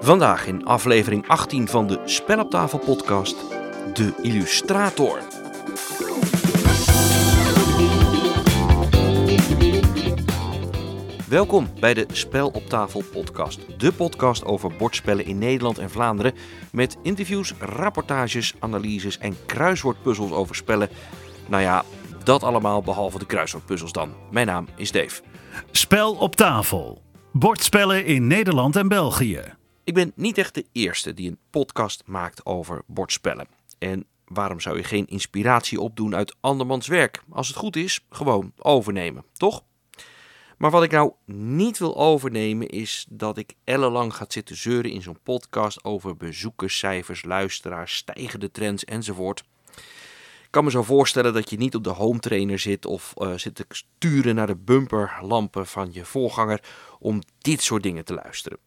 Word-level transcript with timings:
Vandaag 0.00 0.46
in 0.46 0.66
aflevering 0.66 1.28
18 1.28 1.68
van 1.68 1.86
de 1.86 2.00
Spel 2.04 2.38
op 2.38 2.50
tafel 2.50 2.78
podcast, 2.78 3.36
De 3.94 4.14
Illustrator. 4.22 5.18
Welkom 11.28 11.68
bij 11.80 11.94
de 11.94 12.06
Spel 12.12 12.48
op 12.48 12.66
tafel 12.66 13.02
podcast, 13.12 13.80
de 13.80 13.92
podcast 13.92 14.44
over 14.44 14.72
bordspellen 14.78 15.24
in 15.24 15.38
Nederland 15.38 15.78
en 15.78 15.90
Vlaanderen 15.90 16.34
met 16.72 16.96
interviews, 17.02 17.54
rapportages, 17.58 18.54
analyses 18.58 19.18
en 19.18 19.36
kruiswoordpuzzels 19.46 20.32
over 20.32 20.54
spellen. 20.54 20.88
Nou 21.48 21.62
ja, 21.62 21.84
dat 22.24 22.42
allemaal 22.42 22.82
behalve 22.82 23.18
de 23.18 23.26
kruiswoordpuzzels 23.26 23.92
dan. 23.92 24.14
Mijn 24.30 24.46
naam 24.46 24.68
is 24.76 24.92
Dave. 24.92 25.22
Spel 25.70 26.14
op 26.14 26.36
tafel. 26.36 27.02
Bordspellen 27.32 28.04
in 28.04 28.26
Nederland 28.26 28.76
en 28.76 28.88
België. 28.88 29.42
Ik 29.86 29.94
ben 29.94 30.12
niet 30.14 30.38
echt 30.38 30.54
de 30.54 30.66
eerste 30.72 31.14
die 31.14 31.28
een 31.30 31.38
podcast 31.50 32.02
maakt 32.06 32.46
over 32.46 32.82
bordspellen. 32.86 33.46
En 33.78 34.06
waarom 34.24 34.60
zou 34.60 34.76
je 34.76 34.84
geen 34.84 35.06
inspiratie 35.06 35.80
opdoen 35.80 36.14
uit 36.14 36.36
andermans 36.40 36.86
werk? 36.86 37.22
Als 37.30 37.48
het 37.48 37.56
goed 37.56 37.76
is, 37.76 38.04
gewoon 38.10 38.52
overnemen, 38.56 39.24
toch? 39.32 39.62
Maar 40.56 40.70
wat 40.70 40.82
ik 40.82 40.90
nou 40.90 41.12
niet 41.24 41.78
wil 41.78 41.96
overnemen 41.96 42.68
is 42.68 43.06
dat 43.08 43.38
ik 43.38 43.54
ellenlang 43.64 44.14
ga 44.14 44.24
zitten 44.28 44.56
zeuren 44.56 44.90
in 44.90 45.02
zo'n 45.02 45.18
podcast 45.22 45.84
over 45.84 46.16
bezoekerscijfers, 46.16 47.24
luisteraars, 47.24 47.96
stijgende 47.96 48.50
trends 48.50 48.84
enzovoort. 48.84 49.44
Ik 50.44 50.50
kan 50.50 50.64
me 50.64 50.70
zo 50.70 50.82
voorstellen 50.82 51.32
dat 51.32 51.50
je 51.50 51.56
niet 51.56 51.74
op 51.74 51.84
de 51.84 51.90
home 51.90 52.18
trainer 52.18 52.58
zit 52.58 52.86
of 52.86 53.14
uh, 53.16 53.34
zit 53.34 53.54
te 53.54 53.66
sturen 53.68 54.34
naar 54.34 54.46
de 54.46 54.56
bumperlampen 54.56 55.66
van 55.66 55.88
je 55.92 56.04
voorganger 56.04 56.60
om 56.98 57.22
dit 57.38 57.62
soort 57.62 57.82
dingen 57.82 58.04
te 58.04 58.14
luisteren. 58.14 58.58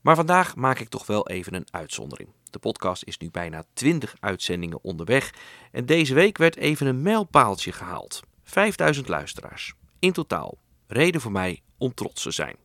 Maar 0.00 0.16
vandaag 0.16 0.56
maak 0.56 0.78
ik 0.78 0.88
toch 0.88 1.06
wel 1.06 1.28
even 1.28 1.54
een 1.54 1.66
uitzondering. 1.70 2.28
De 2.50 2.58
podcast 2.58 3.04
is 3.04 3.18
nu 3.18 3.30
bijna 3.30 3.64
20 3.72 4.14
uitzendingen 4.20 4.82
onderweg 4.82 5.34
en 5.72 5.86
deze 5.86 6.14
week 6.14 6.38
werd 6.38 6.56
even 6.56 6.86
een 6.86 7.02
mijlpaaltje 7.02 7.72
gehaald. 7.72 8.20
5000 8.44 9.08
luisteraars. 9.08 9.74
In 9.98 10.12
totaal. 10.12 10.58
Reden 10.86 11.20
voor 11.20 11.32
mij 11.32 11.62
om 11.78 11.94
trots 11.94 12.22
te 12.22 12.30
zijn. 12.30 12.56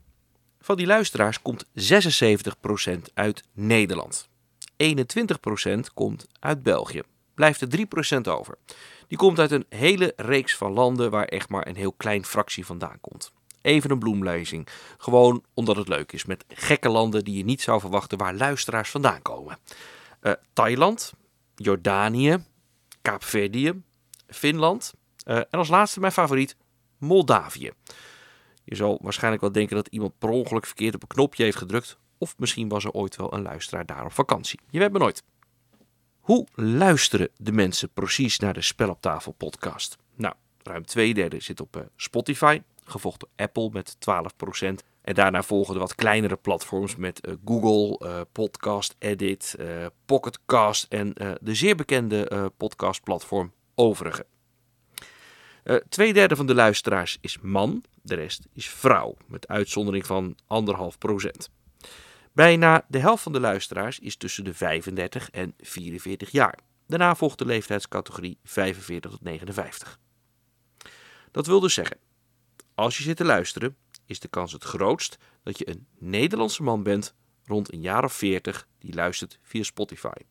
Van 0.59 0.77
die 0.77 0.85
luisteraars 0.85 1.41
komt 1.41 1.65
76% 1.65 1.69
uit 3.13 3.43
Nederland. 3.53 4.29
21% 4.83 5.93
komt 5.93 6.27
uit 6.39 6.63
België. 6.63 7.01
Blijft 7.33 7.61
er 7.61 7.87
3% 8.17 8.21
over. 8.21 8.57
Die 9.07 9.17
komt 9.17 9.39
uit 9.39 9.51
een 9.51 9.65
hele 9.69 10.13
reeks 10.15 10.55
van 10.55 10.71
landen 10.71 11.11
waar 11.11 11.25
echt 11.25 11.49
maar 11.49 11.67
een 11.67 11.75
heel 11.75 11.93
klein 11.93 12.25
fractie 12.25 12.65
vandaan 12.65 12.99
komt. 13.01 13.31
Even 13.63 13.91
een 13.91 13.99
bloemlezing. 13.99 14.67
Gewoon 14.97 15.43
omdat 15.53 15.75
het 15.75 15.87
leuk 15.87 16.11
is. 16.11 16.25
Met 16.25 16.45
gekke 16.47 16.89
landen 16.89 17.23
die 17.23 17.37
je 17.37 17.43
niet 17.43 17.61
zou 17.61 17.79
verwachten 17.79 18.17
waar 18.17 18.33
luisteraars 18.33 18.89
vandaan 18.89 19.21
komen. 19.21 19.57
Uh, 20.21 20.33
Thailand, 20.53 21.13
Jordanië, 21.55 22.43
Kaapverdië, 23.01 23.81
Finland. 24.27 24.93
Uh, 25.25 25.35
en 25.35 25.47
als 25.49 25.69
laatste 25.69 25.99
mijn 25.99 26.11
favoriet, 26.11 26.55
Moldavië. 26.97 27.71
Je 28.63 28.75
zal 28.75 28.99
waarschijnlijk 29.01 29.41
wel 29.41 29.51
denken 29.51 29.75
dat 29.75 29.87
iemand 29.87 30.17
per 30.17 30.29
ongeluk 30.29 30.65
verkeerd 30.65 30.95
op 30.95 31.01
een 31.01 31.07
knopje 31.07 31.43
heeft 31.43 31.57
gedrukt. 31.57 31.97
Of 32.17 32.37
misschien 32.37 32.67
was 32.67 32.83
er 32.83 32.91
ooit 32.91 33.15
wel 33.15 33.33
een 33.33 33.41
luisteraar 33.41 33.85
daar 33.85 34.05
op 34.05 34.11
vakantie. 34.11 34.59
Je 34.69 34.79
weet 34.79 34.91
maar 34.91 35.01
nooit. 35.01 35.23
Hoe 36.19 36.47
luisteren 36.55 37.29
de 37.37 37.51
mensen 37.51 37.89
precies 37.89 38.39
naar 38.39 38.53
de 38.53 38.61
Spel 38.61 38.89
op 38.89 39.01
tafel 39.01 39.31
podcast? 39.31 39.97
Nou, 40.15 40.33
ruim 40.63 40.85
twee 40.85 41.13
derde 41.13 41.39
zit 41.39 41.59
op 41.59 41.77
uh, 41.77 41.83
Spotify, 41.95 42.61
gevolgd 42.85 43.19
door 43.19 43.29
Apple 43.35 43.69
met 43.71 43.95
12%. 43.95 44.91
En 45.01 45.13
daarna 45.13 45.43
volgen 45.43 45.73
de 45.73 45.79
wat 45.79 45.95
kleinere 45.95 46.35
platforms 46.35 46.95
met 46.95 47.27
uh, 47.27 47.33
Google, 47.45 48.07
uh, 48.07 48.21
Podcast 48.31 48.95
Edit, 48.99 49.55
uh, 49.59 49.85
Pocketcast 50.05 50.85
en 50.89 51.13
de 51.41 51.55
zeer 51.55 51.75
bekende 51.75 52.51
podcastplatform 52.57 53.53
Overige. 53.75 54.25
twee 55.89 56.13
derde 56.13 56.35
van 56.35 56.45
de 56.45 56.55
luisteraars 56.55 57.17
is 57.21 57.39
man, 57.41 57.83
de 58.01 58.15
rest 58.15 58.47
is 58.53 58.69
vrouw, 58.69 59.15
met 59.27 59.47
uitzondering 59.47 60.05
van 60.05 60.35
anderhalf 60.47 60.97
procent. 60.97 61.49
Bijna 62.33 62.85
de 62.87 62.99
helft 62.99 63.23
van 63.23 63.31
de 63.31 63.39
luisteraars 63.39 63.99
is 63.99 64.17
tussen 64.17 64.43
de 64.43 64.53
35 64.53 65.29
en 65.29 65.53
44 65.59 66.31
jaar. 66.31 66.59
Daarna 66.87 67.15
volgt 67.15 67.37
de 67.37 67.45
leeftijdscategorie 67.45 68.37
45 68.43 69.11
tot 69.11 69.23
59. 69.23 69.99
Dat 71.31 71.47
wil 71.47 71.59
dus 71.59 71.73
zeggen 71.73 71.97
als 72.75 72.97
je 72.97 73.03
zit 73.03 73.17
te 73.17 73.25
luisteren, 73.25 73.75
is 74.05 74.19
de 74.19 74.27
kans 74.27 74.51
het 74.51 74.63
grootst 74.63 75.17
dat 75.43 75.57
je 75.57 75.69
een 75.69 75.87
Nederlandse 75.97 76.63
man 76.63 76.83
bent 76.83 77.15
rond 77.45 77.73
een 77.73 77.81
jaar 77.81 78.03
of 78.03 78.13
40 78.13 78.67
die 78.79 78.93
luistert 78.93 79.39
via 79.41 79.63
Spotify. 79.63 80.21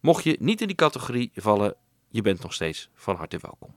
Mocht 0.00 0.24
je 0.24 0.36
niet 0.40 0.60
in 0.60 0.66
die 0.66 0.76
categorie 0.76 1.30
vallen, 1.34 1.74
je 2.08 2.22
bent 2.22 2.42
nog 2.42 2.52
steeds 2.52 2.88
van 2.94 3.16
harte 3.16 3.38
welkom. 3.40 3.74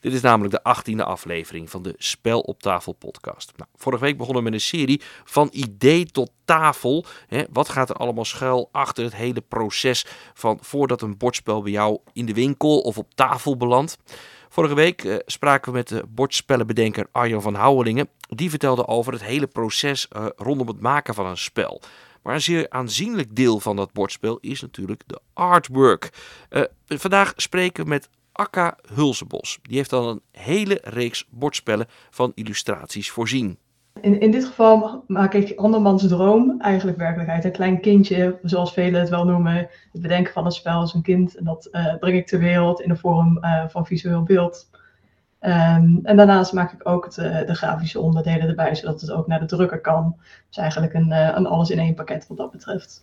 Dit 0.00 0.12
is 0.12 0.20
namelijk 0.20 0.54
de 0.54 0.62
achttiende 0.62 1.04
aflevering 1.04 1.70
van 1.70 1.82
de 1.82 1.94
Spel 1.96 2.40
op 2.40 2.62
Tafel 2.62 2.92
podcast. 2.92 3.52
Nou, 3.56 3.70
vorige 3.74 4.04
week 4.04 4.16
begonnen 4.16 4.42
we 4.42 4.50
met 4.50 4.58
een 4.58 4.66
serie 4.66 5.02
van 5.24 5.48
idee 5.52 6.06
tot 6.06 6.30
tafel. 6.44 7.04
Wat 7.50 7.68
gaat 7.68 7.90
er 7.90 7.96
allemaal 7.96 8.24
schuil 8.24 8.68
achter 8.72 9.04
het 9.04 9.14
hele 9.14 9.40
proces 9.40 10.06
van 10.34 10.58
voordat 10.60 11.02
een 11.02 11.16
bordspel 11.16 11.62
bij 11.62 11.72
jou 11.72 11.98
in 12.12 12.26
de 12.26 12.34
winkel 12.34 12.80
of 12.80 12.98
op 12.98 13.14
tafel 13.14 13.56
belandt? 13.56 13.98
Vorige 14.48 14.74
week 14.74 15.04
uh, 15.04 15.16
spraken 15.26 15.72
we 15.72 15.78
met 15.78 15.88
de 15.88 16.04
bordspellenbedenker 16.08 17.06
Arjan 17.12 17.42
van 17.42 17.54
Houwelingen. 17.54 18.08
Die 18.28 18.50
vertelde 18.50 18.86
over 18.86 19.12
het 19.12 19.22
hele 19.22 19.46
proces 19.46 20.08
uh, 20.12 20.26
rondom 20.36 20.66
het 20.66 20.80
maken 20.80 21.14
van 21.14 21.26
een 21.26 21.36
spel. 21.36 21.82
Maar 22.22 22.34
een 22.34 22.40
zeer 22.40 22.66
aanzienlijk 22.70 23.36
deel 23.36 23.60
van 23.60 23.76
dat 23.76 23.92
bordspel 23.92 24.38
is 24.40 24.60
natuurlijk 24.60 25.02
de 25.06 25.20
artwork. 25.32 26.10
Uh, 26.50 26.62
vandaag 26.86 27.32
spreken 27.36 27.82
we 27.84 27.88
met 27.88 28.08
Akka 28.32 28.76
Hulsebos. 28.94 29.58
Die 29.62 29.76
heeft 29.76 29.92
al 29.92 30.08
een 30.08 30.22
hele 30.32 30.80
reeks 30.82 31.26
bordspellen 31.30 31.88
van 32.10 32.32
illustraties 32.34 33.10
voorzien. 33.10 33.58
In, 34.00 34.20
in 34.20 34.30
dit 34.30 34.44
geval 34.44 35.04
maak 35.06 35.34
ik 35.34 35.58
andermans 35.58 36.08
droom 36.08 36.60
eigenlijk 36.60 36.98
werkelijkheid. 36.98 37.44
Een 37.44 37.52
klein 37.52 37.80
kindje, 37.80 38.38
zoals 38.42 38.72
velen 38.72 39.00
het 39.00 39.08
wel 39.08 39.24
noemen, 39.24 39.68
het 39.92 40.02
bedenken 40.02 40.32
van 40.32 40.44
een 40.44 40.50
spel 40.50 40.80
als 40.80 40.94
een 40.94 41.02
kind. 41.02 41.36
En 41.36 41.44
dat 41.44 41.68
uh, 41.72 41.94
breng 42.00 42.16
ik 42.16 42.26
ter 42.26 42.38
wereld 42.38 42.80
in 42.80 42.88
de 42.88 42.96
vorm 42.96 43.38
uh, 43.40 43.64
van 43.68 43.86
visueel 43.86 44.22
beeld. 44.22 44.70
Um, 45.40 46.00
en 46.02 46.16
daarnaast 46.16 46.52
maak 46.52 46.72
ik 46.72 46.88
ook 46.88 47.04
het, 47.04 47.16
uh, 47.16 47.46
de 47.46 47.54
grafische 47.54 48.00
onderdelen 48.00 48.48
erbij, 48.48 48.74
zodat 48.74 49.00
het 49.00 49.10
ook 49.10 49.26
naar 49.26 49.40
de 49.40 49.46
drukker 49.46 49.80
kan. 49.80 50.16
Dus 50.48 50.56
eigenlijk 50.56 50.94
een, 50.94 51.10
een 51.36 51.46
alles 51.46 51.70
in 51.70 51.78
één 51.78 51.94
pakket 51.94 52.26
wat 52.28 52.36
dat 52.36 52.50
betreft. 52.50 53.02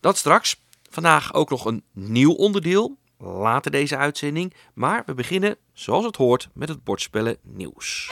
Dat 0.00 0.16
straks. 0.16 0.64
Vandaag 0.90 1.34
ook 1.34 1.50
nog 1.50 1.64
een 1.64 1.82
nieuw 1.92 2.32
onderdeel. 2.32 2.96
Later 3.18 3.70
deze 3.70 3.96
uitzending. 3.96 4.54
Maar 4.74 5.02
we 5.06 5.14
beginnen, 5.14 5.56
zoals 5.72 6.04
het 6.04 6.16
hoort, 6.16 6.48
met 6.54 6.68
het 6.68 6.84
bordspellen 6.84 7.36
nieuws. 7.42 8.10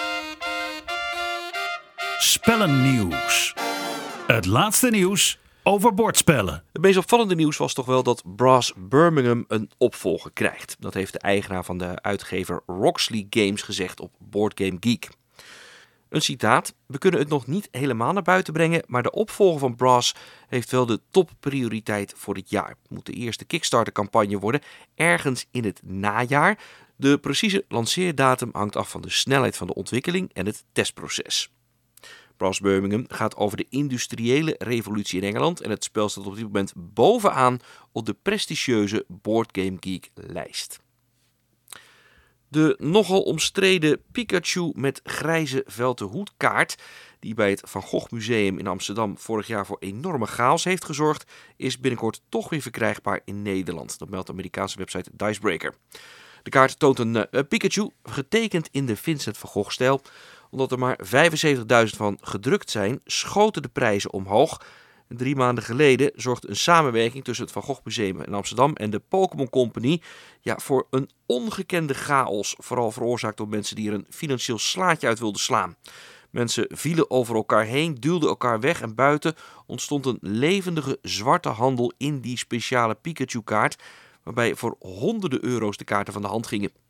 Spellennieuws. 2.19 3.55
Het 4.27 4.47
laatste 4.47 4.91
nieuws 4.91 5.39
over 5.63 5.95
bordspellen. 5.95 6.65
Het 6.73 6.83
meest 6.83 6.97
opvallende 6.97 7.35
nieuws 7.35 7.57
was 7.57 7.75
toch 7.75 7.87
wel 7.87 8.03
dat 8.03 8.23
Brass 8.37 8.73
Birmingham 8.77 9.45
een 9.49 9.71
opvolger 9.79 10.31
krijgt. 10.33 10.77
Dat 10.79 10.95
heeft 10.95 11.13
de 11.13 11.19
eigenaar 11.19 11.65
van 11.65 11.79
de 11.79 12.03
uitgever 12.03 12.63
Roxley 12.67 13.27
Games 13.31 13.63
gezegd 13.63 14.01
op 14.01 14.13
Board 14.19 14.61
Game 14.61 14.77
Geek. 14.81 15.09
Een 16.09 16.23
citaat: 16.23 16.75
We 16.87 16.99
kunnen 16.99 17.21
het 17.21 17.29
nog 17.29 17.47
niet 17.47 17.69
helemaal 17.71 18.13
naar 18.13 18.23
buiten 18.23 18.53
brengen, 18.53 18.83
maar 18.87 19.03
de 19.03 19.11
opvolger 19.11 19.61
van 19.61 19.77
Brass 19.77 20.15
heeft 20.49 20.71
wel 20.71 20.87
de 20.87 21.01
topprioriteit 21.11 22.15
voor 22.17 22.35
dit 22.35 22.51
jaar. 22.51 22.69
Het 22.69 22.91
moet 22.91 23.07
de 23.07 23.13
eerste 23.13 23.45
Kickstarter-campagne 23.45 24.39
worden, 24.39 24.63
ergens 24.95 25.47
in 25.51 25.65
het 25.65 25.81
najaar. 25.85 26.59
De 26.97 27.19
precieze 27.19 27.65
lanceerdatum 27.69 28.51
hangt 28.53 28.77
af 28.77 28.91
van 28.91 29.01
de 29.01 29.11
snelheid 29.11 29.57
van 29.57 29.67
de 29.67 29.75
ontwikkeling 29.75 30.31
en 30.33 30.47
het 30.47 30.65
testproces. 30.73 31.53
Brass 32.37 32.61
Birmingham 32.61 33.05
gaat 33.09 33.37
over 33.37 33.57
de 33.57 33.67
industriële 33.69 34.55
revolutie 34.59 35.21
in 35.21 35.29
Engeland 35.29 35.61
en 35.61 35.71
het 35.71 35.85
spel 35.85 36.09
staat 36.09 36.27
op 36.27 36.35
dit 36.35 36.45
moment 36.45 36.73
bovenaan 36.77 37.59
op 37.93 38.07
de 38.07 38.17
prestigieuze 38.23 39.05
Board 39.09 39.59
Game 39.59 39.77
Geek 39.81 40.11
lijst. 40.15 40.83
De 42.49 42.77
nogal 42.79 43.23
omstreden 43.23 44.03
Pikachu 44.13 44.73
met 44.75 45.01
grijze 45.05 45.63
velte 45.67 46.05
hoedkaart, 46.05 46.83
die 47.21 47.35
bij 47.35 47.51
het 47.51 47.63
Van 47.65 47.83
Gogh 47.83 48.13
Museum 48.13 48.59
in 48.59 48.67
Amsterdam 48.67 49.19
vorig 49.19 49.47
jaar 49.47 49.67
voor 49.67 49.77
enorme 49.81 50.27
chaos 50.27 50.65
heeft 50.65 50.85
gezorgd, 50.85 51.33
is 51.57 51.79
binnenkort 51.79 52.21
toch 52.29 52.49
weer 52.49 52.61
verkrijgbaar 52.61 53.21
in 53.25 53.43
Nederland. 53.43 53.99
Dat 53.99 54.09
meldt 54.09 54.27
de 54.27 54.33
Amerikaanse 54.33 54.79
website 54.79 55.11
Dicebreaker. 55.13 55.75
De 56.43 56.51
kaart 56.51 56.79
toont 56.79 56.99
een 56.99 57.15
uh, 57.15 57.41
Pikachu, 57.49 57.91
getekend 58.03 58.69
in 58.71 58.87
de 58.87 58.97
Vincent 58.97 59.39
van 59.39 59.49
Gogh-stijl. 59.49 60.01
Omdat 60.55 60.73
er 60.73 60.79
maar 60.79 60.99
75.000 61.05 61.97
van 61.97 62.19
gedrukt 62.21 62.71
zijn, 62.71 63.01
schoten 63.05 63.63
de 63.63 63.69
prijzen 63.69 64.13
omhoog. 64.13 64.61
Drie 65.09 65.37
maanden 65.37 65.65
geleden 65.65 66.11
zorgde 66.15 66.49
een 66.49 66.57
samenwerking 66.57 67.25
tussen 67.25 67.45
het 67.45 67.53
Van 67.55 67.63
Gogh 67.63 67.81
Museum 67.85 68.21
in 68.21 68.35
Amsterdam 68.35 68.73
en 68.73 68.91
de 68.91 68.99
Pokémon 68.99 69.51
Company 69.51 70.01
ja, 70.41 70.59
voor 70.59 70.87
een 70.91 71.11
ongekende 71.27 71.95
chaos. 71.95 72.55
Vooral 72.59 72.91
veroorzaakt 72.91 73.37
door 73.37 73.49
mensen 73.49 73.77
die 73.77 73.89
er 73.89 73.95
een 73.95 74.07
financieel 74.11 74.59
slaatje 74.59 75.07
uit 75.07 75.19
wilden 75.19 75.41
slaan. 75.41 75.77
Mensen 76.31 76.67
vielen 76.69 77.11
over 77.11 77.35
elkaar 77.35 77.65
heen, 77.65 77.95
duwden 77.95 78.29
elkaar 78.29 78.61
weg 78.61 78.81
en 78.81 78.95
buiten 78.95 79.35
ontstond 79.67 80.07
een 80.07 80.19
levendige 80.21 80.99
zwarte 81.03 81.49
handel 81.49 81.93
in 81.97 82.21
die 82.21 82.39
speciale 82.39 82.95
Pikachu-kaart, 82.95 83.83
waarbij 84.23 84.55
voor 84.55 84.77
honderden 84.79 85.45
euro's 85.45 85.77
de 85.77 85.85
kaarten 85.85 86.13
van 86.13 86.23
de 86.23 86.29
hand 86.29 86.47
gingen. 86.47 86.84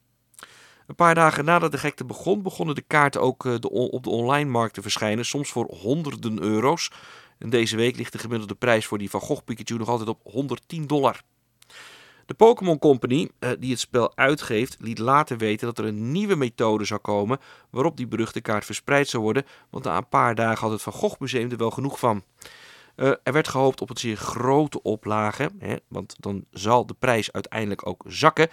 Een 0.86 0.94
paar 0.94 1.14
dagen 1.14 1.44
nadat 1.44 1.72
de 1.72 1.78
gekte 1.78 2.04
begon, 2.04 2.42
begonnen 2.42 2.74
de 2.74 2.84
kaarten 2.86 3.20
ook 3.20 3.46
eh, 3.46 3.54
op 3.70 4.02
de 4.02 4.10
online 4.10 4.50
markt 4.50 4.74
te 4.74 4.82
verschijnen, 4.82 5.24
soms 5.24 5.50
voor 5.50 5.74
honderden 5.74 6.42
euro's. 6.42 6.90
En 7.38 7.50
deze 7.50 7.76
week 7.76 7.96
ligt 7.96 8.12
de 8.12 8.18
gemiddelde 8.18 8.54
prijs 8.54 8.86
voor 8.86 8.98
die 8.98 9.10
Van 9.10 9.20
Gogh 9.20 9.44
Pikachu 9.44 9.78
nog 9.78 9.88
altijd 9.88 10.08
op 10.08 10.20
110 10.22 10.86
dollar. 10.86 11.22
De 12.26 12.34
Pokémon 12.34 12.78
Company, 12.78 13.30
eh, 13.38 13.50
die 13.58 13.70
het 13.70 13.80
spel 13.80 14.16
uitgeeft, 14.16 14.76
liet 14.78 14.98
later 14.98 15.38
weten 15.38 15.66
dat 15.66 15.78
er 15.78 15.84
een 15.84 16.12
nieuwe 16.12 16.36
methode 16.36 16.84
zou 16.84 17.00
komen 17.00 17.38
waarop 17.70 17.96
die 17.96 18.06
beruchte 18.06 18.40
kaart 18.40 18.64
verspreid 18.64 19.08
zou 19.08 19.22
worden, 19.22 19.46
want 19.70 19.84
na 19.84 19.96
een 19.96 20.08
paar 20.08 20.34
dagen 20.34 20.60
had 20.60 20.70
het 20.70 20.82
Van 20.82 20.92
Gogh 20.92 21.20
Museum 21.20 21.50
er 21.50 21.56
wel 21.56 21.70
genoeg 21.70 21.98
van. 21.98 22.22
Uh, 22.96 23.08
er 23.22 23.32
werd 23.32 23.48
gehoopt 23.48 23.80
op 23.80 23.90
een 23.90 23.96
zeer 23.96 24.16
grote 24.16 24.82
oplage, 24.82 25.50
want 25.88 26.16
dan 26.18 26.44
zal 26.50 26.86
de 26.86 26.94
prijs 26.94 27.32
uiteindelijk 27.32 27.86
ook 27.86 28.04
zakken. 28.06 28.48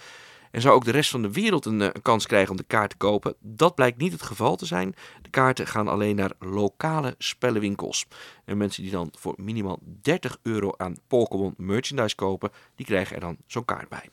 En 0.52 0.60
zou 0.60 0.74
ook 0.74 0.84
de 0.84 0.90
rest 0.90 1.10
van 1.10 1.22
de 1.22 1.32
wereld 1.32 1.64
een, 1.64 1.80
eh, 1.80 1.88
kans 2.02 2.26
krijgen 2.26 2.50
om 2.50 2.56
de 2.56 2.64
kaart 2.66 2.90
te 2.90 2.96
kopen? 2.96 3.34
Dat 3.40 3.74
blijkt 3.74 3.98
niet 3.98 4.12
het 4.12 4.22
geval 4.22 4.56
te 4.56 4.66
zijn. 4.66 4.94
De 5.22 5.30
kaarten 5.30 5.66
gaan 5.66 5.88
alleen 5.88 6.16
naar 6.16 6.32
lokale 6.38 7.14
spellenwinkels. 7.18 8.06
En 8.44 8.56
mensen 8.56 8.82
die 8.82 8.92
dan 8.92 9.12
voor 9.18 9.34
minimaal 9.36 9.78
30 9.82 10.38
euro 10.42 10.72
aan 10.76 10.96
Pokémon 11.06 11.54
merchandise 11.56 12.14
kopen, 12.14 12.50
die 12.74 12.86
krijgen 12.86 13.14
er 13.14 13.20
dan 13.20 13.36
zo'n 13.46 13.64
kaart 13.64 13.88
bij. 13.88 14.08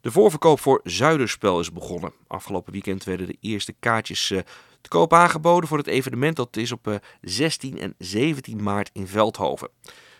De 0.00 0.10
voorverkoop 0.10 0.60
voor 0.60 0.80
Zuiderspel 0.82 1.60
is 1.60 1.72
begonnen. 1.72 2.12
Afgelopen 2.26 2.72
weekend 2.72 3.04
werden 3.04 3.26
de 3.26 3.36
eerste 3.40 3.72
kaartjes 3.72 4.30
uh, 4.30 4.38
te 4.80 4.88
koop 4.88 5.12
aangeboden 5.12 5.68
voor 5.68 5.78
het 5.78 5.86
evenement. 5.86 6.36
Dat 6.36 6.56
is 6.56 6.72
op 6.72 6.88
uh, 6.88 6.94
eh, 6.94 7.00
16 7.20 7.78
en 7.78 7.94
17 7.98 8.62
maart 8.62 8.90
in 8.92 9.06
Veldhoven. 9.06 9.68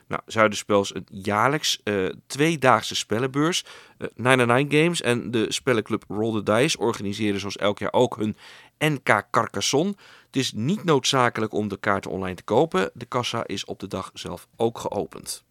Nou, 0.08 0.22
Zuiderspel 0.26 0.80
is 0.80 0.94
een 0.94 1.06
jaarlijks 1.10 1.80
uh, 1.84 2.10
tweedaagse 2.26 2.94
spellenbeurs. 2.94 3.64
Uh, 3.98 4.08
99 4.14 4.80
Games 4.80 5.02
en 5.02 5.30
de 5.30 5.52
spellenclub 5.52 6.04
Roll 6.08 6.42
the 6.42 6.52
Dice 6.52 6.78
organiseren 6.78 7.40
zoals 7.40 7.56
elk 7.56 7.78
jaar 7.78 7.92
ook 7.92 8.16
hun 8.16 8.36
NK 8.78 9.22
Carcassonne. 9.30 9.94
Het 10.26 10.36
is 10.36 10.52
niet 10.52 10.84
noodzakelijk 10.84 11.52
om 11.52 11.68
de 11.68 11.76
kaarten 11.76 12.10
online 12.10 12.34
te 12.34 12.42
kopen. 12.42 12.90
De 12.94 13.06
kassa 13.06 13.46
is 13.46 13.64
op 13.64 13.80
de 13.80 13.86
dag 13.86 14.10
zelf 14.14 14.46
ook 14.56 14.78
geopend. 14.78 15.44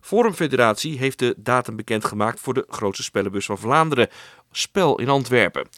Forum 0.00 0.32
Federatie 0.32 0.98
heeft 0.98 1.18
de 1.18 1.34
datum 1.36 1.76
bekendgemaakt 1.76 2.40
voor 2.40 2.54
de 2.54 2.64
grootste 2.68 3.02
spellenbus 3.02 3.46
van 3.46 3.58
Vlaanderen, 3.58 4.08
Spel 4.50 4.98
in 4.98 5.08
Antwerpen. 5.08 5.68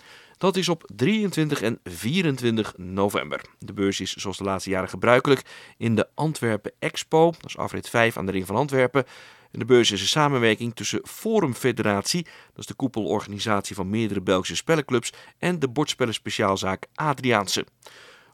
Dat 0.40 0.56
is 0.56 0.69
op 0.69 0.90
23 0.94 1.62
en 1.62 1.81
24 1.84 2.72
november. 2.76 3.40
De 3.58 3.72
beurs 3.72 4.00
is 4.00 4.14
zoals 4.14 4.37
de 4.37 4.44
laatste 4.44 4.70
jaren 4.70 4.88
gebruikelijk 4.88 5.42
in 5.76 5.94
de 5.94 6.08
Antwerpen 6.14 6.72
Expo, 6.78 7.31
dat 7.31 7.50
is 7.50 7.56
afrit 7.56 7.88
5 7.88 8.16
aan 8.16 8.26
de 8.26 8.32
Ring 8.32 8.46
van 8.46 8.56
Antwerpen. 8.56 9.04
En 9.50 9.58
de 9.58 9.64
beurs 9.64 9.90
is 9.90 10.00
een 10.00 10.06
samenwerking 10.06 10.75
tussen 10.75 11.00
Forum 11.04 11.54
Federatie, 11.54 12.22
dat 12.22 12.58
is 12.58 12.66
de 12.66 12.75
koepelorganisatie 12.75 13.75
van 13.76 13.90
meerdere 13.90 14.20
Belgische 14.20 14.56
spellenclubs, 14.56 15.12
en 15.38 15.58
de 15.58 15.69
bordspellen 15.69 16.14
speciaalzaak 16.14 16.87
Adriaanse. 16.94 17.66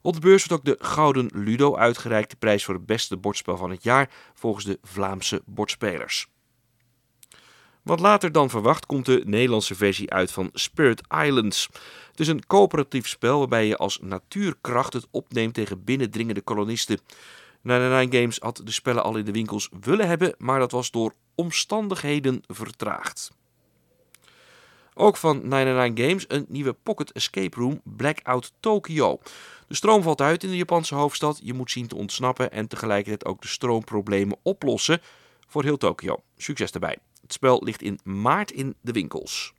Op 0.02 0.14
de 0.14 0.20
beurs 0.20 0.46
wordt 0.46 0.68
ook 0.68 0.78
de 0.78 0.84
Gouden 0.84 1.30
Ludo 1.34 1.76
uitgereikt, 1.76 2.30
de 2.30 2.36
prijs 2.36 2.64
voor 2.64 2.74
het 2.74 2.86
beste 2.86 3.16
bordspel 3.16 3.56
van 3.56 3.70
het 3.70 3.82
jaar 3.82 4.10
volgens 4.34 4.64
de 4.64 4.78
Vlaamse 4.82 5.42
bordspelers. 5.44 6.28
Wat 7.86 8.00
later 8.00 8.32
dan 8.32 8.50
verwacht 8.50 8.86
komt 8.86 9.06
de 9.06 9.22
Nederlandse 9.24 9.74
versie 9.74 10.10
uit 10.10 10.32
van 10.32 10.50
Spirit 10.52 11.02
Islands. 11.24 11.68
Het 12.10 12.20
is 12.20 12.28
een 12.28 12.46
coöperatief 12.46 13.08
spel 13.08 13.38
waarbij 13.38 13.66
je 13.66 13.76
als 13.76 13.98
natuurkracht 14.02 14.92
het 14.92 15.06
opneemt 15.10 15.54
tegen 15.54 15.84
binnendringende 15.84 16.40
kolonisten. 16.40 16.98
Nine 17.62 18.06
Games 18.10 18.38
had 18.38 18.60
de 18.64 18.70
spellen 18.70 19.02
al 19.02 19.16
in 19.16 19.24
de 19.24 19.32
winkels 19.32 19.68
willen 19.80 20.08
hebben, 20.08 20.34
maar 20.38 20.58
dat 20.58 20.70
was 20.70 20.90
door 20.90 21.14
omstandigheden 21.34 22.42
vertraagd. 22.46 23.30
Ook 24.94 25.16
van 25.16 25.48
99 25.48 26.06
Games 26.06 26.24
een 26.28 26.46
nieuwe 26.48 26.72
Pocket 26.82 27.12
Escape 27.12 27.60
Room 27.60 27.80
Blackout 27.84 28.52
Tokyo. 28.60 29.18
De 29.66 29.74
stroom 29.74 30.02
valt 30.02 30.20
uit 30.20 30.42
in 30.42 30.50
de 30.50 30.56
Japanse 30.56 30.94
hoofdstad. 30.94 31.40
Je 31.42 31.54
moet 31.54 31.70
zien 31.70 31.86
te 31.86 31.96
ontsnappen 31.96 32.52
en 32.52 32.68
tegelijkertijd 32.68 33.24
ook 33.24 33.42
de 33.42 33.48
stroomproblemen 33.48 34.38
oplossen 34.42 35.00
voor 35.46 35.62
heel 35.62 35.76
Tokio. 35.76 36.22
Succes 36.36 36.70
erbij. 36.70 36.98
Het 37.26 37.34
spel 37.34 37.62
ligt 37.64 37.82
in 37.82 37.98
maart 38.04 38.50
in 38.50 38.74
de 38.80 38.92
winkels. 38.92 39.52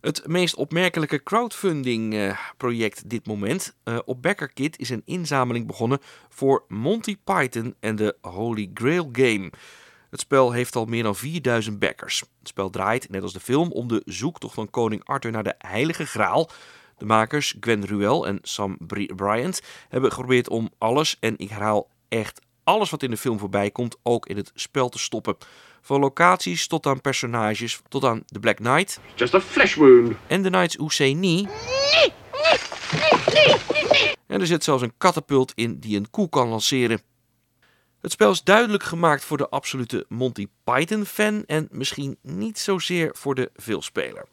Het 0.00 0.26
meest 0.26 0.54
opmerkelijke 0.54 1.22
crowdfunding-project 1.22 2.98
uh, 2.98 3.04
dit 3.06 3.26
moment. 3.26 3.76
Uh, 3.84 3.98
op 4.04 4.22
BackerKit 4.22 4.78
is 4.78 4.90
een 4.90 5.02
inzameling 5.04 5.66
begonnen 5.66 5.98
voor 6.28 6.64
Monty 6.68 7.16
Python 7.24 7.74
en 7.80 7.96
de 7.96 8.16
Holy 8.20 8.70
Grail 8.74 9.08
Game. 9.12 9.50
Het 10.10 10.20
spel 10.20 10.52
heeft 10.52 10.76
al 10.76 10.84
meer 10.84 11.02
dan 11.02 11.16
4000 11.16 11.78
backers. 11.78 12.20
Het 12.20 12.48
spel 12.48 12.70
draait, 12.70 13.10
net 13.10 13.22
als 13.22 13.32
de 13.32 13.40
film, 13.40 13.72
om 13.72 13.88
de 13.88 14.02
zoektocht 14.04 14.54
van 14.54 14.70
koning 14.70 15.04
Arthur 15.04 15.30
naar 15.30 15.44
de 15.44 15.54
Heilige 15.58 16.06
Graal. 16.06 16.50
De 16.96 17.04
makers, 17.04 17.56
Gwen 17.60 17.86
Ruel 17.86 18.26
en 18.26 18.38
Sam 18.42 18.76
Bryant, 19.16 19.62
hebben 19.88 20.12
geprobeerd 20.12 20.48
om 20.48 20.70
alles, 20.78 21.16
en 21.20 21.38
ik 21.38 21.48
herhaal 21.48 21.90
echt 22.08 22.40
alles 22.68 22.90
wat 22.90 23.02
in 23.02 23.10
de 23.10 23.16
film 23.16 23.38
voorbij 23.38 23.70
komt 23.70 23.96
ook 24.02 24.26
in 24.26 24.36
het 24.36 24.50
spel 24.54 24.88
te 24.88 24.98
stoppen. 24.98 25.36
Van 25.80 26.00
locaties 26.00 26.66
tot 26.66 26.86
aan 26.86 27.00
personages, 27.00 27.80
tot 27.88 28.04
aan 28.04 28.22
The 28.26 28.38
Black 28.38 28.56
Knight. 28.56 29.00
Just 29.14 29.34
a 29.34 29.40
flesh 29.40 29.74
wound. 29.74 30.16
En 30.26 30.42
de 30.42 30.48
Knights 30.50 30.76
Husseini. 30.76 31.48
En 34.26 34.40
er 34.40 34.46
zit 34.46 34.64
zelfs 34.64 34.82
een 34.82 34.92
katapult 34.98 35.52
in 35.54 35.78
die 35.78 35.96
een 35.96 36.10
koe 36.10 36.28
kan 36.28 36.48
lanceren. 36.48 37.00
Het 38.00 38.12
spel 38.12 38.30
is 38.30 38.42
duidelijk 38.42 38.82
gemaakt 38.82 39.24
voor 39.24 39.36
de 39.36 39.48
absolute 39.48 40.04
Monty 40.08 40.46
Python 40.64 41.04
fan 41.04 41.44
en 41.46 41.68
misschien 41.70 42.18
niet 42.22 42.58
zozeer 42.58 43.10
voor 43.12 43.34
de 43.34 43.50
veelspeler. 43.54 44.26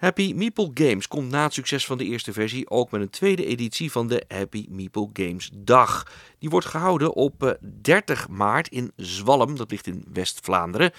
Happy 0.00 0.32
Meeple 0.32 0.70
Games 0.74 1.08
komt 1.08 1.30
na 1.30 1.42
het 1.42 1.52
succes 1.52 1.86
van 1.86 1.98
de 1.98 2.04
eerste 2.04 2.32
versie 2.32 2.70
ook 2.70 2.90
met 2.90 3.00
een 3.00 3.10
tweede 3.10 3.44
editie 3.44 3.92
van 3.92 4.08
de 4.08 4.24
Happy 4.28 4.66
Meeple 4.68 5.08
Games 5.12 5.50
Dag. 5.54 6.12
Die 6.38 6.50
wordt 6.50 6.66
gehouden 6.66 7.14
op 7.14 7.58
30 7.82 8.20
eh, 8.20 8.28
maart 8.28 8.68
in 8.68 8.92
Zwalm, 8.96 9.56
dat 9.56 9.70
ligt 9.70 9.86
in 9.86 10.04
West-Vlaanderen. 10.12 10.92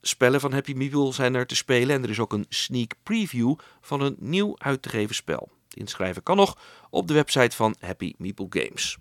Spellen 0.00 0.40
van 0.40 0.52
Happy 0.52 0.72
Meeple 0.72 1.12
zijn 1.12 1.34
er 1.34 1.46
te 1.46 1.56
spelen 1.56 1.96
en 1.96 2.02
er 2.02 2.10
is 2.10 2.18
ook 2.18 2.32
een 2.32 2.46
sneak 2.48 2.92
preview 3.02 3.54
van 3.80 4.00
een 4.00 4.16
nieuw 4.18 4.54
uit 4.58 4.82
te 4.82 4.88
geven 4.88 5.14
spel. 5.14 5.48
Inschrijven 5.74 6.22
kan 6.22 6.36
nog 6.36 6.58
op 6.90 7.08
de 7.08 7.14
website 7.14 7.56
van 7.56 7.74
Happy 7.80 8.14
Meeple 8.18 8.46
Games. 8.48 8.96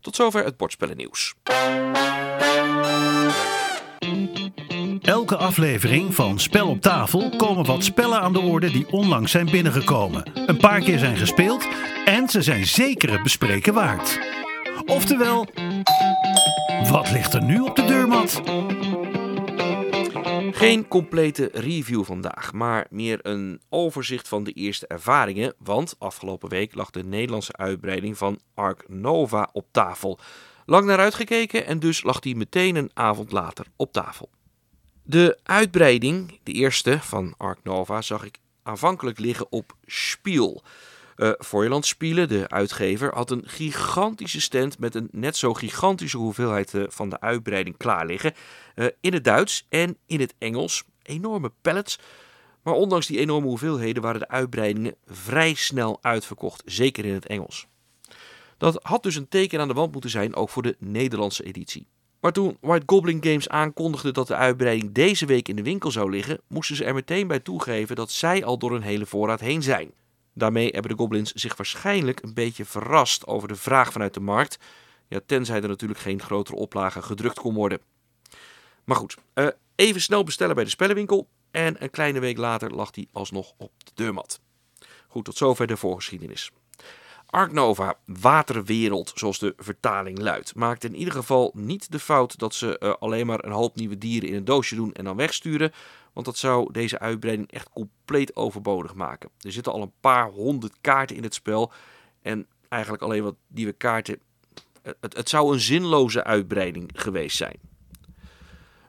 Tot 0.00 0.16
zover 0.16 0.44
het 0.44 0.56
bordspellennieuws. 0.56 1.34
Elke 5.00 5.36
aflevering 5.36 6.14
van 6.14 6.38
Spel 6.38 6.68
op 6.68 6.80
tafel 6.80 7.30
komen 7.36 7.64
wat 7.64 7.84
spellen 7.84 8.20
aan 8.20 8.32
de 8.32 8.40
orde 8.40 8.70
die 8.70 8.86
onlangs 8.90 9.30
zijn 9.30 9.50
binnengekomen. 9.50 10.30
Een 10.46 10.56
paar 10.56 10.80
keer 10.80 10.98
zijn 10.98 11.16
gespeeld 11.16 11.68
en 12.04 12.28
ze 12.28 12.42
zijn 12.42 12.66
zeker 12.66 13.12
het 13.12 13.22
bespreken 13.22 13.74
waard. 13.74 14.18
Oftewel, 14.86 15.46
wat 16.90 17.10
ligt 17.10 17.34
er 17.34 17.42
nu 17.42 17.60
op 17.60 17.76
de 17.76 17.84
deurmat? 17.84 18.42
Geen 20.50 20.88
complete 20.88 21.50
review 21.52 22.04
vandaag, 22.04 22.52
maar 22.52 22.86
meer 22.90 23.18
een 23.22 23.60
overzicht 23.68 24.28
van 24.28 24.44
de 24.44 24.52
eerste 24.52 24.86
ervaringen. 24.86 25.54
Want 25.58 25.94
afgelopen 25.98 26.48
week 26.48 26.74
lag 26.74 26.90
de 26.90 27.04
Nederlandse 27.04 27.52
uitbreiding 27.52 28.18
van 28.18 28.38
Ark 28.54 28.84
Nova 28.88 29.48
op 29.52 29.66
tafel. 29.70 30.18
Lang 30.66 30.86
naar 30.86 30.98
uitgekeken 30.98 31.66
en 31.66 31.78
dus 31.78 32.02
lag 32.02 32.20
die 32.20 32.36
meteen 32.36 32.76
een 32.76 32.90
avond 32.94 33.32
later 33.32 33.66
op 33.76 33.92
tafel. 33.92 34.30
De 35.06 35.38
uitbreiding, 35.42 36.38
de 36.42 36.52
eerste 36.52 36.98
van 37.00 37.34
Ark 37.36 37.58
Nova, 37.62 38.02
zag 38.02 38.24
ik 38.24 38.38
aanvankelijk 38.62 39.18
liggen 39.18 39.52
op 39.52 39.76
Spiel. 39.86 40.62
Uh, 41.16 41.32
Voorland 41.38 41.86
Spielen, 41.86 42.28
de 42.28 42.48
uitgever, 42.48 43.14
had 43.14 43.30
een 43.30 43.42
gigantische 43.46 44.40
stand 44.40 44.78
met 44.78 44.94
een 44.94 45.08
net 45.10 45.36
zo 45.36 45.54
gigantische 45.54 46.16
hoeveelheid 46.16 46.72
uh, 46.72 46.84
van 46.88 47.08
de 47.08 47.20
uitbreiding 47.20 47.76
klaar 47.76 48.06
liggen. 48.06 48.34
Uh, 48.74 48.86
in 49.00 49.12
het 49.12 49.24
Duits 49.24 49.66
en 49.68 49.96
in 50.06 50.20
het 50.20 50.34
Engels. 50.38 50.84
Enorme 51.02 51.52
pallets. 51.62 51.98
Maar 52.62 52.74
ondanks 52.74 53.06
die 53.06 53.18
enorme 53.18 53.46
hoeveelheden 53.46 54.02
waren 54.02 54.20
de 54.20 54.28
uitbreidingen 54.28 54.94
vrij 55.06 55.54
snel 55.54 55.98
uitverkocht, 56.00 56.62
zeker 56.64 57.04
in 57.04 57.14
het 57.14 57.26
Engels. 57.26 57.66
Dat 58.58 58.78
had 58.82 59.02
dus 59.02 59.16
een 59.16 59.28
teken 59.28 59.60
aan 59.60 59.68
de 59.68 59.74
wand 59.74 59.92
moeten 59.92 60.10
zijn, 60.10 60.34
ook 60.34 60.50
voor 60.50 60.62
de 60.62 60.76
Nederlandse 60.78 61.44
editie. 61.44 61.86
Maar 62.24 62.32
toen 62.32 62.56
White 62.60 62.82
Goblin 62.86 63.24
Games 63.24 63.48
aankondigde 63.48 64.12
dat 64.12 64.26
de 64.26 64.34
uitbreiding 64.34 64.92
deze 64.92 65.26
week 65.26 65.48
in 65.48 65.56
de 65.56 65.62
winkel 65.62 65.90
zou 65.90 66.10
liggen, 66.10 66.40
moesten 66.46 66.76
ze 66.76 66.84
er 66.84 66.94
meteen 66.94 67.26
bij 67.26 67.40
toegeven 67.40 67.96
dat 67.96 68.10
zij 68.10 68.44
al 68.44 68.58
door 68.58 68.74
een 68.74 68.82
hele 68.82 69.06
voorraad 69.06 69.40
heen 69.40 69.62
zijn. 69.62 69.92
Daarmee 70.34 70.70
hebben 70.70 70.90
de 70.90 70.96
Goblins 70.96 71.32
zich 71.32 71.56
waarschijnlijk 71.56 72.22
een 72.22 72.34
beetje 72.34 72.64
verrast 72.64 73.26
over 73.26 73.48
de 73.48 73.56
vraag 73.56 73.92
vanuit 73.92 74.14
de 74.14 74.20
markt. 74.20 74.58
Ja, 75.08 75.20
tenzij 75.26 75.62
er 75.62 75.68
natuurlijk 75.68 76.00
geen 76.00 76.20
grotere 76.20 76.56
oplage 76.56 77.02
gedrukt 77.02 77.38
kon 77.38 77.54
worden. 77.54 77.80
Maar 78.84 78.96
goed, 78.96 79.16
uh, 79.34 79.48
even 79.74 80.00
snel 80.00 80.24
bestellen 80.24 80.54
bij 80.54 80.64
de 80.64 80.70
spellenwinkel. 80.70 81.28
En 81.50 81.82
een 81.82 81.90
kleine 81.90 82.18
week 82.18 82.38
later 82.38 82.70
lag 82.70 82.90
die 82.90 83.08
alsnog 83.12 83.52
op 83.56 83.72
de 83.84 83.90
deurmat. 83.94 84.40
Goed, 85.08 85.24
tot 85.24 85.36
zover 85.36 85.66
de 85.66 85.76
voorgeschiedenis. 85.76 86.50
Ark 87.34 87.52
Nova, 87.52 87.94
waterwereld, 88.04 89.12
zoals 89.14 89.38
de 89.38 89.54
vertaling 89.56 90.18
luidt, 90.18 90.54
maakt 90.54 90.84
in 90.84 90.94
ieder 90.94 91.14
geval 91.14 91.52
niet 91.54 91.92
de 91.92 91.98
fout 91.98 92.38
dat 92.38 92.54
ze 92.54 92.80
uh, 92.80 92.94
alleen 92.98 93.26
maar 93.26 93.44
een 93.44 93.52
hoop 93.52 93.76
nieuwe 93.76 93.98
dieren 93.98 94.28
in 94.28 94.34
een 94.34 94.44
doosje 94.44 94.74
doen 94.74 94.92
en 94.92 95.04
dan 95.04 95.16
wegsturen. 95.16 95.72
Want 96.12 96.26
dat 96.26 96.36
zou 96.36 96.72
deze 96.72 96.98
uitbreiding 96.98 97.50
echt 97.50 97.70
compleet 97.70 98.36
overbodig 98.36 98.94
maken. 98.94 99.30
Er 99.40 99.52
zitten 99.52 99.72
al 99.72 99.82
een 99.82 99.92
paar 100.00 100.30
honderd 100.30 100.72
kaarten 100.80 101.16
in 101.16 101.22
het 101.22 101.34
spel. 101.34 101.72
En 102.22 102.46
eigenlijk 102.68 103.02
alleen 103.02 103.22
wat 103.22 103.36
nieuwe 103.46 103.72
kaarten. 103.72 104.20
Het, 104.82 105.16
het 105.16 105.28
zou 105.28 105.52
een 105.52 105.60
zinloze 105.60 106.24
uitbreiding 106.24 106.90
geweest 106.94 107.36
zijn. 107.36 107.56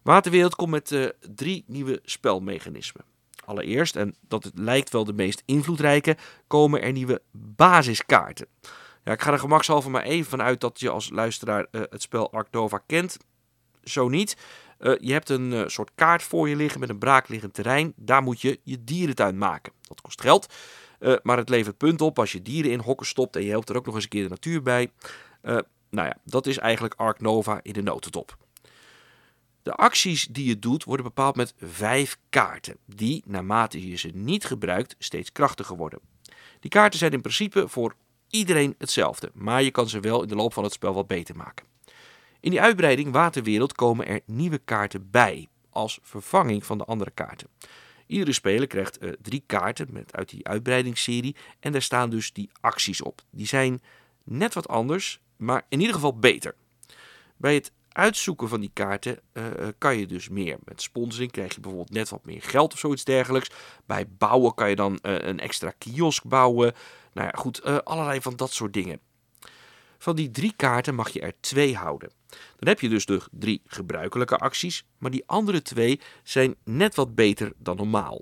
Waterwereld 0.03 0.55
komt 0.55 0.71
met 0.71 0.91
uh, 0.91 1.09
drie 1.35 1.63
nieuwe 1.67 1.99
spelmechanismen. 2.03 3.14
Allereerst, 3.45 3.95
en 3.95 4.15
dat 4.27 4.51
lijkt 4.53 4.89
wel 4.89 5.03
de 5.03 5.13
meest 5.13 5.43
invloedrijke, 5.45 6.17
komen 6.47 6.81
er 6.81 6.91
nieuwe 6.91 7.21
basiskaarten. 7.31 8.47
Ja, 9.03 9.11
ik 9.11 9.21
ga 9.21 9.31
er 9.31 9.39
gemakshalve 9.39 9.89
maar 9.89 10.03
even 10.03 10.29
vanuit 10.29 10.61
dat 10.61 10.79
je 10.79 10.89
als 10.89 11.09
luisteraar 11.09 11.67
uh, 11.71 11.81
het 11.89 12.01
spel 12.01 12.31
Ark 12.31 12.47
Nova 12.51 12.81
kent. 12.85 13.17
Zo 13.83 14.09
niet. 14.09 14.37
Uh, 14.79 14.93
je 14.99 15.11
hebt 15.11 15.29
een 15.29 15.51
uh, 15.51 15.63
soort 15.67 15.91
kaart 15.95 16.23
voor 16.23 16.49
je 16.49 16.55
liggen 16.55 16.79
met 16.79 16.89
een 16.89 16.97
braakliggend 16.97 17.53
terrein. 17.53 17.93
Daar 17.95 18.23
moet 18.23 18.41
je 18.41 18.59
je 18.63 18.83
dierentuin 18.83 19.37
maken. 19.37 19.73
Dat 19.81 20.01
kost 20.01 20.21
geld, 20.21 20.53
maar 21.23 21.37
het 21.37 21.49
levert 21.49 21.77
punten 21.77 22.05
op 22.05 22.19
als 22.19 22.31
je 22.31 22.41
dieren 22.41 22.71
in 22.71 22.79
hokken 22.79 23.05
stopt 23.05 23.35
en 23.35 23.43
je 23.43 23.49
helpt 23.49 23.69
er 23.69 23.75
ook 23.75 23.85
nog 23.85 23.95
eens 23.95 24.03
een 24.03 24.09
keer 24.09 24.23
de 24.23 24.29
natuur 24.29 24.61
bij. 24.61 24.91
nou 25.41 26.07
ja, 26.07 26.17
dat 26.23 26.45
is 26.45 26.57
eigenlijk 26.57 26.93
Ark 26.97 27.21
Nova 27.21 27.59
in 27.61 27.73
de 27.73 27.81
notendop. 27.81 28.37
De 29.65 29.74
acties 29.74 30.27
die 30.27 30.45
je 30.45 30.60
doet 30.60 30.84
worden 30.84 31.05
bepaald 31.05 31.36
met 31.36 31.53
vijf 31.57 32.17
kaarten, 32.29 32.77
die 32.86 33.24
naarmate 33.25 33.88
je 33.89 33.95
ze 33.95 34.07
niet 34.13 34.45
gebruikt 34.45 34.95
steeds 35.00 35.31
krachtiger 35.31 35.77
worden. 35.77 36.00
Die 36.60 36.69
kaarten 36.69 37.00
zijn 37.00 37.12
in 37.12 37.22
principe 37.22 37.67
voor 37.67 37.95
iedereen 38.29 38.75
hetzelfde, 38.77 39.31
maar 39.34 39.63
je 39.63 39.72
kan 39.72 39.89
ze 39.89 40.00
wel 40.00 40.22
in 40.22 40.27
de 40.27 40.36
loop 40.36 40.53
van 40.53 40.63
het 40.63 40.74
spel 40.74 40.93
wat 40.93 41.07
beter 41.07 41.36
maken. 41.36 41.65
In 42.39 42.50
die 42.50 42.62
uitbreiding 42.62 43.12
Waterwereld 43.12 43.74
komen 43.74 44.07
er 44.07 44.22
nieuwe 44.25 44.57
kaarten 44.57 45.10
bij, 45.12 45.48
als 45.69 46.00
vervanging 46.01 46.65
van 46.65 46.77
de 46.77 46.86
andere 46.86 47.12
kaarten. 47.12 47.48
Iedere 48.07 48.34
speler 48.34 48.67
krijgt 48.67 49.03
uh, 49.03 49.12
drie 49.22 49.43
kaarten 49.45 49.88
met, 49.91 50.15
uit 50.15 50.29
die 50.29 50.48
uitbreidingsserie 50.48 51.36
en 51.60 51.72
daar 51.72 51.81
staan 51.81 52.10
dus 52.10 52.34
die 52.34 52.50
acties 52.62 53.01
op. 53.01 53.22
Die 53.29 53.48
zijn 53.48 53.81
net 54.24 54.53
wat 54.53 54.67
anders, 54.67 55.19
maar 55.38 55.65
in 55.69 55.79
ieder 55.79 55.95
geval 55.95 56.19
beter. 56.19 56.55
Bij 57.38 57.53
het 57.53 57.72
uitzoeken 57.95 58.49
van 58.49 58.59
die 58.59 58.71
kaarten 58.73 59.19
uh, 59.33 59.43
kan 59.77 59.97
je 59.97 60.07
dus 60.07 60.29
meer. 60.29 60.57
Met 60.63 60.81
sponsoring 60.81 61.31
krijg 61.31 61.53
je 61.53 61.59
bijvoorbeeld 61.59 61.93
net 61.93 62.09
wat 62.09 62.25
meer 62.25 62.41
geld 62.41 62.73
of 62.73 62.79
zoiets 62.79 63.03
dergelijks. 63.03 63.49
Bij 63.85 64.07
bouwen 64.07 64.53
kan 64.53 64.69
je 64.69 64.75
dan 64.75 64.99
uh, 65.01 65.17
een 65.17 65.39
extra 65.39 65.73
kiosk 65.77 66.23
bouwen. 66.23 66.73
Nou 67.13 67.27
ja, 67.27 67.39
goed, 67.39 67.85
allerlei 67.85 68.21
van 68.21 68.35
dat 68.35 68.53
soort 68.53 68.73
dingen. 68.73 68.99
Van 69.97 70.15
die 70.15 70.31
drie 70.31 70.53
kaarten 70.55 70.95
mag 70.95 71.09
je 71.09 71.19
er 71.19 71.33
twee 71.39 71.75
houden. 71.75 72.11
Dan 72.29 72.67
heb 72.67 72.79
je 72.79 72.89
dus 72.89 73.05
de 73.05 73.21
drie 73.31 73.61
gebruikelijke 73.65 74.37
acties, 74.37 74.85
maar 74.97 75.11
die 75.11 75.23
andere 75.25 75.61
twee 75.61 75.99
zijn 76.23 76.55
net 76.63 76.95
wat 76.95 77.15
beter 77.15 77.53
dan 77.57 77.75
normaal. 77.75 78.21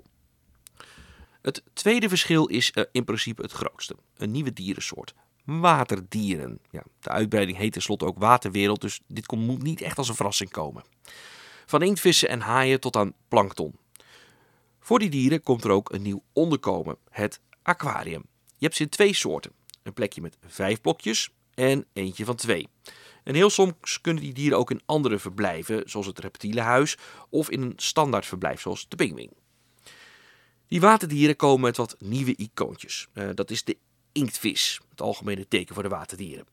Het 1.42 1.62
tweede 1.72 2.08
verschil 2.08 2.46
is 2.46 2.72
in 2.92 3.04
principe 3.04 3.42
het 3.42 3.52
grootste: 3.52 3.96
een 4.16 4.30
nieuwe 4.30 4.52
dierensoort. 4.52 5.14
Waterdieren. 5.44 6.60
Ja, 6.70 6.82
de 7.00 7.10
uitbreiding 7.10 7.58
heet 7.58 7.72
tenslotte 7.72 8.04
ook 8.04 8.18
Waterwereld, 8.18 8.80
dus 8.80 9.00
dit 9.06 9.32
moet 9.32 9.62
niet 9.62 9.80
echt 9.80 9.98
als 9.98 10.08
een 10.08 10.14
verrassing 10.14 10.50
komen. 10.50 10.84
Van 11.66 11.82
inktvissen 11.82 12.28
en 12.28 12.40
haaien 12.40 12.80
tot 12.80 12.96
aan 12.96 13.12
plankton. 13.28 13.78
Voor 14.80 14.98
die 14.98 15.10
dieren 15.10 15.42
komt 15.42 15.64
er 15.64 15.70
ook 15.70 15.92
een 15.92 16.02
nieuw 16.02 16.22
onderkomen, 16.32 16.96
het 17.10 17.40
aquarium. 17.62 18.24
Je 18.44 18.64
hebt 18.64 18.76
ze 18.76 18.82
in 18.82 18.88
twee 18.88 19.14
soorten. 19.14 19.52
Een 19.82 19.92
plekje 19.92 20.20
met 20.20 20.36
vijf 20.46 20.80
blokjes 20.80 21.30
en 21.54 21.86
eentje 21.92 22.24
van 22.24 22.36
twee. 22.36 22.68
En 23.24 23.34
heel 23.34 23.50
soms 23.50 24.00
kunnen 24.00 24.22
die 24.22 24.32
dieren 24.32 24.58
ook 24.58 24.70
in 24.70 24.82
andere 24.84 25.18
verblijven, 25.18 25.82
zoals 25.90 26.06
het 26.06 26.18
reptielenhuis, 26.18 26.96
of 27.30 27.50
in 27.50 27.62
een 27.62 27.72
standaard 27.76 28.26
verblijf, 28.26 28.60
zoals 28.60 28.88
de 28.88 28.96
pingwing. 28.96 29.30
Die 30.68 30.80
waterdieren 30.80 31.36
komen 31.36 31.60
met 31.60 31.76
wat 31.76 31.96
nieuwe 31.98 32.36
icoontjes. 32.36 33.08
Uh, 33.14 33.28
dat 33.34 33.50
is 33.50 33.64
de 33.64 33.76
inktvis, 34.14 34.80
het 34.90 35.00
algemene 35.00 35.48
teken 35.48 35.74
voor 35.74 35.82
de 35.82 35.88
waterdieren. 35.88 36.46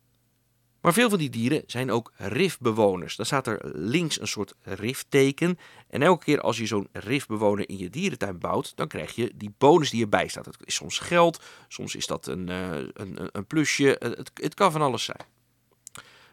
Maar 0.81 0.93
veel 0.93 1.09
van 1.09 1.19
die 1.19 1.29
dieren 1.29 1.63
zijn 1.65 1.91
ook 1.91 2.11
rifbewoners. 2.15 3.15
Dan 3.15 3.25
staat 3.25 3.47
er 3.47 3.59
links 3.73 4.19
een 4.19 4.27
soort 4.27 4.53
rifteken. 4.61 5.59
En 5.89 6.01
elke 6.01 6.25
keer 6.25 6.41
als 6.41 6.57
je 6.57 6.65
zo'n 6.65 6.87
rifbewoner 6.91 7.69
in 7.69 7.77
je 7.77 7.89
dierentuin 7.89 8.39
bouwt, 8.39 8.75
dan 8.75 8.87
krijg 8.87 9.15
je 9.15 9.31
die 9.35 9.53
bonus 9.57 9.89
die 9.89 10.01
erbij 10.01 10.27
staat. 10.27 10.45
Het 10.45 10.57
is 10.63 10.75
soms 10.75 10.99
geld, 10.99 11.43
soms 11.67 11.95
is 11.95 12.07
dat 12.07 12.27
een, 12.27 12.49
uh, 12.49 12.77
een, 12.93 13.29
een 13.31 13.45
plusje. 13.45 13.95
Het, 13.99 14.31
het 14.33 14.53
kan 14.53 14.71
van 14.71 14.81
alles 14.81 15.03
zijn. 15.03 15.25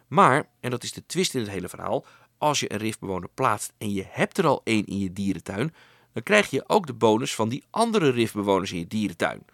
Maar, 0.06 0.48
en 0.60 0.70
dat 0.70 0.82
is 0.82 0.92
de 0.92 1.06
twist 1.06 1.34
in 1.34 1.40
het 1.40 1.50
hele 1.50 1.68
verhaal, 1.68 2.06
als 2.38 2.60
je 2.60 2.72
een 2.72 2.78
rifbewoner 2.78 3.28
plaatst 3.34 3.72
en 3.78 3.92
je 3.92 4.04
hebt 4.08 4.38
er 4.38 4.46
al 4.46 4.60
één 4.64 4.86
in 4.86 4.98
je 4.98 5.12
dierentuin, 5.12 5.74
dan 6.12 6.22
krijg 6.22 6.50
je 6.50 6.68
ook 6.68 6.86
de 6.86 6.94
bonus 6.94 7.34
van 7.34 7.48
die 7.48 7.64
andere 7.70 8.10
rifbewoners 8.10 8.72
in 8.72 8.78
je 8.78 8.86
dierentuin. 8.86 9.44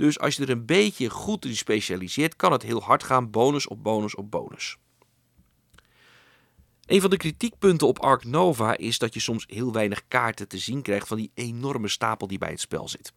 Dus 0.00 0.18
als 0.18 0.36
je 0.36 0.42
er 0.42 0.50
een 0.50 0.66
beetje 0.66 1.10
goed 1.10 1.44
in 1.44 1.56
specialiseert, 1.56 2.36
kan 2.36 2.52
het 2.52 2.62
heel 2.62 2.82
hard 2.82 3.02
gaan, 3.02 3.30
bonus 3.30 3.68
op 3.68 3.82
bonus 3.82 4.14
op 4.14 4.30
bonus. 4.30 4.76
Een 6.86 7.00
van 7.00 7.10
de 7.10 7.16
kritiekpunten 7.16 7.86
op 7.86 7.98
Ark 7.98 8.24
Nova 8.24 8.76
is 8.76 8.98
dat 8.98 9.14
je 9.14 9.20
soms 9.20 9.44
heel 9.48 9.72
weinig 9.72 10.02
kaarten 10.08 10.48
te 10.48 10.58
zien 10.58 10.82
krijgt 10.82 11.08
van 11.08 11.16
die 11.16 11.30
enorme 11.34 11.88
stapel 11.88 12.26
die 12.26 12.38
bij 12.38 12.50
het 12.50 12.60
spel 12.60 12.88
zit. 12.88 13.12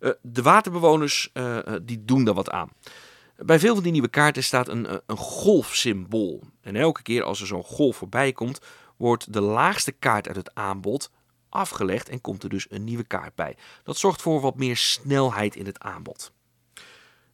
Uh, 0.00 0.10
de 0.22 0.42
waterbewoners 0.42 1.30
uh, 1.32 1.58
die 1.82 2.04
doen 2.04 2.24
daar 2.24 2.34
wat 2.34 2.50
aan. 2.50 2.68
Bij 3.36 3.58
veel 3.58 3.74
van 3.74 3.82
die 3.82 3.92
nieuwe 3.92 4.08
kaarten 4.08 4.44
staat 4.44 4.68
een, 4.68 5.00
een 5.06 5.16
golfsymbool. 5.16 6.42
En 6.60 6.76
elke 6.76 7.02
keer 7.02 7.22
als 7.22 7.40
er 7.40 7.46
zo'n 7.46 7.64
golf 7.64 7.96
voorbij 7.96 8.32
komt, 8.32 8.60
wordt 8.96 9.32
de 9.32 9.40
laagste 9.40 9.92
kaart 9.92 10.26
uit 10.26 10.36
het 10.36 10.54
aanbod 10.54 11.10
afgelegd 11.56 12.08
en 12.08 12.20
komt 12.20 12.42
er 12.42 12.48
dus 12.48 12.66
een 12.70 12.84
nieuwe 12.84 13.04
kaart 13.04 13.34
bij. 13.34 13.56
Dat 13.82 13.96
zorgt 13.96 14.22
voor 14.22 14.40
wat 14.40 14.56
meer 14.56 14.76
snelheid 14.76 15.56
in 15.56 15.66
het 15.66 15.80
aanbod. 15.80 16.32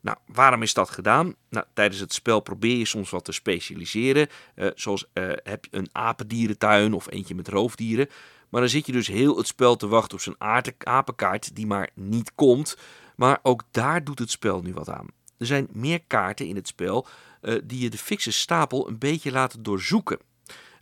Nou, 0.01 0.17
waarom 0.27 0.63
is 0.63 0.75
dat 0.75 0.91
gedaan? 0.91 1.35
Nou, 1.49 1.67
tijdens 1.75 2.01
het 2.01 2.13
spel 2.13 2.41
probeer 2.41 2.77
je 2.77 2.85
soms 2.85 3.11
wat 3.11 3.25
te 3.25 3.33
specialiseren. 3.33 4.29
Uh, 4.55 4.71
zoals 4.75 5.05
uh, 5.15 5.33
heb 5.43 5.65
je 5.65 5.77
een 5.77 5.89
apendierentuin 5.93 6.93
of 6.93 7.11
eentje 7.11 7.35
met 7.35 7.49
roofdieren. 7.49 8.09
Maar 8.49 8.61
dan 8.61 8.71
zit 8.71 8.87
je 8.87 8.93
dus 8.93 9.07
heel 9.07 9.37
het 9.37 9.47
spel 9.47 9.77
te 9.77 9.87
wachten 9.87 10.15
op 10.15 10.21
zo'n 10.23 10.75
apenkaart 10.79 11.57
die 11.57 11.67
maar 11.67 11.91
niet 11.95 12.35
komt. 12.35 12.77
Maar 13.17 13.39
ook 13.43 13.63
daar 13.71 14.05
doet 14.05 14.19
het 14.19 14.31
spel 14.31 14.63
nu 14.63 14.73
wat 14.75 14.89
aan. 14.89 15.07
Er 15.39 15.47
zijn 15.47 15.69
meer 15.73 16.03
kaarten 16.07 16.47
in 16.47 16.57
het 16.57 16.67
spel 16.67 17.07
uh, 17.43 17.61
die 17.65 17.81
je 17.81 17.91
de 17.91 17.99
fixe 17.99 18.33
stapel 18.33 18.89
een 18.89 18.99
beetje 18.99 19.33
laten 19.33 19.63
doorzoeken. 19.63 20.19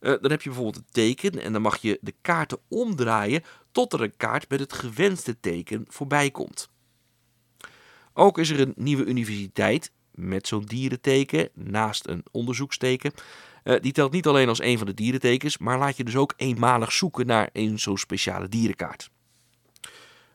Uh, 0.00 0.14
dan 0.20 0.30
heb 0.30 0.42
je 0.42 0.48
bijvoorbeeld 0.48 0.76
een 0.76 0.92
teken 0.92 1.42
en 1.42 1.52
dan 1.52 1.62
mag 1.62 1.76
je 1.76 1.98
de 2.00 2.14
kaarten 2.20 2.58
omdraaien 2.68 3.42
tot 3.72 3.92
er 3.92 4.02
een 4.02 4.16
kaart 4.16 4.48
met 4.48 4.60
het 4.60 4.72
gewenste 4.72 5.40
teken 5.40 5.84
voorbij 5.88 6.30
komt. 6.30 6.68
Ook 8.12 8.38
is 8.38 8.50
er 8.50 8.60
een 8.60 8.72
nieuwe 8.76 9.04
universiteit 9.04 9.92
met 10.14 10.46
zo'n 10.46 10.64
dierenteken 10.64 11.48
naast 11.54 12.06
een 12.06 12.24
onderzoeksteken. 12.30 13.12
Uh, 13.64 13.80
die 13.80 13.92
telt 13.92 14.12
niet 14.12 14.26
alleen 14.26 14.48
als 14.48 14.62
een 14.62 14.78
van 14.78 14.86
de 14.86 14.94
dierentekens, 14.94 15.58
maar 15.58 15.78
laat 15.78 15.96
je 15.96 16.04
dus 16.04 16.16
ook 16.16 16.34
eenmalig 16.36 16.92
zoeken 16.92 17.26
naar 17.26 17.48
een 17.52 17.78
zo'n 17.78 17.98
speciale 17.98 18.48
dierenkaart. 18.48 19.10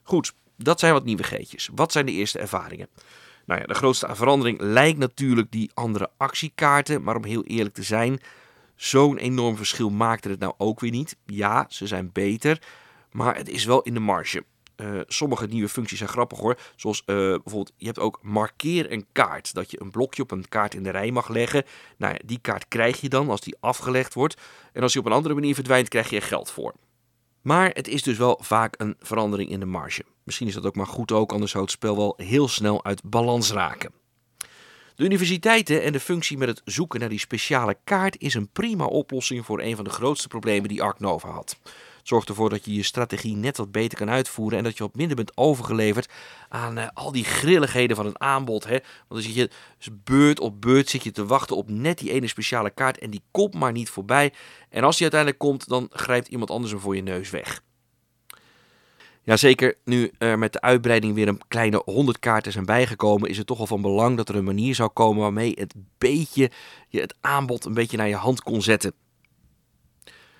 Goed, 0.03 0.34
dat 0.57 0.79
zijn 0.79 0.93
wat 0.93 1.05
nieuwigheidjes. 1.05 1.69
Wat 1.75 1.91
zijn 1.91 2.05
de 2.05 2.12
eerste 2.12 2.39
ervaringen? 2.39 2.88
Nou 3.45 3.60
ja, 3.62 3.65
de 3.65 3.74
grootste 3.74 4.15
verandering 4.15 4.62
lijkt 4.62 4.98
natuurlijk 4.98 5.51
die 5.51 5.72
andere 5.74 6.10
actiekaarten, 6.17 7.03
maar 7.03 7.15
om 7.15 7.24
heel 7.24 7.43
eerlijk 7.43 7.75
te 7.75 7.84
zijn, 7.84 8.19
zo'n 8.75 9.17
enorm 9.17 9.55
verschil 9.55 9.89
maakte 9.89 10.29
het 10.29 10.39
nou 10.39 10.53
ook 10.58 10.79
weer 10.79 10.91
niet. 10.91 11.17
Ja, 11.25 11.65
ze 11.70 11.88
zijn 11.88 12.10
beter, 12.13 12.62
maar 13.12 13.36
het 13.36 13.50
is 13.50 13.65
wel 13.65 13.82
in 13.82 13.94
de 13.94 14.00
marge. 14.00 14.46
Uh, 14.77 15.01
sommige 15.08 15.46
nieuwe 15.46 15.70
functies 15.70 15.98
zijn 15.98 16.10
grappig 16.10 16.39
hoor. 16.39 16.58
Zoals 16.75 17.03
uh, 17.05 17.15
bijvoorbeeld, 17.15 17.74
je 17.77 17.86
hebt 17.86 18.00
ook 18.00 18.20
markeer 18.22 18.91
een 18.91 19.05
kaart. 19.12 19.53
Dat 19.53 19.72
je 19.72 19.82
een 19.82 19.91
blokje 19.91 20.22
op 20.22 20.32
een 20.32 20.50
kaart 20.50 20.74
in 20.74 20.84
de 20.84 20.89
rij 20.89 21.12
mag 21.12 21.29
leggen. 21.29 21.63
Nou 21.98 22.13
ja, 22.13 22.20
die 22.25 22.39
kaart 22.39 22.67
krijg 22.67 23.01
je 23.01 23.10
dan 23.10 23.29
als 23.29 23.41
die 23.41 23.55
afgelegd 23.60 24.13
wordt. 24.13 24.41
En 24.74 24.82
als 24.82 24.91
die 24.91 25.01
op 25.01 25.08
een 25.08 25.13
andere 25.13 25.34
manier 25.34 25.53
verdwijnt, 25.53 25.89
krijg 25.89 26.10
je 26.10 26.15
er 26.15 26.22
geld 26.22 26.51
voor. 26.51 26.74
Maar 27.41 27.70
het 27.74 27.88
is 27.88 28.03
dus 28.03 28.17
wel 28.17 28.39
vaak 28.41 28.75
een 28.77 28.96
verandering 29.00 29.50
in 29.50 29.60
de 29.60 29.65
marge. 29.65 30.03
Misschien 30.24 30.48
is 30.48 30.53
dat 30.53 30.65
ook 30.65 30.75
maar 30.75 30.88
goed 30.88 31.12
ook, 31.12 31.32
anders 31.32 31.51
zou 31.51 31.63
het 31.63 31.74
spel 31.74 31.96
wel 31.96 32.13
heel 32.17 32.48
snel 32.48 32.84
uit 32.84 33.03
balans 33.03 33.51
raken. 33.51 33.91
De 34.96 35.04
universiteiten 35.04 35.84
en 35.84 35.92
de 35.92 36.00
functie 36.00 36.38
met 36.38 36.48
het 36.48 36.62
zoeken 36.66 37.00
naar 37.00 37.10
die 37.10 37.20
speciale 37.20 37.78
kaart 37.84 38.18
is 38.20 38.34
een 38.34 38.50
prima 38.50 38.86
oplossing 38.86 39.46
voor 39.46 39.62
een 39.62 39.75
van 39.75 39.84
de 39.84 39.90
grootste 39.90 40.28
problemen 40.28 40.70
die 40.70 40.84
Ark 40.84 41.00
Nova 41.00 41.30
had. 41.30 41.58
Het 41.64 42.08
zorgt 42.08 42.30
ervoor 42.30 42.50
dat 42.50 42.66
je 42.66 42.74
je 42.74 42.84
strategie 42.84 43.36
net 43.36 43.58
wat 43.58 43.72
beter 43.72 43.98
kan 43.98 44.10
uitvoeren 44.10 44.58
en 44.58 44.64
dat 44.64 44.78
je 44.78 44.84
wat 44.84 44.96
minder 44.96 45.16
bent 45.16 45.38
overgeleverd 45.38 46.10
aan 46.50 46.78
uh, 46.78 46.88
al 46.94 47.12
die 47.12 47.24
grilligheden 47.24 47.96
van 47.96 48.06
het 48.06 48.20
aanbod. 48.20 48.64
Hè? 48.64 48.70
Want 48.70 48.84
dan 49.08 49.22
zit 49.22 49.36
je 49.36 49.50
dus 49.78 49.90
beurt 50.04 50.40
op 50.40 50.62
beurt 50.62 50.90
zit 50.90 51.04
je 51.04 51.12
te 51.12 51.25
wachten 51.25 51.56
op 51.56 51.70
net 51.70 51.98
die 51.98 52.12
ene 52.12 52.28
speciale 52.28 52.70
kaart 52.70 52.98
en 52.98 53.10
die 53.10 53.24
komt 53.32 53.54
maar 53.54 53.72
niet 53.72 53.90
voorbij. 53.90 54.34
En 54.70 54.84
als 54.84 54.94
die 54.98 55.12
uiteindelijk 55.12 55.42
komt, 55.42 55.68
dan 55.68 55.88
grijpt 55.90 56.28
iemand 56.28 56.50
anders 56.50 56.72
hem 56.72 56.82
voor 56.82 56.96
je 56.96 57.04
neus 57.04 57.30
weg. 57.30 57.62
Jazeker, 59.25 59.77
nu 59.84 60.12
er 60.17 60.39
met 60.39 60.53
de 60.53 60.62
uitbreiding 60.62 61.13
weer 61.13 61.27
een 61.27 61.41
kleine 61.48 61.82
100 61.86 62.20
kaarten 62.20 62.51
zijn 62.51 62.65
bijgekomen, 62.65 63.29
is 63.29 63.38
het 63.38 63.48
toch 63.48 63.58
wel 63.58 63.67
van 63.67 63.82
belang 63.82 64.17
dat 64.17 64.29
er 64.29 64.36
een 64.36 64.44
manier 64.44 64.75
zou 64.75 64.89
komen 64.89 65.22
waarmee 65.22 65.53
het 65.60 65.74
beetje 65.98 66.51
je 66.88 67.00
het 67.01 67.15
aanbod 67.22 67.65
een 67.65 67.74
beetje 67.74 67.98
naar 67.98 68.08
je 68.08 68.15
hand 68.15 68.41
kon 68.41 68.62
zetten. 68.62 68.94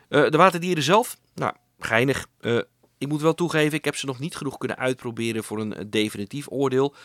Uh, 0.10 0.30
de 0.30 0.38
waterdieren 0.38 0.84
zelf, 0.84 1.18
nou, 1.36 1.54
geinig. 1.80 2.28
Uh, 2.42 2.62
ik 2.98 3.08
moet 3.08 3.22
wel 3.22 3.34
toegeven, 3.34 3.78
ik 3.78 3.86
heb 3.86 3.96
ze 3.96 4.06
nog 4.06 4.20
niet 4.20 4.36
genoeg 4.36 4.58
kunnen 4.58 4.78
uitproberen 4.78 5.44
voor 5.44 5.60
een 5.60 5.88
definitief 5.90 6.46
oordeel. 6.50 6.96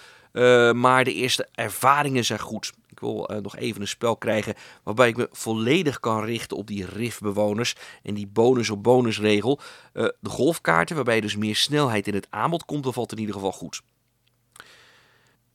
Maar 0.72 1.04
de 1.04 1.14
eerste 1.14 1.48
ervaringen 1.54 2.24
zijn 2.24 2.40
goed. 2.40 2.72
Ik 3.00 3.06
wil 3.06 3.32
uh, 3.32 3.42
nog 3.42 3.56
even 3.56 3.80
een 3.80 3.88
spel 3.88 4.16
krijgen 4.16 4.54
waarbij 4.82 5.08
ik 5.08 5.16
me 5.16 5.28
volledig 5.32 6.00
kan 6.00 6.24
richten 6.24 6.56
op 6.56 6.66
die 6.66 6.84
RIF-bewoners 6.84 7.76
en 8.02 8.14
die 8.14 8.26
bonus 8.26 8.70
op 8.70 8.82
bonusregel. 8.82 9.60
Uh, 9.92 10.08
de 10.20 10.28
golfkaarten, 10.28 10.96
waarbij 10.96 11.20
dus 11.20 11.36
meer 11.36 11.56
snelheid 11.56 12.06
in 12.06 12.14
het 12.14 12.26
aanbod 12.30 12.64
komt, 12.64 12.82
bevalt 12.82 13.12
in 13.12 13.18
ieder 13.18 13.34
geval 13.34 13.52
goed. 13.52 13.82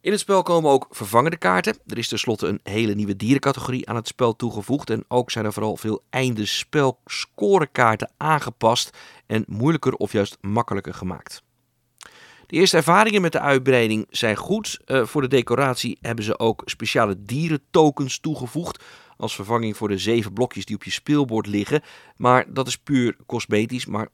In 0.02 0.12
het 0.12 0.20
spel 0.20 0.44
komen 0.44 0.72
ook 0.72 0.88
vervangende 0.90 1.38
kaarten. 1.38 1.78
Er 1.88 1.98
is 1.98 2.08
tenslotte 2.08 2.48
een 2.48 2.60
hele 2.64 2.94
nieuwe 2.94 3.16
dierencategorie 3.16 3.90
aan 3.90 3.96
het 3.96 4.08
spel 4.08 4.36
toegevoegd. 4.36 4.90
En 4.90 5.06
ook 5.08 5.32
zijn 5.32 5.46
er 5.46 5.54
vooral 5.54 5.78
veel 5.78 6.04
einde 6.10 6.46
spel 6.46 7.00
scorekaarten 7.06 8.12
aangepast 8.18 8.98
en 9.26 9.44
moeilijker 9.48 9.94
of 9.94 10.12
juist 10.12 10.38
makkelijker 10.42 10.94
gemaakt. 10.94 11.44
De 12.48 12.56
eerste 12.56 12.78
ervaringen 12.78 13.22
met 13.22 13.32
de 13.32 13.40
uitbreiding 13.40 14.08
zijn 14.10 14.36
goed. 14.36 14.80
Uh, 14.86 15.06
voor 15.06 15.22
de 15.22 15.28
decoratie 15.28 15.98
hebben 16.02 16.26
ze 16.26 16.40
ook 16.40 16.62
speciale 16.66 17.24
dierentokens 17.24 18.20
toegevoegd. 18.20 18.84
Als 19.18 19.36
vervanging 19.36 19.78
voor 19.78 19.88
de 19.88 19.98
zeven 19.98 20.34
blokjes 20.34 20.66
die 20.66 20.76
op 20.76 20.84
je 20.84 20.92
speelbord 20.92 21.48
liggen. 21.48 21.82
Maar 22.16 22.54
dat 22.54 22.68
is 22.68 22.78
puur 22.78 23.16
cosmetisch. 23.26 23.86
Maar 23.86 24.08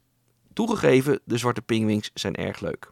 toegegeven, 0.53 1.19
de 1.25 1.37
zwarte 1.37 1.61
pingwings 1.61 2.11
zijn 2.13 2.35
erg 2.35 2.59
leuk. 2.59 2.91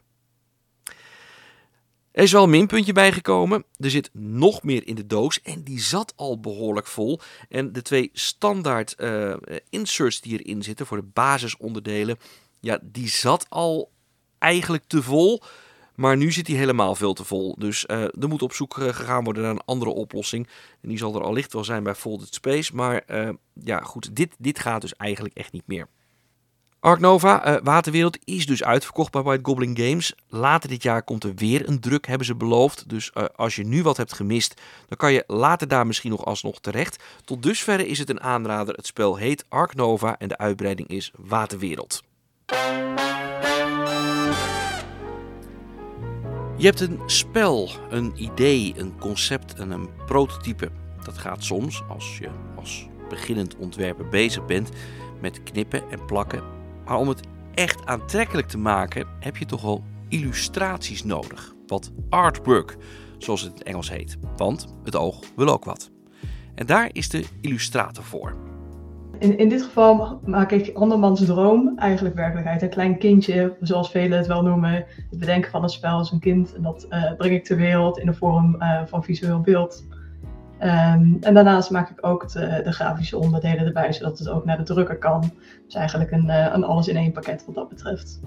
Er 2.12 2.22
is 2.22 2.32
wel 2.32 2.42
een 2.42 2.50
minpuntje 2.50 2.92
bijgekomen. 2.92 3.64
Er 3.76 3.90
zit 3.90 4.10
nog 4.12 4.62
meer 4.62 4.86
in 4.86 4.94
de 4.94 5.06
doos 5.06 5.42
en 5.42 5.62
die 5.62 5.80
zat 5.80 6.12
al 6.16 6.40
behoorlijk 6.40 6.86
vol. 6.86 7.20
En 7.48 7.72
de 7.72 7.82
twee 7.82 8.10
standaard 8.12 8.94
uh, 8.98 9.34
inserts 9.68 10.20
die 10.20 10.42
erin 10.42 10.62
zitten 10.62 10.86
voor 10.86 10.96
de 10.96 11.08
basisonderdelen, 11.12 12.18
ja, 12.60 12.78
die 12.82 13.08
zat 13.08 13.46
al 13.48 13.90
eigenlijk 14.40 14.84
te 14.86 15.02
vol. 15.02 15.42
Maar 15.94 16.16
nu 16.16 16.32
zit 16.32 16.46
hij 16.46 16.56
helemaal 16.56 16.94
veel 16.94 17.12
te 17.12 17.24
vol. 17.24 17.54
Dus 17.58 17.84
uh, 17.86 18.02
er 18.02 18.28
moet 18.28 18.42
op 18.42 18.52
zoek 18.52 18.74
gegaan 18.74 19.24
worden 19.24 19.42
naar 19.42 19.52
een 19.52 19.64
andere 19.64 19.90
oplossing. 19.90 20.48
En 20.80 20.88
die 20.88 20.98
zal 20.98 21.14
er 21.14 21.22
allicht 21.22 21.52
wel 21.52 21.64
zijn 21.64 21.82
bij 21.82 21.94
Folded 21.94 22.34
Space. 22.34 22.74
Maar 22.74 23.02
uh, 23.06 23.28
ja, 23.64 23.80
goed, 23.80 24.16
dit, 24.16 24.34
dit 24.38 24.58
gaat 24.58 24.80
dus 24.80 24.94
eigenlijk 24.94 25.34
echt 25.34 25.52
niet 25.52 25.66
meer. 25.66 25.88
Ark 26.78 27.00
Nova, 27.00 27.60
Waterwereld, 27.62 28.18
is 28.24 28.46
dus 28.46 28.64
uitverkocht 28.64 29.12
bij 29.12 29.22
White 29.22 29.44
Goblin 29.44 29.76
Games. 29.76 30.14
Later 30.28 30.68
dit 30.68 30.82
jaar 30.82 31.02
komt 31.02 31.24
er 31.24 31.34
weer 31.34 31.68
een 31.68 31.80
druk, 31.80 32.06
hebben 32.06 32.26
ze 32.26 32.34
beloofd. 32.34 32.88
Dus 32.88 33.14
als 33.36 33.56
je 33.56 33.66
nu 33.66 33.82
wat 33.82 33.96
hebt 33.96 34.12
gemist, 34.12 34.60
dan 34.88 34.96
kan 34.96 35.12
je 35.12 35.24
later 35.26 35.68
daar 35.68 35.86
misschien 35.86 36.10
nog 36.10 36.24
alsnog 36.24 36.60
terecht. 36.60 37.02
Tot 37.24 37.42
dusverre 37.42 37.86
is 37.86 37.98
het 37.98 38.10
een 38.10 38.20
aanrader. 38.20 38.74
Het 38.74 38.86
spel 38.86 39.16
heet 39.16 39.44
Ark 39.48 39.74
Nova 39.74 40.18
en 40.18 40.28
de 40.28 40.38
uitbreiding 40.38 40.88
is 40.88 41.12
Waterwereld. 41.16 42.02
Je 46.60 46.66
hebt 46.66 46.80
een 46.80 47.00
spel, 47.06 47.70
een 47.90 48.12
idee, 48.16 48.72
een 48.76 48.98
concept 48.98 49.54
en 49.54 49.70
een 49.70 49.88
prototype. 50.06 50.70
Dat 51.04 51.18
gaat 51.18 51.44
soms, 51.44 51.82
als 51.88 52.18
je 52.18 52.28
als 52.56 52.88
beginnend 53.08 53.56
ontwerper 53.56 54.08
bezig 54.08 54.46
bent, 54.46 54.70
met 55.20 55.42
knippen 55.42 55.82
en 55.90 56.04
plakken. 56.04 56.42
Maar 56.84 56.96
om 56.96 57.08
het 57.08 57.20
echt 57.54 57.86
aantrekkelijk 57.86 58.48
te 58.48 58.58
maken, 58.58 59.06
heb 59.20 59.36
je 59.36 59.46
toch 59.46 59.62
wel 59.62 59.84
illustraties 60.08 61.04
nodig. 61.04 61.54
Wat 61.66 61.90
artwork, 62.08 62.76
zoals 63.18 63.40
het 63.40 63.50
in 63.50 63.58
het 63.58 63.66
Engels 63.66 63.90
heet. 63.90 64.16
Want 64.36 64.66
het 64.84 64.96
oog 64.96 65.20
wil 65.36 65.48
ook 65.48 65.64
wat. 65.64 65.90
En 66.54 66.66
daar 66.66 66.88
is 66.92 67.08
de 67.08 67.24
illustrator 67.40 68.04
voor. 68.04 68.49
In, 69.20 69.38
in 69.38 69.48
dit 69.48 69.62
geval 69.62 70.20
maak 70.24 70.52
ik 70.52 70.76
andermans 70.76 71.24
droom 71.24 71.78
eigenlijk 71.78 72.14
werkelijkheid. 72.14 72.62
Een 72.62 72.68
klein 72.68 72.98
kindje, 72.98 73.56
zoals 73.60 73.90
velen 73.90 74.18
het 74.18 74.26
wel 74.26 74.42
noemen. 74.42 74.72
Het 75.10 75.18
bedenken 75.18 75.50
van 75.50 75.62
een 75.62 75.68
spel 75.68 76.00
is 76.00 76.10
een 76.10 76.20
kind. 76.20 76.54
En 76.54 76.62
dat 76.62 76.86
uh, 76.90 77.12
breng 77.16 77.34
ik 77.34 77.44
ter 77.44 77.56
wereld 77.56 77.98
in 77.98 78.06
de 78.06 78.14
vorm 78.14 78.56
uh, 78.58 78.80
van 78.86 79.04
visueel 79.04 79.40
beeld. 79.40 79.84
Um, 80.62 81.16
en 81.20 81.34
daarnaast 81.34 81.70
maak 81.70 81.90
ik 81.90 82.06
ook 82.06 82.32
de, 82.32 82.60
de, 82.64 82.72
grafische 82.72 83.18
onderdelen 83.18 83.66
erbij, 83.66 83.92
zodat 83.92 84.18
het 84.18 84.28
ook 84.28 84.44
naar 84.44 84.56
de 84.56 84.62
drukker 84.62 84.98
kan. 84.98 85.32
Dus 85.64 85.74
eigenlijk 85.74 86.10
een, 86.10 86.26
uh, 86.26 86.50
een 86.52 86.64
alles 86.64 86.88
in 86.88 86.96
één 86.96 87.12
pakket 87.12 87.44
wat 87.46 87.54
dat 87.54 87.68
betreft. 87.68 88.20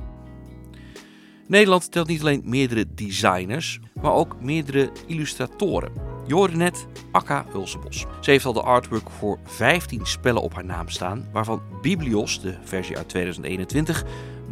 Nederland 1.48 1.91
telt 1.91 2.08
niet 2.08 2.22
alleen 2.22 2.41
meerdere 2.46 2.86
designers, 2.96 3.80
maar 4.02 4.13
ook 4.13 4.41
meerdere 4.41 4.89
illustratoren. 5.08 6.12
Je 6.28 6.72
Akka 7.12 7.46
Hulsebos. 7.52 8.06
Ze 8.22 8.32
heeft 8.32 8.46
al 8.46 8.54
de 8.54 8.62
artwork 8.62 9.10
voor 9.10 9.40
15 9.44 10.06
spellen 10.06 10.42
op 10.42 10.54
haar 10.54 10.66
naam 10.66 10.90
staan, 10.90 11.28
waarvan 11.32 11.62
Biblios, 11.82 12.42
de 12.42 12.58
versie 12.64 12.98
uit 12.98 13.10
2021, 13.10 14.04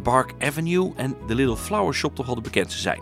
Bark 0.02 0.34
Avenue 0.38 0.92
en 0.96 1.16
The 1.26 1.34
Little 1.34 1.56
Flower 1.56 1.94
Shop 1.94 2.14
toch 2.14 2.26
wel 2.26 2.34
de 2.34 2.40
bekendste 2.40 2.80
zijn. 2.80 3.00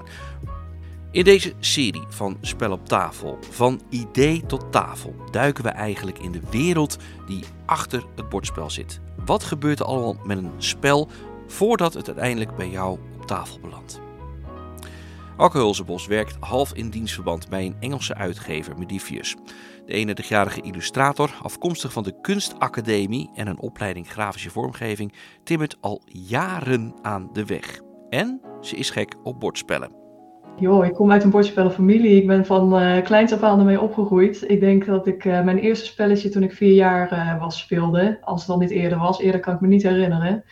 In 1.10 1.24
deze 1.24 1.54
serie 1.58 2.04
van 2.08 2.36
Spel 2.40 2.72
op 2.72 2.88
tafel, 2.88 3.38
van 3.50 3.80
idee 3.88 4.46
tot 4.46 4.72
tafel, 4.72 5.14
duiken 5.30 5.64
we 5.64 5.70
eigenlijk 5.70 6.18
in 6.18 6.32
de 6.32 6.40
wereld 6.50 6.96
die 7.26 7.44
achter 7.66 8.04
het 8.16 8.28
bordspel 8.28 8.70
zit. 8.70 9.00
Wat 9.24 9.42
gebeurt 9.42 9.80
er 9.80 9.86
allemaal 9.86 10.16
met 10.24 10.38
een 10.38 10.52
spel 10.58 11.08
voordat 11.46 11.94
het 11.94 12.06
uiteindelijk 12.06 12.56
bij 12.56 12.70
jou 12.70 12.98
op 13.18 13.26
tafel 13.26 13.58
belandt? 13.60 14.00
Akke 15.40 15.58
Hulsebos 15.58 16.06
werkt 16.06 16.36
half 16.40 16.74
in 16.74 16.90
dienstverband 16.90 17.48
bij 17.48 17.64
een 17.64 17.76
Engelse 17.80 18.14
uitgever, 18.14 18.78
Medifius. 18.78 19.36
De 19.86 20.16
31-jarige 20.16 20.60
illustrator, 20.60 21.30
afkomstig 21.42 21.92
van 21.92 22.02
de 22.02 22.20
Kunstacademie 22.20 23.30
en 23.34 23.46
een 23.46 23.60
opleiding 23.60 24.10
grafische 24.10 24.50
vormgeving, 24.50 25.12
timmert 25.44 25.76
al 25.80 26.02
jaren 26.06 26.94
aan 27.02 27.30
de 27.32 27.44
weg. 27.44 27.80
En 28.08 28.40
ze 28.60 28.76
is 28.76 28.90
gek 28.90 29.14
op 29.22 29.40
bordspellen. 29.40 29.92
Jo, 30.56 30.82
ik 30.82 30.94
kom 30.94 31.10
uit 31.10 31.24
een 31.24 31.30
bordspellenfamilie. 31.30 32.16
Ik 32.16 32.26
ben 32.26 32.46
van 32.46 32.82
uh, 32.82 33.02
kleins 33.02 33.32
af 33.32 33.42
aan 33.42 33.58
ermee 33.58 33.80
opgegroeid. 33.80 34.44
Ik 34.46 34.60
denk 34.60 34.86
dat 34.86 35.06
ik 35.06 35.24
uh, 35.24 35.42
mijn 35.42 35.58
eerste 35.58 35.86
spelletje 35.86 36.28
toen 36.28 36.42
ik 36.42 36.52
vier 36.52 36.74
jaar 36.74 37.12
uh, 37.12 37.40
was 37.40 37.58
speelde. 37.58 38.18
Als 38.20 38.40
het 38.40 38.48
dan 38.48 38.58
niet 38.58 38.70
eerder 38.70 38.98
was. 38.98 39.20
Eerder 39.20 39.40
kan 39.40 39.54
ik 39.54 39.60
me 39.60 39.68
niet 39.68 39.82
herinneren. 39.82 40.44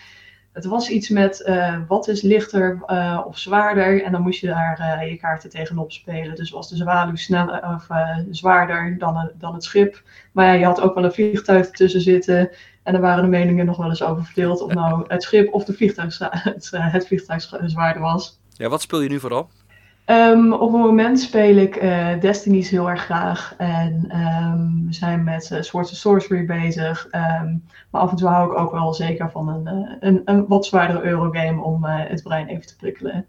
Het 0.59 0.67
was 0.67 0.89
iets 0.89 1.09
met 1.09 1.43
uh, 1.47 1.79
wat 1.89 2.09
is 2.09 2.23
lichter 2.23 2.83
uh, 2.87 3.21
of 3.27 3.39
zwaarder 3.39 4.03
en 4.03 4.13
dan 4.13 4.23
moest 4.23 4.41
je 4.41 4.47
daar 4.47 5.01
uh, 5.03 5.11
je 5.11 5.17
kaarten 5.17 5.51
tegenop 5.51 5.93
spelen. 5.93 6.35
Dus 6.35 6.51
was 6.51 6.69
de 6.69 6.77
zwaluw 6.77 7.17
sneller 7.17 7.75
of 7.75 7.87
zwaarder 8.31 8.99
dan, 8.99 9.31
dan 9.39 9.55
het 9.55 9.65
schip. 9.65 10.03
Maar 10.33 10.47
ja, 10.47 10.53
je 10.53 10.65
had 10.65 10.81
ook 10.81 10.95
wel 10.95 11.05
een 11.05 11.13
vliegtuig 11.13 11.67
ertussen 11.67 12.01
zitten 12.01 12.51
en 12.83 12.95
er 12.95 13.01
waren 13.01 13.23
de 13.23 13.31
meningen 13.31 13.67
nog 13.67 13.77
wel 13.77 13.89
eens 13.89 14.03
over 14.03 14.25
verdeeld 14.25 14.61
of 14.61 14.75
nou 14.75 15.05
het 15.09 15.23
schip 15.23 15.53
of 15.53 15.65
de 15.65 15.73
vliegtuig, 15.73 16.19
het, 16.19 16.71
het 16.97 17.07
vliegtuig 17.07 17.43
zwaarder 17.65 18.03
was. 18.03 18.41
Ja, 18.53 18.69
wat 18.69 18.83
speel 18.83 19.01
je 19.01 19.09
nu 19.09 19.21
vooral? 19.21 19.49
Um, 20.11 20.53
op 20.53 20.73
het 20.73 20.83
moment 20.83 21.21
speel 21.21 21.57
ik 21.57 21.83
uh, 21.83 22.21
Destiny's 22.21 22.71
heel 22.71 22.91
erg 22.91 23.03
graag. 23.03 23.55
En 23.57 24.17
um, 24.17 24.87
we 24.87 24.93
zijn 24.93 25.25
met 25.25 25.51
uh, 25.53 25.61
Swords 25.61 25.91
of 25.91 25.97
Sorcery 25.97 26.47
bezig. 26.47 27.09
Um, 27.41 27.65
maar 27.91 28.01
af 28.01 28.11
en 28.11 28.17
toe 28.17 28.29
hou 28.29 28.53
ik 28.53 28.59
ook 28.59 28.73
wel 28.73 28.95
zeker 28.95 29.31
van 29.31 29.49
een, 29.49 29.75
uh, 29.75 29.93
een, 30.01 30.23
een 30.25 30.47
wat 30.47 30.67
zwaardere 30.67 31.03
Eurogame 31.03 31.63
om 31.63 31.85
het 31.85 32.23
brein 32.23 32.47
even 32.47 32.67
te 32.67 32.77
prikkelen. 32.77 33.27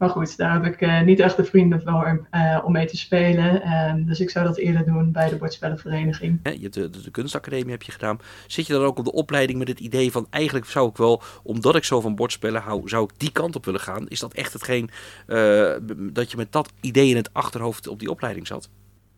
Maar 0.00 0.10
goed, 0.10 0.36
daar 0.36 0.52
heb 0.52 0.72
ik 0.72 0.80
uh, 0.80 1.02
niet 1.02 1.20
echt 1.20 1.36
de 1.36 1.44
vrienden 1.44 1.82
voor 1.82 2.26
uh, 2.32 2.58
om 2.64 2.72
mee 2.72 2.86
te 2.86 2.96
spelen. 2.96 3.72
Um, 3.72 4.06
dus 4.06 4.20
ik 4.20 4.30
zou 4.30 4.46
dat 4.46 4.56
eerder 4.56 4.84
doen 4.84 5.12
bij 5.12 5.28
de 5.28 5.36
bordspellenvereniging. 5.36 6.40
Je 6.42 6.58
hebt 6.60 6.74
de, 6.74 6.90
de, 6.90 7.02
de, 7.02 7.10
kunstacademie 7.10 7.70
heb 7.70 7.82
je 7.82 7.92
gedaan. 7.92 8.18
Zit 8.46 8.66
je 8.66 8.72
dan 8.72 8.82
ook 8.82 8.98
op 8.98 9.04
de 9.04 9.12
opleiding 9.12 9.58
met 9.58 9.68
het 9.68 9.80
idee 9.80 10.10
van 10.10 10.26
eigenlijk 10.30 10.66
zou 10.66 10.88
ik 10.88 10.96
wel, 10.96 11.22
omdat 11.42 11.76
ik 11.76 11.84
zo 11.84 12.00
van 12.00 12.14
bordspellen 12.14 12.60
hou, 12.60 12.88
zou 12.88 13.04
ik 13.04 13.10
die 13.16 13.32
kant 13.32 13.56
op 13.56 13.64
willen 13.64 13.80
gaan? 13.80 14.08
Is 14.08 14.20
dat 14.20 14.34
echt 14.34 14.52
hetgeen 14.52 14.90
uh, 15.26 15.72
dat 16.12 16.30
je 16.30 16.36
met 16.36 16.52
dat 16.52 16.72
idee 16.80 17.08
in 17.08 17.16
het 17.16 17.32
achterhoofd 17.32 17.88
op 17.88 17.98
die 17.98 18.10
opleiding 18.10 18.46
zat? 18.46 18.68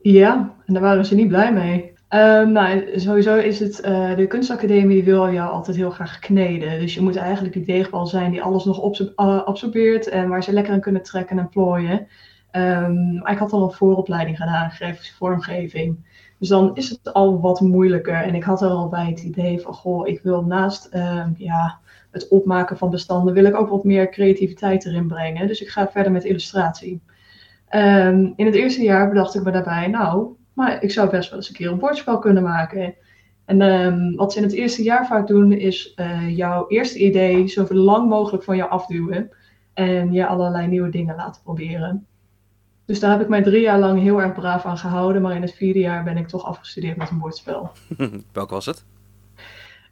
Ja, 0.00 0.54
en 0.66 0.72
daar 0.72 0.82
waren 0.82 1.04
ze 1.04 1.14
niet 1.14 1.28
blij 1.28 1.52
mee. 1.52 1.92
Um, 2.14 2.52
nou, 2.52 2.98
sowieso 2.98 3.36
is 3.36 3.60
het, 3.60 3.84
uh, 3.84 4.16
de 4.16 4.26
kunstacademie 4.26 5.04
wil 5.04 5.32
jou 5.32 5.50
altijd 5.50 5.76
heel 5.76 5.90
graag 5.90 6.18
kneden. 6.18 6.80
Dus 6.80 6.94
je 6.94 7.00
moet 7.00 7.16
eigenlijk 7.16 7.54
die 7.54 7.64
deegbal 7.64 8.06
zijn 8.06 8.30
die 8.30 8.42
alles 8.42 8.64
nog 8.64 8.82
absorbeert 9.16 10.08
en 10.08 10.28
waar 10.28 10.42
ze 10.42 10.52
lekker 10.52 10.72
aan 10.72 10.80
kunnen 10.80 11.02
trekken 11.02 11.38
en 11.38 11.48
plooien. 11.48 12.06
Um, 12.52 13.18
maar 13.18 13.32
ik 13.32 13.38
had 13.38 13.52
al 13.52 13.62
een 13.62 13.72
vooropleiding 13.72 14.36
gedaan, 14.36 14.70
grafische 14.70 15.14
vormgeving. 15.14 15.96
Dus 16.38 16.48
dan 16.48 16.70
is 16.74 16.88
het 16.88 17.12
al 17.12 17.40
wat 17.40 17.60
moeilijker. 17.60 18.22
En 18.22 18.34
ik 18.34 18.44
had 18.44 18.62
al 18.62 18.88
bij 18.88 19.06
het 19.06 19.22
idee 19.22 19.60
van, 19.60 19.74
goh, 19.74 20.08
ik 20.08 20.20
wil 20.22 20.42
naast 20.44 20.94
um, 20.94 21.34
ja, 21.36 21.78
het 22.10 22.28
opmaken 22.28 22.78
van 22.78 22.90
bestanden, 22.90 23.34
wil 23.34 23.44
ik 23.44 23.56
ook 23.56 23.68
wat 23.68 23.84
meer 23.84 24.10
creativiteit 24.10 24.86
erin 24.86 25.06
brengen. 25.06 25.46
Dus 25.46 25.60
ik 25.60 25.68
ga 25.68 25.88
verder 25.88 26.12
met 26.12 26.24
illustratie. 26.24 27.00
in 28.36 28.46
het 28.46 28.54
eerste 28.54 28.82
jaar 28.82 29.08
bedacht 29.08 29.34
ik 29.34 29.42
me 29.44 29.50
daarbij, 29.50 29.86
nou, 29.86 30.40
maar 30.52 30.82
ik 30.82 30.90
zou 30.90 31.10
best 31.10 31.28
wel 31.28 31.38
eens 31.38 31.48
een 31.48 31.54
keer 31.54 31.70
een 31.70 31.78
bordspel 31.78 32.18
kunnen 32.18 32.42
maken. 32.42 32.94
En 33.44 33.60
um, 33.60 34.16
wat 34.16 34.32
ze 34.32 34.38
in 34.38 34.44
het 34.44 34.52
eerste 34.52 34.82
jaar 34.82 35.06
vaak 35.06 35.26
doen, 35.26 35.52
is 35.52 35.92
uh, 35.96 36.36
jouw 36.36 36.68
eerste 36.68 36.98
idee 36.98 37.46
zo 37.46 37.66
lang 37.68 38.08
mogelijk 38.08 38.44
van 38.44 38.56
jou 38.56 38.70
afduwen. 38.70 39.30
en 39.74 40.12
je 40.12 40.26
allerlei 40.26 40.66
nieuwe 40.66 40.88
dingen 40.88 41.16
laten 41.16 41.42
proberen. 41.42 42.06
Dus 42.84 43.00
daar 43.00 43.10
heb 43.10 43.20
ik 43.20 43.28
mij 43.28 43.42
drie 43.42 43.60
jaar 43.60 43.78
lang 43.78 44.00
heel 44.00 44.22
erg 44.22 44.32
braaf 44.32 44.64
aan 44.64 44.78
gehouden, 44.78 45.22
maar 45.22 45.34
in 45.34 45.42
het 45.42 45.54
vierde 45.54 45.78
jaar 45.78 46.04
ben 46.04 46.16
ik 46.16 46.28
toch 46.28 46.44
afgestudeerd 46.44 46.96
met 46.96 47.10
een 47.10 47.18
bordspel. 47.18 47.70
Welk 48.32 48.50
was 48.50 48.66
het? 48.66 48.84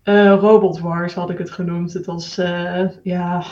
Uh, 0.04 0.34
Robot 0.40 0.80
Wars 0.80 1.14
had 1.14 1.30
ik 1.30 1.38
het 1.38 1.50
genoemd. 1.50 1.92
Het 1.92 2.06
was, 2.06 2.38
uh, 2.38 2.88
ja, 3.02 3.44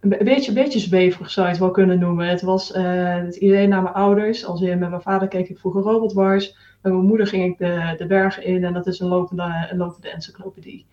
een 0.00 0.24
beetje, 0.24 0.52
beetje 0.52 0.78
zweverig 0.78 1.30
zou 1.30 1.46
je 1.46 1.52
het 1.52 1.60
wel 1.60 1.70
kunnen 1.70 1.98
noemen. 1.98 2.28
Het 2.28 2.42
was 2.42 2.74
uh, 2.76 3.14
het 3.14 3.36
idee 3.36 3.66
naar 3.66 3.82
mijn 3.82 3.94
ouders. 3.94 4.46
Als 4.46 4.60
in, 4.60 4.78
met 4.78 4.90
mijn 4.90 5.02
vader 5.02 5.28
keek 5.28 5.48
ik 5.48 5.58
vroeger 5.58 5.82
Robot 5.82 6.12
Wars. 6.12 6.56
Met 6.82 6.92
mijn 6.92 7.06
moeder 7.06 7.26
ging 7.26 7.52
ik 7.52 7.58
de, 7.58 7.94
de 7.96 8.06
bergen 8.06 8.44
in 8.44 8.64
en 8.64 8.72
dat 8.72 8.86
is 8.86 9.00
een 9.00 9.08
lopende, 9.08 9.68
een 9.70 9.76
lopende 9.76 10.10
encyclopedie. 10.10 10.86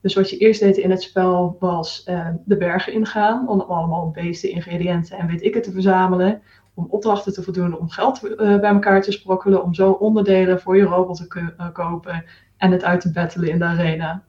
Dus 0.00 0.14
wat 0.14 0.30
je 0.30 0.36
eerst 0.36 0.60
deed 0.60 0.76
in 0.76 0.90
het 0.90 1.02
spel 1.02 1.56
was 1.58 2.04
de 2.44 2.56
bergen 2.56 2.92
ingaan. 2.92 3.48
Om 3.48 3.60
allemaal 3.60 4.10
beesten, 4.10 4.50
ingrediënten 4.50 5.18
en 5.18 5.26
weet 5.26 5.42
ik 5.42 5.54
het 5.54 5.62
te 5.62 5.72
verzamelen. 5.72 6.42
Om 6.74 6.86
opdrachten 6.90 7.32
te 7.32 7.42
voldoen, 7.42 7.78
om 7.78 7.88
geld 7.88 8.20
bij 8.36 8.60
elkaar 8.60 9.02
te 9.02 9.12
sprokkelen. 9.12 9.62
Om 9.62 9.74
zo 9.74 9.90
onderdelen 9.90 10.60
voor 10.60 10.76
je 10.76 10.84
robot 10.84 11.16
te 11.16 11.70
kopen 11.72 12.24
en 12.56 12.70
het 12.70 12.84
uit 12.84 13.00
te 13.00 13.12
battelen 13.12 13.48
in 13.48 13.58
de 13.58 13.64
arena. 13.64 14.22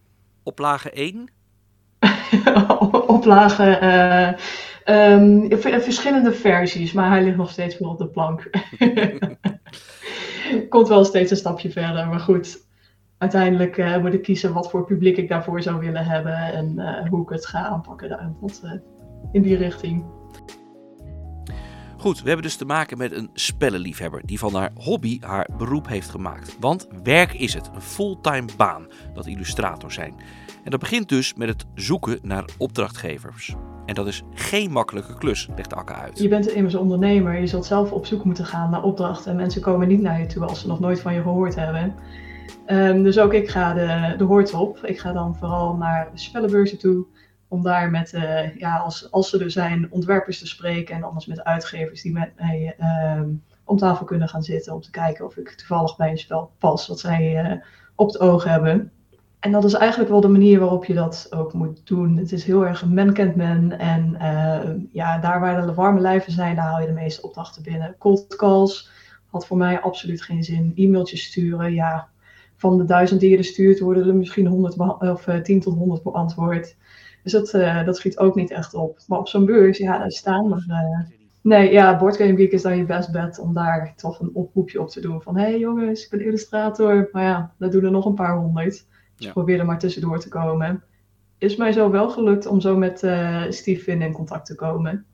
Oplage 0.43 0.91
1? 0.91 1.40
Oplage, 3.07 3.79
uh, 4.85 5.11
um, 5.11 5.59
verschillende 5.59 6.31
versies, 6.31 6.93
maar 6.93 7.09
hij 7.09 7.23
ligt 7.23 7.37
nog 7.37 7.49
steeds 7.49 7.79
weer 7.79 7.89
op 7.89 7.97
de 7.97 8.07
plank. 8.07 8.49
Komt 10.69 10.87
wel 10.87 11.05
steeds 11.05 11.31
een 11.31 11.37
stapje 11.37 11.71
verder, 11.71 12.07
maar 12.07 12.19
goed. 12.19 12.69
Uiteindelijk 13.17 13.77
uh, 13.77 13.97
moet 13.97 14.13
ik 14.13 14.21
kiezen 14.21 14.53
wat 14.53 14.69
voor 14.69 14.85
publiek 14.85 15.17
ik 15.17 15.29
daarvoor 15.29 15.61
zou 15.61 15.79
willen 15.79 16.05
hebben 16.05 16.53
en 16.53 16.73
uh, 16.77 17.09
hoe 17.09 17.23
ik 17.23 17.29
het 17.29 17.45
ga 17.45 17.65
aanpakken. 17.65 18.35
Wat, 18.39 18.61
in 19.31 19.41
die 19.41 19.57
richting. 19.57 20.05
Goed, 21.97 22.21
we 22.21 22.27
hebben 22.27 22.45
dus 22.45 22.55
te 22.55 22.65
maken 22.65 22.97
met 22.97 23.11
een 23.11 23.29
spellenliefhebber 23.33 24.21
die 24.25 24.39
van 24.39 24.55
haar 24.55 24.71
hobby 24.75 25.19
haar 25.19 25.49
beroep 25.57 25.87
heeft 25.87 26.09
gemaakt. 26.09 26.57
Want 26.59 26.87
werk 27.03 27.33
is 27.33 27.53
het, 27.53 27.69
een 27.73 27.81
fulltime 27.81 28.47
baan, 28.57 28.87
dat 29.13 29.25
illustrator 29.25 29.91
zijn. 29.91 30.15
En 30.63 30.71
dat 30.71 30.79
begint 30.79 31.09
dus 31.09 31.33
met 31.33 31.47
het 31.47 31.65
zoeken 31.75 32.19
naar 32.21 32.45
opdrachtgevers. 32.57 33.55
En 33.85 33.95
dat 33.95 34.07
is 34.07 34.23
geen 34.33 34.71
makkelijke 34.71 35.17
klus, 35.17 35.47
legt 35.55 35.73
Akka 35.73 35.95
uit. 35.95 36.19
Je 36.19 36.27
bent 36.27 36.47
immers 36.47 36.75
ondernemer, 36.75 37.39
je 37.39 37.47
zult 37.47 37.65
zelf 37.65 37.91
op 37.91 38.05
zoek 38.05 38.23
moeten 38.23 38.45
gaan 38.45 38.69
naar 38.69 38.83
opdrachten. 38.83 39.31
En 39.31 39.37
mensen 39.37 39.61
komen 39.61 39.87
niet 39.87 40.01
naar 40.01 40.19
je 40.19 40.25
toe 40.25 40.45
als 40.45 40.61
ze 40.61 40.67
nog 40.67 40.79
nooit 40.79 40.99
van 40.99 41.13
je 41.13 41.21
gehoord 41.21 41.55
hebben. 41.55 41.95
Um, 42.67 43.03
dus 43.03 43.19
ook 43.19 43.33
ik 43.33 43.49
ga 43.49 43.73
de, 43.73 44.15
de 44.17 44.23
hoort 44.23 44.53
op. 44.53 44.85
Ik 44.85 44.99
ga 44.99 45.11
dan 45.11 45.35
vooral 45.35 45.75
naar 45.75 46.09
spellenbeurzen 46.13 46.77
toe 46.77 47.05
om 47.47 47.63
daar 47.63 47.89
met, 47.89 48.13
uh, 48.13 48.55
ja, 48.55 48.77
als, 48.77 49.11
als 49.11 49.29
ze 49.29 49.39
er 49.39 49.51
zijn, 49.51 49.87
ontwerpers 49.91 50.39
te 50.39 50.47
spreken 50.47 50.95
en 50.95 51.03
anders 51.03 51.25
met 51.25 51.43
uitgevers 51.43 52.01
die 52.01 52.11
met 52.11 52.31
mij 52.37 52.75
uh, 52.79 53.21
om 53.63 53.77
tafel 53.77 54.05
kunnen 54.05 54.29
gaan 54.29 54.43
zitten 54.43 54.73
om 54.73 54.81
te 54.81 54.91
kijken 54.91 55.25
of 55.25 55.37
ik 55.37 55.49
toevallig 55.49 55.95
bij 55.95 56.09
een 56.09 56.17
spel 56.17 56.51
pas 56.57 56.87
wat 56.87 56.99
zij 56.99 57.45
uh, 57.45 57.61
op 57.95 58.07
het 58.07 58.19
oog 58.19 58.43
hebben. 58.43 58.91
En 59.41 59.51
dat 59.51 59.63
is 59.63 59.73
eigenlijk 59.73 60.09
wel 60.09 60.21
de 60.21 60.27
manier 60.27 60.59
waarop 60.59 60.85
je 60.85 60.93
dat 60.93 61.27
ook 61.29 61.53
moet 61.53 61.87
doen. 61.87 62.17
Het 62.17 62.31
is 62.31 62.43
heel 62.43 62.65
erg 62.65 62.85
men 62.85 63.13
kent 63.13 63.35
men 63.35 63.79
en 63.79 64.17
ja, 64.91 65.19
daar 65.19 65.39
waar 65.39 65.65
de 65.65 65.73
warme 65.73 65.99
lijven 65.99 66.31
zijn, 66.31 66.55
daar 66.55 66.65
haal 66.65 66.81
je 66.81 66.87
de 66.87 66.93
meeste 66.93 67.21
opdrachten 67.21 67.63
binnen. 67.63 67.95
Cold 67.97 68.35
calls 68.35 68.89
had 69.29 69.45
voor 69.45 69.57
mij 69.57 69.81
absoluut 69.81 70.21
geen 70.21 70.43
zin. 70.43 70.71
E-mailtjes 70.75 71.23
sturen, 71.23 71.73
ja, 71.73 72.09
van 72.55 72.77
de 72.77 72.85
duizend 72.85 73.19
die 73.19 73.29
je 73.29 73.37
er 73.37 73.43
stuurt 73.43 73.79
worden 73.79 74.07
er 74.07 74.15
misschien 74.15 74.47
100 74.47 74.77
of 74.99 75.27
10 75.43 75.59
tot 75.59 75.77
100 75.77 76.03
beantwoord. 76.03 76.75
Dus 77.23 77.31
dat, 77.31 77.53
uh, 77.53 77.85
dat 77.85 77.97
schiet 77.97 78.17
ook 78.17 78.35
niet 78.35 78.51
echt 78.51 78.73
op. 78.73 78.99
Maar 79.07 79.19
op 79.19 79.27
zo'n 79.27 79.45
beurs, 79.45 79.77
ja, 79.77 79.97
daar 79.97 80.11
staan 80.11 80.53
er. 80.53 81.05
Nee, 81.41 81.71
ja, 81.71 81.97
Boardgame 81.97 82.35
Geek 82.35 82.51
is 82.51 82.61
dan 82.61 82.77
je 82.77 82.85
best 82.85 83.11
bet 83.11 83.39
om 83.39 83.53
daar 83.53 83.93
toch 83.95 84.19
een 84.19 84.29
oproepje 84.33 84.81
op 84.81 84.89
te 84.89 85.01
doen. 85.01 85.21
Van, 85.21 85.37
hé 85.37 85.43
hey, 85.43 85.59
jongens, 85.59 86.03
ik 86.03 86.09
ben 86.09 86.25
illustrator. 86.25 87.09
Maar 87.11 87.23
ja, 87.23 87.53
daar 87.57 87.69
doen 87.69 87.83
er 87.83 87.91
nog 87.91 88.05
een 88.05 88.13
paar 88.13 88.37
honderd. 88.37 88.85
Dus 89.21 89.29
ja. 89.29 89.35
probeer 89.35 89.59
er 89.59 89.65
maar 89.65 89.79
tussendoor 89.79 90.19
te 90.19 90.29
komen. 90.29 90.83
Is 91.37 91.55
mij 91.55 91.71
zo 91.71 91.89
wel 91.89 92.09
gelukt 92.09 92.45
om 92.45 92.61
zo 92.61 92.77
met 92.77 93.03
uh, 93.03 93.43
Steve 93.49 93.83
Finn 93.83 94.01
in 94.01 94.11
contact 94.11 94.45
te 94.45 94.55
komen. 94.55 95.05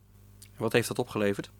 Wat 0.57 0.73
heeft 0.73 0.87
dat 0.87 0.99
opgeleverd? 0.99 1.51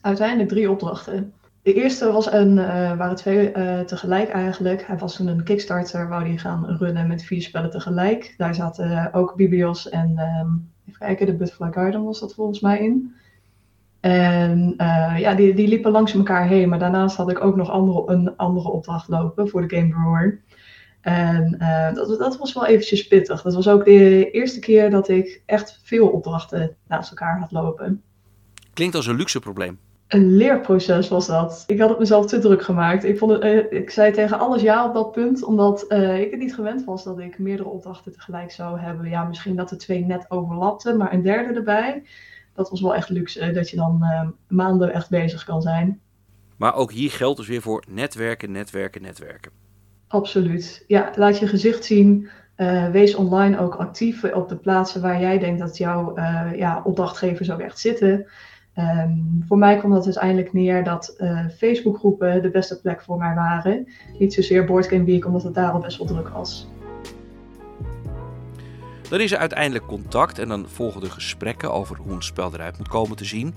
Uiteindelijk 0.00 0.48
drie 0.48 0.70
opdrachten. 0.70 1.32
De 1.62 1.74
eerste 1.74 2.12
was 2.12 2.32
een, 2.32 2.56
uh, 2.56 2.96
waren 2.96 3.16
twee 3.16 3.56
uh, 3.56 3.80
tegelijk 3.80 4.28
eigenlijk. 4.28 4.86
Hij 4.86 4.98
was 4.98 5.16
toen 5.16 5.26
een 5.26 5.44
Kickstarter, 5.44 6.08
wou 6.08 6.24
die 6.24 6.38
gaan 6.38 6.66
runnen 6.66 7.06
met 7.06 7.22
vier 7.22 7.42
spellen 7.42 7.70
tegelijk. 7.70 8.34
Daar 8.36 8.54
zaten 8.54 9.12
ook 9.12 9.34
Bibios 9.36 9.88
en, 9.88 10.18
um, 10.18 10.70
even 10.86 10.98
kijken, 10.98 11.26
de 11.26 11.34
Butterfly 11.34 11.72
Garden 11.72 12.04
was 12.04 12.20
dat 12.20 12.34
volgens 12.34 12.60
mij 12.60 12.78
in. 12.78 13.14
En 14.00 14.74
ja, 15.16 15.34
die, 15.34 15.54
die 15.54 15.68
liepen 15.68 15.90
langs 15.90 16.14
elkaar 16.14 16.46
heen. 16.46 16.68
Maar 16.68 16.78
daarnaast 16.78 17.16
had 17.16 17.30
ik 17.30 17.44
ook 17.44 17.56
nog 17.56 17.70
andere, 17.70 18.12
een 18.12 18.36
andere 18.36 18.68
opdracht 18.68 19.08
lopen 19.08 19.48
voor 19.48 19.68
de 19.68 19.76
Game 19.76 19.88
Brewer. 19.88 20.42
En 21.04 21.56
dat, 21.94 22.18
dat 22.18 22.36
was 22.38 22.52
wel 22.52 22.66
eventjes 22.66 23.06
pittig. 23.06 23.42
Dat 23.42 23.54
was 23.54 23.68
ook 23.68 23.84
de 23.84 24.30
eerste 24.30 24.58
keer 24.58 24.90
dat 24.90 25.08
ik 25.08 25.42
echt 25.46 25.80
veel 25.82 26.08
opdrachten 26.08 26.76
naast 26.88 27.10
elkaar 27.10 27.38
had 27.38 27.52
lopen. 27.52 28.02
Klinkt 28.72 28.94
als 28.94 29.06
een 29.06 29.16
luxe 29.16 29.40
probleem 29.40 29.78
een 30.14 30.36
leerproces 30.36 31.08
was 31.08 31.26
dat. 31.26 31.64
Ik 31.66 31.80
had 31.80 31.88
het 31.88 31.98
mezelf 31.98 32.26
te 32.26 32.38
druk 32.38 32.62
gemaakt. 32.62 33.04
Ik, 33.04 33.18
vond 33.18 33.32
het, 33.32 33.42
uh, 33.44 33.80
ik 33.80 33.90
zei 33.90 34.12
tegen 34.12 34.38
alles 34.38 34.62
ja 34.62 34.86
op 34.86 34.94
dat 34.94 35.12
punt, 35.12 35.44
omdat 35.44 35.84
uh, 35.88 36.20
ik 36.20 36.30
het 36.30 36.40
niet 36.40 36.54
gewend 36.54 36.84
was 36.84 37.04
dat 37.04 37.18
ik 37.18 37.38
meerdere 37.38 37.68
opdrachten 37.68 38.12
tegelijk 38.12 38.50
zou 38.50 38.80
hebben. 38.80 39.08
Ja, 39.08 39.24
misschien 39.24 39.56
dat 39.56 39.68
de 39.68 39.76
twee 39.76 40.04
net 40.04 40.30
overlapten, 40.30 40.96
maar 40.96 41.12
een 41.12 41.22
derde 41.22 41.54
erbij. 41.54 42.02
Dat 42.54 42.70
was 42.70 42.80
wel 42.80 42.94
echt 42.94 43.08
luxe, 43.08 43.50
dat 43.50 43.70
je 43.70 43.76
dan 43.76 44.04
maanden 44.48 44.92
echt 44.92 45.10
bezig 45.10 45.44
kan 45.44 45.62
zijn. 45.62 46.00
Maar 46.56 46.74
ook 46.74 46.92
hier 46.92 47.10
geldt 47.10 47.38
dus 47.38 47.48
weer 47.48 47.62
voor 47.62 47.84
netwerken, 47.88 48.52
netwerken, 48.52 49.02
netwerken. 49.02 49.63
Absoluut. 50.14 50.84
Ja, 50.86 51.12
laat 51.16 51.38
je 51.38 51.46
gezicht 51.46 51.84
zien. 51.84 52.28
wees 52.92 53.14
online 53.14 53.58
ook 53.58 53.74
actief 53.74 54.24
op 54.24 54.48
de 54.48 54.56
plaatsen 54.56 55.02
waar 55.02 55.20
jij 55.20 55.38
denkt 55.38 55.60
dat 55.60 55.76
jouw 55.76 56.14
ja, 56.56 56.80
opdrachtgevers 56.84 57.50
ook 57.50 57.60
echt 57.60 57.78
zitten. 57.78 58.26
Um, 58.78 59.44
voor 59.48 59.58
mij 59.58 59.76
kwam 59.76 59.90
dat 59.90 60.04
uiteindelijk 60.04 60.52
neer 60.52 60.84
dat 60.84 61.14
uh, 61.18 61.48
Facebookgroepen 61.58 62.42
de 62.42 62.50
beste 62.50 62.80
plek 62.80 63.02
voor 63.02 63.18
mij 63.18 63.34
waren. 63.34 63.88
Niet 64.18 64.34
zozeer 64.34 64.64
Boardgame 64.64 65.04
Week, 65.04 65.26
omdat 65.26 65.42
het 65.42 65.54
daar 65.54 65.70
al 65.70 65.80
best 65.80 65.98
wel 65.98 66.06
druk 66.06 66.28
was. 66.28 66.68
Dan 69.08 69.20
is 69.20 69.32
er 69.32 69.38
uiteindelijk 69.38 69.86
contact 69.86 70.38
en 70.38 70.48
dan 70.48 70.68
volgen 70.68 71.00
de 71.00 71.10
gesprekken 71.10 71.72
over 71.72 71.96
hoe 71.96 72.12
een 72.12 72.22
spel 72.22 72.54
eruit 72.54 72.78
moet 72.78 72.88
komen 72.88 73.16
te 73.16 73.24
zien. 73.24 73.54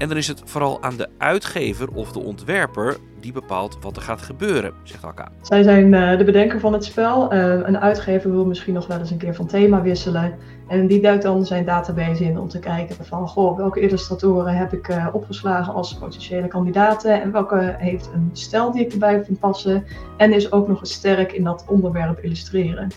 En 0.00 0.08
dan 0.08 0.16
is 0.16 0.28
het 0.28 0.42
vooral 0.44 0.82
aan 0.82 0.96
de 0.96 1.08
uitgever 1.18 1.88
of 1.94 2.12
de 2.12 2.18
ontwerper 2.18 2.96
die 3.20 3.32
bepaalt 3.32 3.78
wat 3.80 3.96
er 3.96 4.02
gaat 4.02 4.22
gebeuren, 4.22 4.72
zegt 4.82 5.04
Akka. 5.04 5.32
Zij 5.42 5.62
zijn 5.62 5.92
uh, 5.92 6.18
de 6.18 6.24
bedenker 6.24 6.60
van 6.60 6.72
het 6.72 6.84
spel. 6.84 7.34
Uh, 7.34 7.42
een 7.42 7.78
uitgever 7.78 8.30
wil 8.30 8.46
misschien 8.46 8.74
nog 8.74 8.86
wel 8.86 8.98
eens 8.98 9.10
een 9.10 9.18
keer 9.18 9.34
van 9.34 9.46
thema 9.46 9.82
wisselen. 9.82 10.38
En 10.68 10.86
die 10.86 11.00
duikt 11.00 11.22
dan 11.22 11.46
zijn 11.46 11.64
database 11.64 12.24
in 12.24 12.38
om 12.38 12.48
te 12.48 12.58
kijken 12.58 13.04
van 13.04 13.28
goh, 13.28 13.56
welke 13.56 13.80
illustratoren 13.80 14.56
heb 14.56 14.72
ik 14.72 14.88
uh, 14.88 15.06
opgeslagen 15.12 15.74
als 15.74 15.94
potentiële 15.94 16.48
kandidaten 16.48 17.22
en 17.22 17.32
welke 17.32 17.74
heeft 17.78 18.10
een 18.14 18.30
stijl 18.32 18.72
die 18.72 18.84
ik 18.84 18.92
erbij 18.92 19.24
vind 19.24 19.38
passen 19.38 19.84
en 20.16 20.32
is 20.32 20.52
ook 20.52 20.68
nog 20.68 20.80
eens 20.80 20.92
sterk 20.92 21.32
in 21.32 21.44
dat 21.44 21.64
onderwerp 21.68 22.18
illustreren. 22.18 22.88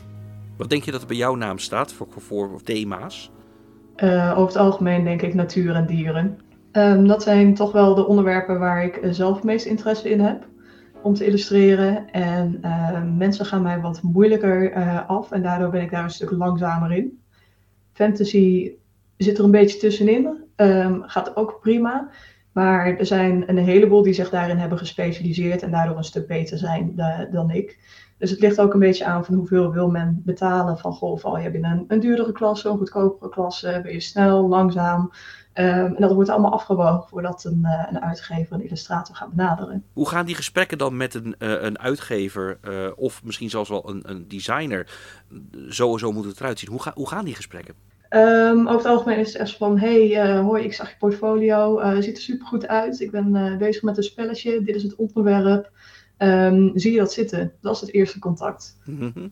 Wat 0.58 0.70
denk 0.70 0.84
je 0.84 0.92
dat 0.92 1.02
er 1.02 1.08
bij 1.08 1.18
jouw 1.18 1.36
naam 1.36 1.58
staat 1.58 1.94
voor, 1.94 2.08
voor, 2.18 2.50
voor 2.50 2.62
thema's? 2.62 3.32
over 3.96 4.46
het 4.46 4.56
algemeen 4.56 5.04
denk 5.04 5.22
ik 5.22 5.34
natuur 5.34 5.76
en 5.76 5.86
dieren. 5.86 6.38
Um, 6.74 7.08
dat 7.08 7.24
zijn 7.24 7.56
toch 7.56 7.72
wel 7.72 7.96
de 7.96 8.08
onderwerpen 8.08 8.60
waar 8.60 8.84
ik 8.84 9.00
zelf 9.10 9.36
het 9.36 9.44
meest 9.44 9.66
interesse 9.66 10.10
in 10.10 10.20
heb 10.20 10.48
om 11.02 11.14
te 11.14 11.26
illustreren. 11.26 12.12
En 12.12 12.60
uh, 12.66 13.02
mensen 13.18 13.46
gaan 13.46 13.62
mij 13.62 13.82
wat 13.82 14.02
moeilijker 14.02 14.78
uh, 14.78 15.10
af 15.10 15.32
en 15.32 15.42
daardoor 15.42 15.70
ben 15.70 15.82
ik 15.82 15.92
daar 15.92 16.04
een 16.04 16.10
stuk 16.10 16.32
langzamer 16.32 16.92
in. 16.92 17.20
Fantasy 17.94 18.72
zit 19.18 19.38
er 19.38 19.44
een 19.44 19.52
beetje 19.52 19.80
tussenin, 19.80 20.44
um, 20.56 21.04
gaat 21.06 21.36
ook 21.36 21.60
prima. 21.62 22.10
Maar 22.52 22.98
er 22.98 23.06
zijn 23.06 23.50
een 23.50 23.58
heleboel 23.58 24.04
die 24.04 24.14
zich 24.14 24.30
daarin 24.30 24.58
hebben 24.58 24.78
gespecialiseerd 24.78 25.62
en 25.62 25.72
daardoor 25.72 25.98
een 25.98 26.04
stuk 26.04 26.28
beter 26.28 26.58
zijn 26.58 26.96
dan 27.32 27.52
ik. 27.52 27.80
Dus 28.18 28.32
het 28.32 28.40
ligt 28.40 28.60
ook 28.60 28.74
een 28.74 28.80
beetje 28.80 29.06
aan 29.06 29.26
van 29.26 29.36
hoeveel 29.36 29.72
wil 29.72 29.90
men 29.90 30.22
betalen. 30.26 30.78
Van 30.78 30.94
goh, 30.94 31.20
val 31.20 31.38
je 31.38 31.52
binnen 31.52 31.72
een, 31.72 31.86
een 31.88 32.00
duurdere 32.00 32.32
klasse, 32.32 32.70
een 32.70 32.78
goedkopere 32.78 33.30
klasse, 33.30 33.80
ben 33.84 33.94
je 33.94 34.00
snel, 34.00 34.48
langzaam. 34.48 35.12
Um, 35.56 35.66
en 35.66 35.96
dat 36.00 36.14
wordt 36.14 36.30
allemaal 36.30 36.52
afgewogen 36.52 37.10
voordat 37.10 37.44
een, 37.44 37.60
uh, 37.64 37.88
een 37.90 38.02
uitgever 38.02 38.56
een 38.56 38.64
illustrator 38.64 39.16
gaat 39.16 39.34
benaderen. 39.34 39.84
Hoe 39.94 40.10
gaan 40.10 40.26
die 40.26 40.36
gesprekken 40.36 40.78
dan 40.78 40.98
met 40.98 41.14
een, 41.14 41.36
uh, 41.40 41.62
een 41.62 41.80
uitgever 41.80 42.58
uh, 42.62 42.92
of 42.96 43.24
misschien 43.24 43.50
zelfs 43.50 43.70
wel 43.70 43.90
een, 43.90 44.02
een 44.06 44.28
designer? 44.28 44.92
Sowieso 45.68 46.12
moet 46.12 46.26
het 46.26 46.40
eruit 46.40 46.60
zien. 46.60 46.70
Hoe, 46.70 46.82
ga, 46.82 46.92
hoe 46.96 47.10
gaan 47.10 47.26
die 47.26 47.36
gesprekken? 47.36 47.76
Um, 48.10 48.68
over 48.68 48.78
het 48.78 48.86
algemeen 48.86 49.18
is 49.18 49.34
het 49.34 49.42
echt 49.42 49.58
van: 49.58 49.80
hey, 49.80 50.38
hoi, 50.42 50.64
ik 50.64 50.74
zag 50.74 50.90
je 50.90 50.96
portfolio, 51.00 51.82
ziet 52.02 52.18
er 52.18 52.24
super 52.24 52.48
goed 52.48 52.68
uit. 52.68 53.00
Ik 53.00 53.12
ben 53.12 53.58
bezig 53.58 53.82
met 53.82 53.98
een 53.98 54.04
spelletje, 54.04 54.64
dit 54.64 54.76
is 54.76 54.84
het 54.84 54.96
onderwerp. 54.96 55.72
Um, 56.18 56.72
zie 56.74 56.92
je 56.92 56.98
dat 56.98 57.14
zitten? 57.14 57.52
Dat 57.62 57.76
is 57.76 57.82
het 57.82 57.94
eerste 57.94 58.20
contact. 58.20 58.78
Mm 58.86 59.12
-hmm. 59.14 59.32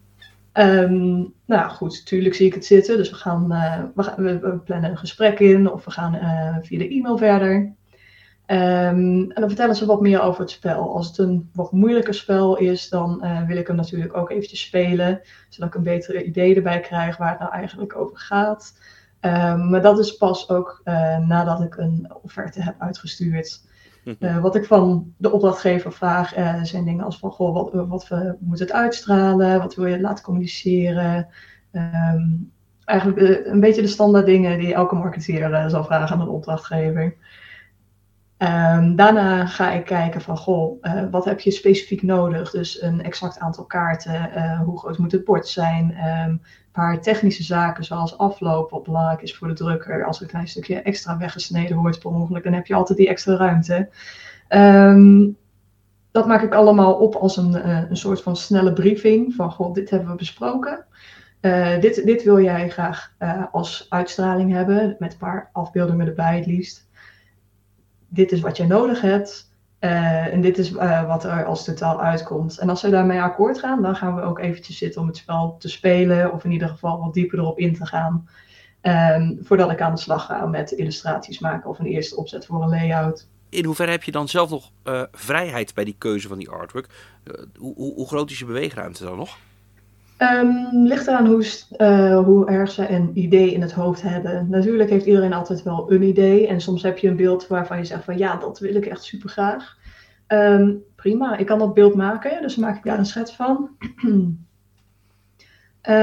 Ehm, 0.52 1.24
nou 1.46 1.70
goed, 1.70 2.00
natuurlijk 2.00 2.36
zie 2.36 2.48
ik 2.48 2.54
het 2.54 2.66
zitten. 2.66 2.98
Dus 2.98 3.10
we, 3.10 3.16
gaan, 3.16 3.48
we, 3.96 4.40
we, 4.40 4.60
plannen 4.66 4.90
een 4.90 4.98
gesprek 4.98 5.40
in 5.40 5.72
of 5.72 5.86
we 5.86 5.92
gaan 5.92 6.14
via 6.64 6.78
de 6.78 6.90
e-mail 6.90 7.18
verder. 7.18 7.74
Ehm, 8.52 9.32
en 9.32 9.34
dan 9.34 9.48
vertellen 9.48 9.76
ze 9.76 9.86
wat 9.86 10.02
meer 10.02 10.22
over 10.22 10.42
het 10.42 10.50
spel. 10.52 10.94
Als 10.96 11.08
het 11.08 11.18
een 11.18 11.50
wat 11.54 11.72
moeilijker 11.72 12.14
spel 12.14 12.58
is, 12.58 12.90
dan 12.90 13.20
uh, 13.24 13.48
wil 13.48 13.58
ik 13.58 13.68
hem 13.68 13.76
natuurlijk 13.76 14.18
ook 14.18 14.30
eventjes 14.30 14.62
spelen, 14.62 15.22
zodat 15.50 15.70
ik 15.70 15.76
een 15.76 15.84
betere 15.84 16.24
idee 16.24 16.56
erbij 16.56 16.80
krijg 16.80 17.18
waar 17.18 17.30
het 17.30 17.40
nou 17.40 17.52
eigenlijk 17.52 17.96
over 17.96 18.18
gaat. 18.18 18.80
Um, 19.22 19.70
maar 19.70 19.82
dat 19.82 20.00
is 20.00 20.18
pas 20.18 20.50
ook 20.50 20.82
nadat 21.28 21.62
ik 21.62 21.78
een 21.78 22.12
offerte 22.22 22.62
heb 22.62 22.76
uitgestuurd. 22.78 23.62
Uh, 24.04 24.42
wat 24.42 24.56
ik 24.56 24.66
van 24.66 25.14
de 25.18 25.32
opdrachtgever 25.32 25.94
vraag 25.94 26.34
zijn 26.64 26.86
dingen 26.86 27.06
als 27.06 27.20
van, 27.20 27.32
goh, 27.32 27.54
wat, 27.54 27.88
wat 27.88 28.08
we, 28.08 28.36
moet 28.40 28.60
het 28.60 28.72
uitstralen? 28.72 29.60
Wat 29.60 29.76
wil 29.76 29.86
je 29.86 30.02
laten 30.02 30.24
communiceren? 30.24 31.28
Um, 31.72 32.52
eigenlijk 32.86 33.46
een 33.46 33.60
beetje 33.60 33.82
de 33.82 33.88
standaard 33.88 34.26
dingen 34.26 34.60
die 34.60 34.74
elke 34.74 34.96
marketeer 34.96 35.70
zal 35.70 35.84
vragen 35.84 36.16
aan 36.16 36.22
een 36.22 36.28
opdrachtgever. 36.28 37.16
Um, 38.44 38.96
daarna 38.96 39.46
ga 39.46 39.72
ik 39.72 39.86
kijken 39.86 40.22
van, 40.22 40.38
goh, 40.38 40.78
uh, 40.82 41.04
wat 41.12 41.26
heb 41.26 41.40
je 41.40 41.52
specifiek 41.52 42.02
nodig? 42.02 42.52
Dus 42.52 42.82
een 42.82 43.04
exact 43.04 43.40
aantal 43.40 43.66
kaarten, 43.66 44.32
uh, 44.36 44.62
hoe 44.62 44.80
groot 44.80 44.98
moet 44.98 45.12
het 45.12 45.26
bord 45.26 45.48
zijn? 45.48 45.98
Um, 45.98 46.30
een 46.30 46.42
paar 46.72 47.02
technische 47.02 47.44
zaken 47.44 47.84
zoals 47.84 48.18
afloop, 48.18 48.72
wat 48.72 48.84
belangrijk 48.84 49.22
is 49.22 49.36
voor 49.36 49.48
de 49.48 49.54
drukker. 49.54 50.06
Als 50.06 50.18
er 50.18 50.24
een 50.24 50.30
klein 50.30 50.48
stukje 50.48 50.82
extra 50.82 51.18
weggesneden 51.18 51.78
wordt 51.78 52.00
per 52.00 52.12
ongeluk, 52.12 52.44
dan 52.44 52.54
heb 52.54 52.68
je 52.68 52.74
altijd 52.74 52.98
die 52.98 53.08
extra 53.08 53.36
ruimte. 53.36 53.90
Um, 54.50 55.38
dat 56.12 56.28
maak 56.28 56.42
ik 56.42 56.54
allemaal 56.54 56.94
op 56.94 57.16
als 57.16 57.38
een, 57.38 57.56
uh, 57.56 57.90
een 57.90 57.98
soort 57.98 58.22
van 58.22 58.36
snelle 58.36 58.74
briefing. 58.74 59.34
Van, 59.34 59.52
goh, 59.52 59.74
dit 59.74 59.90
hebben 59.90 60.10
we 60.10 60.16
besproken. 60.16 60.86
dit, 61.80 62.06
dit 62.06 62.24
wil 62.24 62.42
jij 62.42 62.70
graag 62.70 63.14
als 63.52 63.86
uitstraling 63.90 64.52
hebben, 64.52 64.96
met 65.00 65.12
een 65.12 65.20
paar 65.20 65.50
afbeeldingen 65.52 66.08
erbij 66.08 66.36
het 66.36 66.46
liefst 66.46 66.90
dit 68.14 68.32
is 68.32 68.40
wat 68.40 68.58
je 68.58 68.68
nodig 68.68 69.02
hebt. 69.02 69.50
Uh, 69.80 70.34
en 70.34 70.42
dit 70.42 70.58
is 70.58 70.72
uh, 70.72 71.08
wat 71.08 71.24
er 71.24 71.46
als 71.46 71.64
totaal 71.64 72.02
uitkomt. 72.02 72.58
En 72.58 72.70
als 72.70 72.80
ze 72.80 72.90
daarmee 72.90 73.22
akkoord 73.22 73.60
gaan, 73.60 73.82
dan 73.82 73.96
gaan 73.96 74.16
we 74.16 74.22
ook 74.22 74.40
eventjes 74.40 74.78
zitten 74.78 75.02
om 75.02 75.08
het 75.08 75.18
spel 75.18 75.56
te 75.60 75.70
spelen. 75.70 76.34
Of 76.34 76.44
in 76.44 76.52
ieder 76.52 76.68
geval 76.68 77.00
wat 77.00 77.14
dieper 77.14 77.40
erop 77.40 77.60
in 77.60 77.76
te 77.76 77.86
gaan. 77.86 78.28
Um, 78.82 79.40
voordat 79.42 79.72
ik 79.72 79.82
aan 79.82 79.96
de 79.96 80.02
slag 80.02 80.26
ga 80.26 80.46
met 80.46 80.72
illustraties 80.72 81.40
maken 81.40 81.70
of 81.70 81.80
een 81.80 81.86
eerste 81.86 82.16
opzet 82.16 82.46
voor 82.46 82.62
een 82.62 82.70
layout. 82.70 83.28
In 83.50 83.66
hoeverre 83.66 83.92
heb 83.92 84.04
je 84.04 84.12
dan 84.12 84.28
zelf 84.28 84.50
nog 84.50 84.72
uh, 84.84 85.04
vrijheid 85.12 85.74
bij 85.74 85.84
die 85.84 85.96
keuze 85.98 86.28
van 86.28 86.38
die 86.38 86.50
artwork? 86.50 86.88
Hoe, 87.58 87.74
hoe, 87.76 87.94
hoe 87.94 88.08
groot 88.08 88.32
is 88.32 88.40
je 88.40 88.46
beweegruimte 88.46 89.04
dan 89.04 89.18
nog? 89.18 89.38
Um, 90.22 90.68
ligt 90.72 91.08
eraan 91.08 91.28
hoe, 91.28 91.46
uh, 91.78 92.24
hoe 92.24 92.48
erg 92.48 92.72
ze 92.72 92.90
een 92.90 93.12
idee 93.14 93.54
in 93.54 93.62
het 93.62 93.72
hoofd 93.72 94.02
hebben. 94.02 94.50
Natuurlijk 94.50 94.90
heeft 94.90 95.06
iedereen 95.06 95.34
altijd 95.34 95.64
wel 95.64 95.92
een 95.92 96.02
idee. 96.02 96.48
En 96.48 96.62
soms 96.62 96.84
heb 96.84 96.98
je 96.98 97.08
een 97.08 97.16
beeld 97.16 97.48
waarvan 97.48 97.78
je 97.78 97.86
zegt 97.86 98.04
van 98.04 98.18
ja, 98.18 98.36
dat 98.36 98.60
wil 98.60 98.76
ik 98.76 98.86
echt 98.86 99.04
super 99.04 99.30
graag. 99.30 99.78
Um, 100.28 100.84
prima, 100.96 101.38
ik 101.38 101.46
kan 101.46 101.60
dat 101.60 101.74
beeld 101.74 101.96
maken, 101.96 102.42
dus 102.42 102.56
maak 102.56 102.78
ik 102.78 102.84
daar 102.84 102.98
een 102.98 103.06
schets 103.06 103.36
van. 103.36 103.70
uh, 104.04 104.24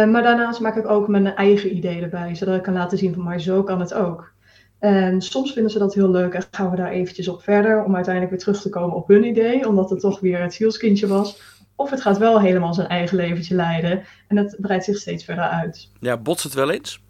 maar 0.12 0.22
daarnaast 0.22 0.60
maak 0.60 0.76
ik 0.76 0.88
ook 0.88 1.08
mijn 1.08 1.34
eigen 1.34 1.76
idee 1.76 2.02
erbij, 2.02 2.34
zodat 2.34 2.56
ik 2.56 2.62
kan 2.62 2.74
laten 2.74 2.98
zien 2.98 3.14
van 3.14 3.22
maar 3.22 3.40
zo 3.40 3.62
kan 3.62 3.80
het 3.80 3.94
ook. 3.94 4.32
En 4.78 5.20
soms 5.20 5.52
vinden 5.52 5.72
ze 5.72 5.78
dat 5.78 5.94
heel 5.94 6.10
leuk 6.10 6.34
en 6.34 6.42
gaan 6.50 6.70
we 6.70 6.76
daar 6.76 6.90
eventjes 6.90 7.28
op 7.28 7.42
verder 7.42 7.84
om 7.84 7.94
uiteindelijk 7.94 8.34
weer 8.34 8.42
terug 8.42 8.60
te 8.60 8.68
komen 8.68 8.96
op 8.96 9.08
hun 9.08 9.24
idee, 9.24 9.68
omdat 9.68 9.90
het 9.90 10.00
toch 10.00 10.20
weer 10.20 10.42
het 10.42 10.54
zielskindje 10.54 11.06
was. 11.06 11.57
Of 11.78 11.90
het 11.90 12.00
gaat 12.00 12.18
wel 12.18 12.40
helemaal 12.40 12.74
zijn 12.74 12.88
eigen 12.88 13.16
leventje 13.16 13.54
leiden. 13.54 14.02
En 14.28 14.36
dat 14.36 14.56
breidt 14.60 14.84
zich 14.84 14.96
steeds 14.96 15.24
verder 15.24 15.44
uit. 15.44 15.90
Ja, 16.00 16.16
botst 16.16 16.44
het 16.44 16.54
wel 16.54 16.70
eens? 16.70 17.02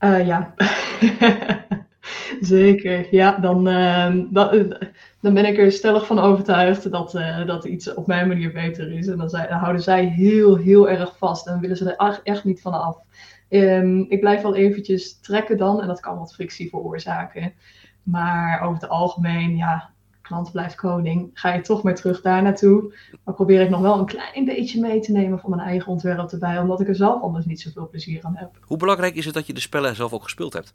Uh, 0.00 0.26
ja. 0.26 0.54
Zeker. 2.40 3.06
Ja, 3.10 3.38
dan, 3.38 3.68
uh, 3.68 4.14
dan, 4.30 4.76
dan, 5.20 5.34
ben 5.34 5.44
ik 5.44 5.58
er 5.58 5.72
stellig 5.72 6.06
van 6.06 6.18
overtuigd 6.18 6.90
dat, 6.90 7.14
uh, 7.14 7.46
dat 7.46 7.64
iets 7.64 7.94
op 7.94 8.06
mijn 8.06 8.28
manier 8.28 8.52
beter 8.52 8.92
is. 8.92 9.06
En 9.06 9.18
dan, 9.18 9.30
zij, 9.30 9.48
dan, 9.48 9.58
houden 9.58 9.82
zij 9.82 10.04
heel, 10.04 10.56
heel 10.56 10.88
erg 10.88 11.16
vast. 11.18 11.46
En 11.46 11.60
willen 11.60 11.76
ze 11.76 11.94
er 11.94 12.20
echt 12.22 12.44
niet 12.44 12.60
van 12.60 12.72
af. 12.72 12.96
Um, 13.48 14.06
ik 14.08 14.20
blijf 14.20 14.42
wel 14.42 14.54
eventjes 14.54 15.20
trekken 15.20 15.56
dan. 15.56 15.80
En 15.80 15.86
dat 15.86 16.00
kan 16.00 16.18
wat 16.18 16.34
frictie 16.34 16.68
veroorzaken. 16.68 17.52
Maar 18.02 18.60
over 18.62 18.80
het 18.80 18.90
algemeen, 18.90 19.56
ja, 19.56 19.91
klant 20.32 20.52
blijft 20.52 20.74
koning, 20.74 21.30
ga 21.34 21.54
je 21.54 21.60
toch 21.60 21.82
maar 21.82 21.94
terug 21.94 22.20
daar 22.20 22.42
naartoe. 22.42 22.94
Maar 23.24 23.34
probeer 23.34 23.60
ik 23.60 23.70
nog 23.70 23.80
wel 23.80 23.98
een 23.98 24.06
klein 24.06 24.44
beetje 24.44 24.80
mee 24.80 25.00
te 25.00 25.12
nemen 25.12 25.38
van 25.38 25.50
mijn 25.50 25.62
eigen 25.62 25.92
ontwerp 25.92 26.30
erbij, 26.30 26.58
omdat 26.58 26.80
ik 26.80 26.88
er 26.88 26.94
zelf 26.94 27.22
anders 27.22 27.44
niet 27.44 27.60
zoveel 27.60 27.88
plezier 27.88 28.22
aan 28.22 28.36
heb. 28.36 28.50
Hoe 28.60 28.76
belangrijk 28.76 29.14
is 29.14 29.24
het 29.24 29.34
dat 29.34 29.46
je 29.46 29.52
de 29.52 29.60
spellen 29.60 29.96
zelf 29.96 30.12
ook 30.12 30.22
gespeeld 30.22 30.52
hebt? 30.52 30.74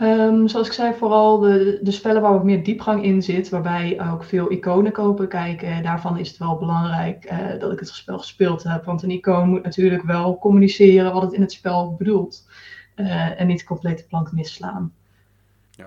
Um, 0.00 0.48
zoals 0.48 0.66
ik 0.66 0.72
zei, 0.72 0.94
vooral 0.94 1.38
de, 1.38 1.78
de 1.82 1.90
spellen 1.90 2.22
waar 2.22 2.32
wat 2.32 2.44
meer 2.44 2.64
diepgang 2.64 3.04
in 3.04 3.22
zit, 3.22 3.48
waarbij 3.48 4.10
ook 4.12 4.24
veel 4.24 4.52
iconen 4.52 4.92
kopen 4.92 5.28
kijken. 5.28 5.82
Daarvan 5.82 6.18
is 6.18 6.28
het 6.28 6.38
wel 6.38 6.58
belangrijk 6.58 7.32
uh, 7.32 7.60
dat 7.60 7.72
ik 7.72 7.78
het 7.78 7.88
spel 7.88 8.18
gespeeld 8.18 8.62
heb. 8.62 8.84
Want 8.84 9.02
een 9.02 9.10
icoon 9.10 9.48
moet 9.48 9.62
natuurlijk 9.62 10.02
wel 10.02 10.38
communiceren 10.38 11.12
wat 11.12 11.22
het 11.22 11.32
in 11.32 11.40
het 11.40 11.52
spel 11.52 11.94
bedoelt. 11.98 12.48
Uh, 12.96 13.40
en 13.40 13.46
niet 13.46 13.64
compleet 13.64 13.98
de 13.98 14.04
plank 14.08 14.32
misslaan. 14.32 14.92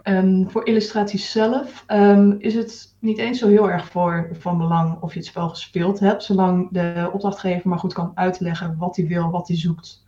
Ja. 0.03 0.17
Um, 0.17 0.49
voor 0.49 0.65
illustraties 0.65 1.31
zelf 1.31 1.83
um, 1.87 2.35
is 2.39 2.53
het 2.53 2.95
niet 2.99 3.17
eens 3.17 3.39
zo 3.39 3.47
heel 3.47 3.69
erg 3.69 3.87
voor, 3.87 4.29
van 4.39 4.57
belang 4.57 5.01
of 5.01 5.13
je 5.13 5.19
het 5.19 5.27
spel 5.27 5.49
gespeeld 5.49 5.99
hebt, 5.99 6.23
zolang 6.23 6.67
de 6.71 7.09
opdrachtgever 7.13 7.69
maar 7.69 7.79
goed 7.79 7.93
kan 7.93 8.11
uitleggen 8.15 8.75
wat 8.77 8.95
hij 8.95 9.07
wil, 9.07 9.31
wat 9.31 9.47
hij 9.47 9.57
zoekt 9.57 10.05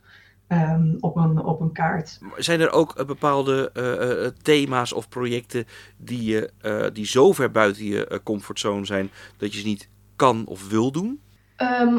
um, 0.48 0.96
op, 1.00 1.16
een, 1.16 1.44
op 1.44 1.60
een 1.60 1.72
kaart. 1.72 2.18
Zijn 2.36 2.60
er 2.60 2.70
ook 2.70 2.98
uh, 2.98 3.06
bepaalde 3.06 3.70
uh, 3.74 4.22
uh, 4.22 4.30
thema's 4.42 4.92
of 4.92 5.08
projecten 5.08 5.64
die, 5.96 6.24
je, 6.24 6.50
die 6.92 7.06
zo 7.06 7.32
ver 7.32 7.50
buiten 7.50 7.84
je 7.84 8.20
comfortzone 8.24 8.86
zijn 8.86 9.10
dat 9.36 9.52
je 9.52 9.58
ze 9.58 9.66
niet 9.66 9.88
kan 10.16 10.46
of 10.46 10.68
wil 10.68 10.92
doen? 10.92 11.20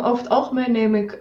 over 0.01 0.17
het 0.17 0.29
algemeen 0.29 0.71
neem 0.71 0.95
ik 0.95 1.17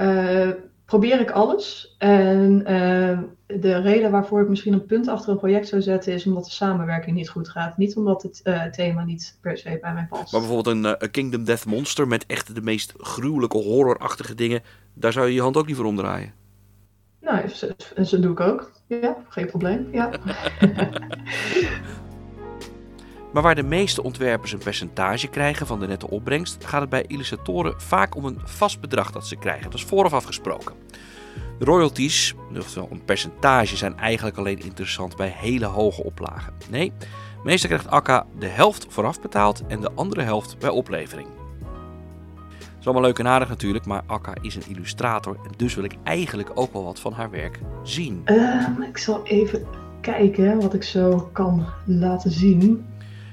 probeer 0.86 1.20
ik 1.20 1.30
alles. 1.30 1.94
En 1.98 2.60
uh, 2.60 3.18
de 3.60 3.80
reden 3.80 4.10
waarvoor 4.10 4.40
ik 4.40 4.48
misschien 4.48 4.72
een 4.72 4.86
punt 4.86 5.08
achter 5.08 5.30
een 5.30 5.38
project 5.38 5.68
zou 5.68 5.82
zetten 5.82 6.12
is 6.12 6.26
omdat 6.26 6.44
de 6.44 6.50
samenwerking 6.50 7.16
niet 7.16 7.28
goed 7.28 7.48
gaat. 7.48 7.76
Niet 7.76 7.96
omdat 7.96 8.22
het 8.22 8.40
uh, 8.44 8.64
thema 8.64 9.04
niet 9.04 9.38
per 9.40 9.58
se 9.58 9.78
bij 9.80 9.92
mij 9.92 10.06
past. 10.10 10.32
Maar 10.32 10.40
bijvoorbeeld 10.40 10.76
een 10.76 10.84
uh, 10.84 11.10
Kingdom 11.10 11.44
Death 11.44 11.66
Monster 11.66 12.08
met 12.08 12.26
echt 12.26 12.54
de 12.54 12.62
meest 12.62 12.92
gruwelijke 12.96 13.58
horrorachtige 13.58 14.34
dingen. 14.34 14.62
Daar 14.94 15.12
zou 15.12 15.26
je 15.26 15.34
je 15.34 15.40
hand 15.40 15.56
ook 15.56 15.66
niet 15.66 15.76
voor 15.76 15.84
omdraaien. 15.84 16.32
Nou, 17.20 17.48
dat 17.94 18.10
doe 18.10 18.32
ik 18.32 18.40
ook. 18.40 18.72
Ja, 18.86 19.16
geen 19.28 19.46
probleem. 19.46 19.88
Ja. 19.92 20.10
Maar 23.36 23.44
waar 23.44 23.54
de 23.54 23.62
meeste 23.62 24.02
ontwerpers 24.02 24.52
een 24.52 24.58
percentage 24.58 25.28
krijgen 25.28 25.66
van 25.66 25.80
de 25.80 25.86
nette 25.86 26.10
opbrengst, 26.10 26.64
gaat 26.64 26.80
het 26.80 26.90
bij 26.90 27.04
illustratoren 27.06 27.80
vaak 27.80 28.14
om 28.14 28.24
een 28.24 28.40
vast 28.44 28.80
bedrag 28.80 29.10
dat 29.10 29.26
ze 29.26 29.36
krijgen. 29.36 29.62
Dat 29.62 29.74
is 29.74 29.84
vooraf 29.84 30.12
afgesproken. 30.12 30.72
De 31.58 31.64
royalties, 31.64 32.34
oftewel 32.58 32.88
een 32.90 33.04
percentage, 33.04 33.76
zijn 33.76 33.98
eigenlijk 33.98 34.36
alleen 34.36 34.62
interessant 34.62 35.16
bij 35.16 35.34
hele 35.36 35.64
hoge 35.64 36.04
oplagen. 36.04 36.52
Nee, 36.70 36.92
meestal 37.44 37.68
krijgt 37.68 37.90
Akka 37.90 38.26
de 38.38 38.46
helft 38.46 38.86
vooraf 38.88 39.20
betaald 39.20 39.62
en 39.66 39.80
de 39.80 39.90
andere 39.94 40.22
helft 40.22 40.58
bij 40.58 40.70
oplevering. 40.70 41.28
Dat 42.48 42.78
is 42.80 42.84
allemaal 42.84 43.02
leuk 43.02 43.18
en 43.18 43.26
aardig 43.26 43.48
natuurlijk, 43.48 43.86
maar 43.86 44.02
Akka 44.06 44.32
is 44.40 44.54
een 44.54 44.68
illustrator 44.68 45.36
en 45.44 45.50
dus 45.56 45.74
wil 45.74 45.84
ik 45.84 45.96
eigenlijk 46.02 46.50
ook 46.54 46.72
wel 46.72 46.84
wat 46.84 47.00
van 47.00 47.12
haar 47.12 47.30
werk 47.30 47.60
zien. 47.82 48.22
Uh, 48.24 48.66
ik 48.88 48.98
zal 48.98 49.26
even 49.26 49.66
kijken 50.00 50.60
wat 50.60 50.74
ik 50.74 50.82
zo 50.82 51.28
kan 51.32 51.66
laten 51.84 52.30
zien. 52.30 52.84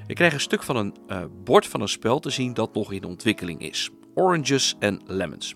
Ik 0.08 0.16
krijg 0.16 0.34
een 0.34 0.40
stuk 0.40 0.64
van 0.64 0.76
een 0.76 0.96
uh, 1.08 1.24
bord 1.44 1.68
van 1.68 1.82
een 1.82 1.88
spel 1.88 2.20
te 2.20 2.30
zien 2.30 2.54
dat 2.54 2.74
nog 2.74 2.92
in 2.92 3.04
ontwikkeling 3.04 3.62
is. 3.62 3.90
Oranges 4.14 4.76
en 4.80 5.02
lemons. 5.06 5.56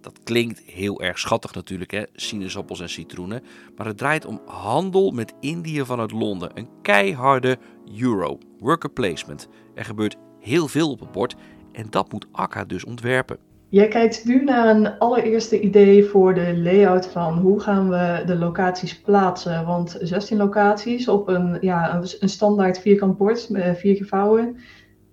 Dat 0.00 0.22
klinkt 0.22 0.60
heel 0.60 1.00
erg 1.00 1.18
schattig 1.18 1.54
natuurlijk, 1.54 1.90
hè? 1.90 2.02
sinaasappels 2.12 2.80
en 2.80 2.88
citroenen. 2.88 3.42
Maar 3.76 3.86
het 3.86 3.98
draait 3.98 4.24
om 4.24 4.40
handel 4.46 5.10
met 5.10 5.34
Indië 5.40 5.84
vanuit 5.84 6.12
Londen. 6.12 6.50
Een 6.54 6.68
keiharde 6.82 7.58
euro, 7.98 8.38
worker 8.58 8.90
placement. 8.90 9.48
Er 9.74 9.84
gebeurt 9.84 10.16
heel 10.40 10.68
veel 10.68 10.90
op 10.90 11.00
het 11.00 11.12
bord 11.12 11.34
en 11.72 11.86
dat 11.90 12.12
moet 12.12 12.26
Akka 12.32 12.64
dus 12.64 12.84
ontwerpen. 12.84 13.53
Jij 13.74 13.88
kijkt 13.88 14.24
nu 14.24 14.44
naar 14.44 14.68
een 14.68 14.98
allereerste 14.98 15.60
idee 15.60 16.04
voor 16.04 16.34
de 16.34 16.56
layout 16.56 17.06
van 17.06 17.38
hoe 17.38 17.60
gaan 17.60 17.88
we 17.88 18.22
de 18.26 18.36
locaties 18.36 19.00
plaatsen. 19.00 19.66
Want 19.66 19.96
16 20.00 20.36
locaties 20.36 21.08
op 21.08 21.28
een, 21.28 21.58
ja, 21.60 22.02
een 22.20 22.28
standaard 22.28 22.78
vierkant 22.78 23.16
bord, 23.16 23.48
met 23.50 23.78
vier 23.78 23.94
keer 23.94 24.06
vouwen, 24.06 24.56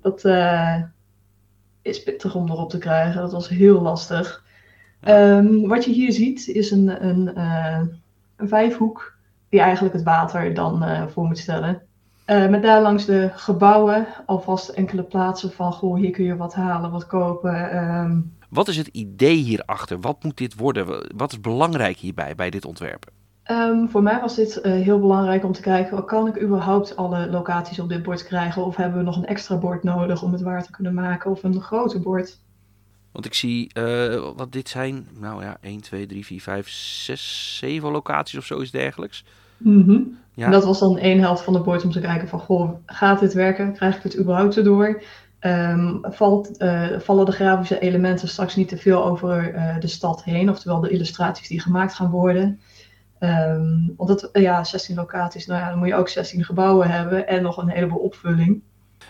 dat 0.01 0.23
uh, 0.25 0.81
is 1.81 2.03
pittig 2.03 2.35
om 2.35 2.49
erop 2.49 2.69
te 2.69 2.77
krijgen. 2.77 3.21
Dat 3.21 3.31
was 3.31 3.49
heel 3.49 3.81
lastig. 3.81 4.45
Um, 5.07 5.67
wat 5.67 5.85
je 5.85 5.91
hier 5.91 6.11
ziet 6.11 6.47
is 6.47 6.71
een, 6.71 7.07
een, 7.07 7.31
uh, 7.37 7.81
een 8.35 8.47
vijfhoek 8.47 9.17
die 9.49 9.59
eigenlijk 9.59 9.93
het 9.93 10.03
water 10.03 10.53
dan 10.53 10.83
uh, 10.83 11.07
voor 11.07 11.25
moet 11.25 11.37
stellen. 11.37 11.81
Uh, 12.27 12.47
met 12.47 12.61
daar 12.61 12.81
langs 12.81 13.05
de 13.05 13.29
gebouwen 13.33 14.07
alvast 14.25 14.69
enkele 14.69 15.03
plaatsen 15.03 15.51
van, 15.51 15.73
goh, 15.73 15.97
hier 15.97 16.11
kun 16.11 16.23
je 16.23 16.35
wat 16.35 16.53
halen, 16.53 16.91
wat 16.91 17.07
kopen. 17.07 17.77
Um, 17.77 18.39
Wat 18.51 18.67
is 18.67 18.77
het 18.77 18.87
idee 18.87 19.35
hierachter? 19.35 19.99
Wat 19.99 20.23
moet 20.23 20.37
dit 20.37 20.55
worden? 20.55 21.11
Wat 21.15 21.31
is 21.31 21.39
belangrijk 21.39 21.97
hierbij, 21.97 22.35
bij 22.35 22.49
dit 22.49 22.65
ontwerpen? 22.65 23.11
Um, 23.51 23.89
voor 23.89 24.03
mij 24.03 24.19
was 24.19 24.35
dit 24.35 24.59
uh, 24.63 24.71
heel 24.71 24.99
belangrijk 24.99 25.43
om 25.43 25.51
te 25.51 25.61
kijken, 25.61 26.05
kan 26.05 26.27
ik 26.27 26.41
überhaupt 26.41 26.95
alle 26.95 27.29
locaties 27.29 27.79
op 27.79 27.89
dit 27.89 28.03
bord 28.03 28.23
krijgen? 28.23 28.65
Of 28.65 28.75
hebben 28.75 28.97
we 28.97 29.05
nog 29.05 29.17
een 29.17 29.25
extra 29.25 29.57
bord 29.57 29.83
nodig 29.83 30.23
om 30.23 30.31
het 30.31 30.41
waar 30.41 30.63
te 30.63 30.71
kunnen 30.71 30.93
maken? 30.93 31.31
Of 31.31 31.43
een 31.43 31.61
groter 31.61 32.01
bord? 32.01 32.39
Want 33.11 33.25
ik 33.25 33.33
zie, 33.33 33.71
uh, 33.77 34.29
wat 34.35 34.51
dit 34.51 34.69
zijn, 34.69 35.07
nou 35.19 35.43
ja, 35.43 35.57
1, 35.61 35.81
2, 35.81 36.05
3, 36.05 36.25
4, 36.25 36.41
5, 36.41 36.69
6, 36.69 37.57
7 37.57 37.91
locaties 37.91 38.37
of 38.37 38.45
zoiets 38.45 38.71
dergelijks. 38.71 39.23
Mm 39.57 39.83
-hmm. 39.83 40.17
ja. 40.33 40.45
En 40.45 40.51
dat 40.51 40.63
was 40.63 40.79
dan 40.79 40.97
één 40.97 41.19
helft 41.19 41.43
van 41.43 41.53
het 41.53 41.63
bord 41.63 41.83
om 41.83 41.91
te 41.91 41.99
kijken 41.99 42.27
van, 42.27 42.39
goh, 42.39 42.71
gaat 42.85 43.19
dit 43.19 43.33
werken? 43.33 43.73
Krijg 43.73 43.95
ik 43.95 44.03
het 44.03 44.19
überhaupt 44.19 44.57
erdoor? 44.57 45.01
Um, 45.45 45.99
valt, 46.01 46.61
uh, 46.61 46.99
vallen 46.99 47.25
de 47.25 47.31
grafische 47.31 47.79
elementen 47.79 48.27
straks 48.27 48.55
niet 48.55 48.67
te 48.67 48.77
veel 48.77 49.05
over 49.05 49.53
uh, 49.53 49.79
de 49.79 49.87
stad 49.87 50.23
heen? 50.23 50.49
Oftewel 50.49 50.79
de 50.79 50.89
illustraties 50.89 51.47
die 51.47 51.61
gemaakt 51.61 51.93
gaan 51.93 52.09
worden? 52.09 52.59
Um, 53.19 53.93
want 53.97 54.09
het, 54.09 54.29
ja, 54.33 54.63
16 54.63 54.95
locaties, 54.95 55.45
nou 55.45 55.59
ja, 55.61 55.69
dan 55.69 55.77
moet 55.77 55.87
je 55.87 55.95
ook 55.95 56.09
16 56.09 56.43
gebouwen 56.43 56.89
hebben 56.89 57.27
en 57.27 57.43
nog 57.43 57.57
een 57.57 57.69
heleboel 57.69 57.99
opvulling. 57.99 58.61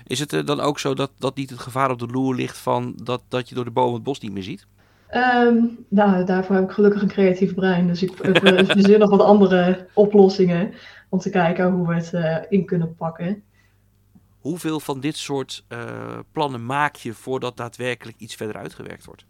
Is 0.08 0.20
het 0.20 0.34
uh, 0.34 0.46
dan 0.46 0.60
ook 0.60 0.80
zo 0.80 0.94
dat, 0.94 1.12
dat 1.18 1.36
niet 1.36 1.50
het 1.50 1.60
gevaar 1.60 1.92
op 1.92 2.00
de 2.00 2.08
loer 2.08 2.36
ligt 2.36 2.58
van 2.58 2.94
dat, 3.04 3.22
dat 3.28 3.50
je 3.50 3.56
door 3.56 3.66
de 3.66 3.72
bomen 3.72 3.94
het 3.94 4.04
bos 4.04 4.20
niet 4.20 4.32
meer 4.32 4.44
ziet? 4.44 4.66
Um, 5.14 5.86
nou, 5.90 6.26
daarvoor 6.26 6.56
heb 6.56 6.64
ik 6.64 6.72
gelukkig 6.72 7.02
een 7.02 7.08
creatief 7.08 7.54
brein. 7.54 7.88
Dus 7.88 8.04
ik 8.04 8.12
verzin 8.16 9.00
nog 9.06 9.10
wat 9.10 9.22
andere 9.22 9.88
oplossingen 9.94 10.74
om 11.10 11.20
te 11.20 11.30
kijken 11.30 11.72
hoe 11.72 11.88
we 11.88 11.96
het 11.96 12.48
in 12.50 12.66
kunnen 12.66 12.96
pakken. 12.96 13.44
Hoeveel 14.42 14.80
van 14.80 15.00
dit 15.00 15.18
soort 15.18 15.66
uh, 15.70 16.20
plannen 16.32 16.66
maak 16.66 16.96
je 16.96 17.14
voordat 17.14 17.58
daadwerkelijk 17.58 18.18
iets 18.18 18.36
verder 18.36 18.56
uitgewerkt 18.56 19.06
wordt? 19.06 19.26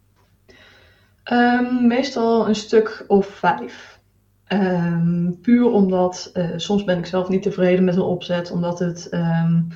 Um, 1.32 1.86
meestal 1.86 2.48
een 2.48 2.54
stuk 2.54 3.04
of 3.06 3.26
vijf. 3.26 4.00
Um, 4.48 5.38
puur 5.42 5.70
omdat 5.70 6.30
uh, 6.34 6.50
soms 6.56 6.84
ben 6.84 6.98
ik 6.98 7.06
zelf 7.06 7.28
niet 7.28 7.42
tevreden 7.42 7.84
met 7.84 7.96
een 7.96 8.02
opzet, 8.02 8.50
omdat 8.50 8.78
het 8.78 9.08
um, 9.10 9.68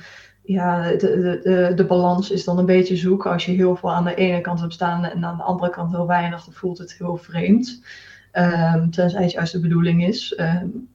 ja, 0.43 0.91
de, 0.91 0.97
de, 0.97 1.39
de, 1.43 1.73
de, 1.75 1.85
balans 1.85 2.31
is 2.31 2.43
dan 2.43 2.57
een 2.57 2.65
beetje 2.65 2.95
zoeken. 2.95 3.31
Als 3.31 3.45
je 3.45 3.51
heel 3.51 3.75
veel 3.75 3.93
aan 3.93 4.03
de 4.03 4.15
ene 4.15 4.41
kant 4.41 4.59
hebt 4.59 4.73
staan 4.73 5.05
en 5.05 5.25
aan 5.25 5.37
de 5.37 5.43
andere 5.43 5.71
kant 5.71 5.91
heel 5.91 6.07
weinig, 6.07 6.43
dan 6.43 6.53
voelt 6.53 6.77
het 6.77 6.93
heel 6.93 7.17
vreemd. 7.17 7.81
Um, 8.37 8.91
tenzij 8.91 9.23
het 9.23 9.31
juist 9.31 9.51
de 9.51 9.59
bedoeling 9.59 10.07
is. 10.07 10.39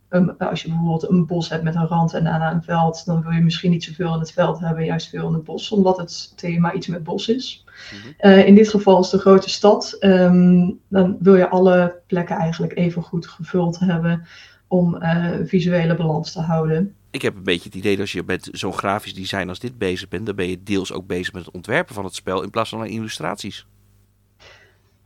Um, 0.09 0.35
als 0.38 0.62
je 0.62 0.68
bijvoorbeeld 0.68 1.11
een 1.11 1.26
bos 1.26 1.48
hebt 1.48 1.62
met 1.62 1.74
een 1.74 1.87
rand 1.87 2.14
en 2.14 2.24
daarna 2.24 2.52
een 2.52 2.62
veld, 2.62 3.05
dan 3.05 3.22
wil 3.22 3.33
je 3.33 3.40
misschien 3.40 3.70
niet 3.70 3.85
zoveel 3.85 4.14
in 4.14 4.20
het 4.20 4.33
veld 4.33 4.61
hebben, 4.61 4.85
juist 4.85 5.09
veel 5.09 5.28
in 5.28 5.35
het 5.35 5.44
bos, 5.44 5.70
omdat 5.70 5.96
het 5.96 6.33
thema 6.37 6.72
iets 6.72 6.87
met 6.87 7.05
bos 7.05 7.28
is. 7.28 7.64
Mm-hmm. 7.92 8.14
Uh, 8.20 8.46
in 8.46 8.55
dit 8.55 8.68
geval 8.68 9.00
is 9.00 9.11
de 9.11 9.18
grote 9.18 9.50
stad. 9.50 9.96
Um, 10.00 10.78
dan 10.88 11.16
wil 11.20 11.37
je 11.37 11.48
alle 11.48 11.94
plekken 12.07 12.37
eigenlijk 12.37 12.76
even 12.76 13.02
goed 13.02 13.26
gevuld 13.26 13.78
hebben 13.78 14.26
om 14.66 14.96
uh, 15.02 15.31
visuele 15.44 15.96
balans 15.96 16.33
te 16.33 16.40
houden. 16.40 16.94
Ik 17.11 17.22
heb 17.22 17.37
een 17.37 17.42
beetje 17.42 17.68
het 17.68 17.74
idee 17.74 17.92
dat 17.92 18.00
als 18.00 18.12
je 18.12 18.22
met 18.26 18.48
zo'n 18.52 18.72
grafisch 18.72 19.14
design 19.14 19.48
als 19.48 19.59
dit 19.59 19.78
bezig 19.78 20.09
bent, 20.09 20.26
dan 20.26 20.35
ben 20.35 20.48
je 20.48 20.62
deels 20.62 20.92
ook 20.92 21.07
bezig 21.07 21.33
met 21.33 21.44
het 21.44 21.55
ontwerpen 21.55 21.94
van 21.94 22.05
het 22.05 22.14
spel 22.14 22.42
in 22.42 22.50
plaats 22.50 22.70
van 22.70 22.87
illustraties. 22.87 23.66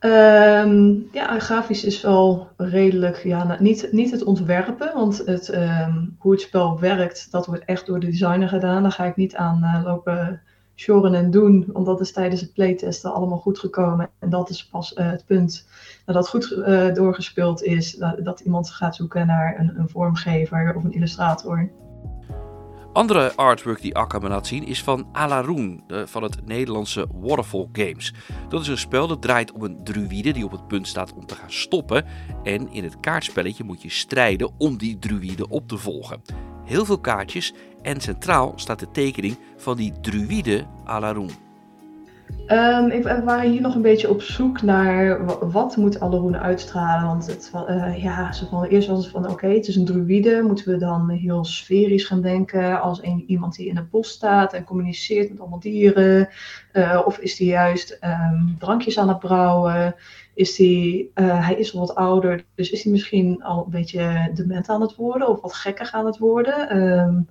Um, 0.07 1.09
ja, 1.13 1.39
grafisch 1.39 1.85
is 1.85 2.03
wel 2.03 2.49
redelijk, 2.57 3.23
ja, 3.23 3.45
nou, 3.45 3.63
niet, 3.63 3.89
niet 3.93 4.11
het 4.11 4.25
ontwerpen, 4.25 4.95
want 4.95 5.23
het, 5.25 5.55
um, 5.55 6.17
hoe 6.19 6.33
het 6.33 6.41
spel 6.41 6.81
werkt, 6.81 7.31
dat 7.31 7.47
wordt 7.47 7.65
echt 7.65 7.87
door 7.87 8.01
de 8.01 8.07
designer 8.07 8.49
gedaan. 8.49 8.83
Daar 8.83 8.93
ga 8.93 9.05
ik 9.05 9.17
niet 9.17 9.37
aan 9.37 9.61
uh, 9.63 9.85
lopen 9.85 10.41
shoren 10.75 11.15
en 11.15 11.31
doen, 11.31 11.65
want 11.73 11.87
dat 11.87 12.01
is 12.01 12.13
tijdens 12.13 12.41
het 12.41 12.53
playtesten 12.53 13.13
allemaal 13.13 13.39
goed 13.39 13.59
gekomen. 13.59 14.11
En 14.19 14.31
dat 14.31 14.51
is 14.51 14.67
pas 14.67 14.97
uh, 14.97 15.11
het 15.11 15.25
punt 15.27 15.69
nadat 16.07 16.29
goed 16.29 16.51
uh, 16.51 16.95
doorgespeeld 16.95 17.63
is, 17.63 17.95
dat, 17.95 18.25
dat, 18.25 18.41
iemand 18.41 18.71
gaat 18.71 18.97
zoeken 18.97 19.27
naar 19.27 19.59
een, 19.59 19.79
een 19.79 19.89
vormgever 19.89 20.75
of 20.77 20.85
een 20.85 20.93
illustrator. 20.93 21.71
Andere 22.97 23.35
artwork 23.35 23.81
die 23.81 23.95
Akka 23.95 24.19
me 24.19 24.29
laat 24.29 24.47
zien 24.47 24.67
is 24.67 24.83
van 24.83 25.09
Alaroon 25.13 25.83
van 26.05 26.23
het 26.23 26.47
Nederlandse 26.47 27.07
Waterfall 27.13 27.69
Games. 27.73 28.15
Dat 28.49 28.61
is 28.61 28.69
een 28.69 28.79
spel 28.79 29.07
dat 29.07 29.23
draait 29.23 29.53
om 29.53 29.63
een 29.63 29.85
druïde 29.85 30.33
die 30.33 30.45
op 30.45 30.51
het 30.51 30.67
punt 30.67 30.89
staat 30.89 31.13
om 31.13 31.27
te 31.27 31.35
gaan 31.35 31.51
stoppen. 31.51 32.05
En 32.43 32.73
in 32.73 32.85
het 32.85 33.01
kaartspelletje 33.01 33.65
moet 33.65 33.83
je 33.83 33.91
strijden 33.91 34.51
om 34.59 34.77
die 34.77 34.99
druïde 34.99 35.49
op 35.49 35.69
te 35.69 35.77
volgen. 35.77 36.23
Heel 36.65 36.85
veel 36.85 37.01
kaartjes 37.01 37.55
en 37.83 38.01
centraal 38.01 38.53
staat 38.57 38.79
de 38.79 38.91
tekening 38.91 39.39
van 39.57 39.77
die 39.77 39.93
druïde 40.01 40.67
Alaroon. 40.85 41.46
Um, 42.49 42.91
ik, 42.91 43.03
we 43.03 43.23
waren 43.25 43.51
hier 43.51 43.61
nog 43.61 43.75
een 43.75 43.83
beetje 43.83 44.11
op 44.11 44.23
zoek 44.23 44.63
naar 44.63 45.25
wat 45.51 45.77
moet 45.77 46.01
Alleroen 46.01 46.37
uitstralen. 46.37 47.07
Want 47.07 47.27
het, 47.27 47.51
uh, 47.55 48.03
ja, 48.03 48.33
zo 48.33 48.47
van, 48.47 48.65
eerst 48.65 48.89
was 48.89 48.99
het 48.99 49.13
van 49.13 49.31
oké, 49.31 49.47
het 49.47 49.69
is 49.69 49.77
een 49.77 49.85
druïde. 49.85 50.43
Moeten 50.43 50.73
we 50.73 50.79
dan 50.79 51.11
heel 51.11 51.45
sferisch 51.45 52.05
gaan 52.05 52.21
denken 52.21 52.81
als 52.81 53.03
een, 53.03 53.25
iemand 53.27 53.55
die 53.57 53.69
in 53.69 53.77
een 53.77 53.89
bos 53.91 54.09
staat 54.09 54.53
en 54.53 54.65
communiceert 54.65 55.31
met 55.31 55.41
allemaal 55.41 55.61
dieren? 55.61 56.29
Uh, 56.73 57.03
of 57.05 57.19
is 57.19 57.39
hij 57.39 57.47
juist 57.47 57.99
um, 58.05 58.57
drankjes 58.59 58.99
aan 58.99 59.09
het 59.09 59.19
brouwen? 59.19 59.95
Is 60.35 60.55
die, 60.55 61.11
uh, 61.15 61.47
hij 61.47 61.55
is 61.55 61.75
al 61.75 61.81
wat 61.81 61.95
ouder, 61.95 62.45
dus 62.55 62.71
is 62.71 62.83
hij 62.83 62.93
misschien 62.93 63.43
al 63.43 63.65
een 63.65 63.71
beetje 63.71 64.31
dement 64.35 64.69
aan 64.69 64.81
het 64.81 64.95
worden 64.95 65.29
of 65.29 65.41
wat 65.41 65.55
gekker 65.55 65.89
aan 65.93 66.07
het 66.07 66.19
worden? 66.19 66.77
Um, 66.77 67.29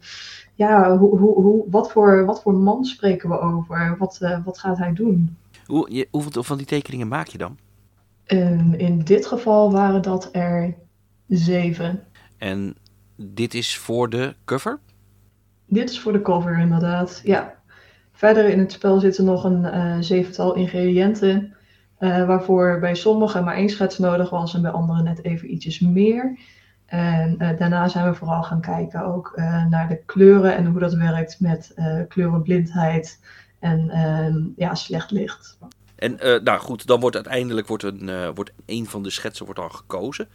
ja, 0.56 0.98
hoe, 0.98 1.18
hoe, 1.18 1.42
hoe, 1.42 1.66
wat, 1.70 1.92
voor, 1.92 2.26
wat 2.26 2.42
voor 2.42 2.54
man 2.54 2.86
spreken 2.86 3.30
we 3.30 3.40
over? 3.40 3.96
Wat, 3.98 4.20
uh, 4.22 4.46
wat 4.46 4.60
gaat 4.60 4.78
hij 4.78 4.94
doen? 4.94 5.38
Hoe, 5.66 5.94
je, 5.94 6.08
hoeveel 6.12 6.44
van 6.44 6.58
die 6.58 6.66
tekeningen 6.66 7.08
maak 7.08 7.28
je 7.28 7.38
dan? 7.38 7.58
Um, 8.28 8.74
in 8.74 9.00
dit 9.00 9.26
geval 9.26 9.72
waren 9.72 10.02
dat 10.02 10.30
er 10.32 10.76
zeven. 11.28 12.04
En 12.38 12.76
dit 13.16 13.54
is 13.54 13.78
voor 13.78 14.10
de 14.10 14.36
cover? 14.46 14.80
Dit 15.66 15.90
is 15.90 16.00
voor 16.00 16.12
de 16.12 16.22
cover, 16.22 16.60
inderdaad. 16.60 17.22
Ja. 17.24 17.54
Verder 18.12 18.50
in 18.50 18.60
het 18.60 18.72
spel 18.72 19.00
zitten 19.00 19.26
nog 19.26 19.44
een 19.44 19.64
uh, 19.64 19.98
zevental 20.00 20.56
ingrediënten. 20.56 21.56
Uh, 22.00 22.28
waarvoor 22.28 22.80
bij 22.80 22.96
sommigen 22.96 23.44
maar 23.44 23.56
één 23.56 23.70
schets 23.70 23.98
nodig 23.98 24.30
was 24.30 24.54
en 24.54 24.62
bij 24.62 24.72
anderen 24.72 25.04
net 25.04 25.24
even 25.24 25.54
ietsjes 25.54 25.80
meer. 25.80 26.40
En 26.86 27.36
uh, 27.40 27.58
daarna 27.58 27.88
zijn 27.88 28.10
we 28.10 28.16
vooral 28.16 28.44
gaan 28.44 28.62
kijken 28.62 29.06
ook 29.06 29.34
uh, 29.36 29.66
naar 29.66 29.88
de 29.88 30.00
kleuren 30.06 30.56
en 30.56 30.66
hoe 30.66 30.80
dat 30.80 30.94
werkt 30.94 31.40
met 31.40 31.74
uh, 31.76 32.00
kleurenblindheid 32.08 33.20
en 33.60 33.90
ehm, 33.90 34.44
ja, 34.56 34.76
slecht 34.76 35.12
licht. 35.12 35.58
En 35.96 36.20
nou 36.44 36.60
goed, 36.60 36.88
dan 36.88 37.00
wordt 37.00 37.16
uiteindelijk 37.16 37.68
wordt 37.68 37.84
een, 37.84 38.34
wordt 38.34 38.52
een 38.66 38.86
van 38.86 39.04
de 39.04 39.10
schetsen 39.10 39.46
wordt 39.46 39.60
dan 39.60 39.72
gekozen. 39.72 40.28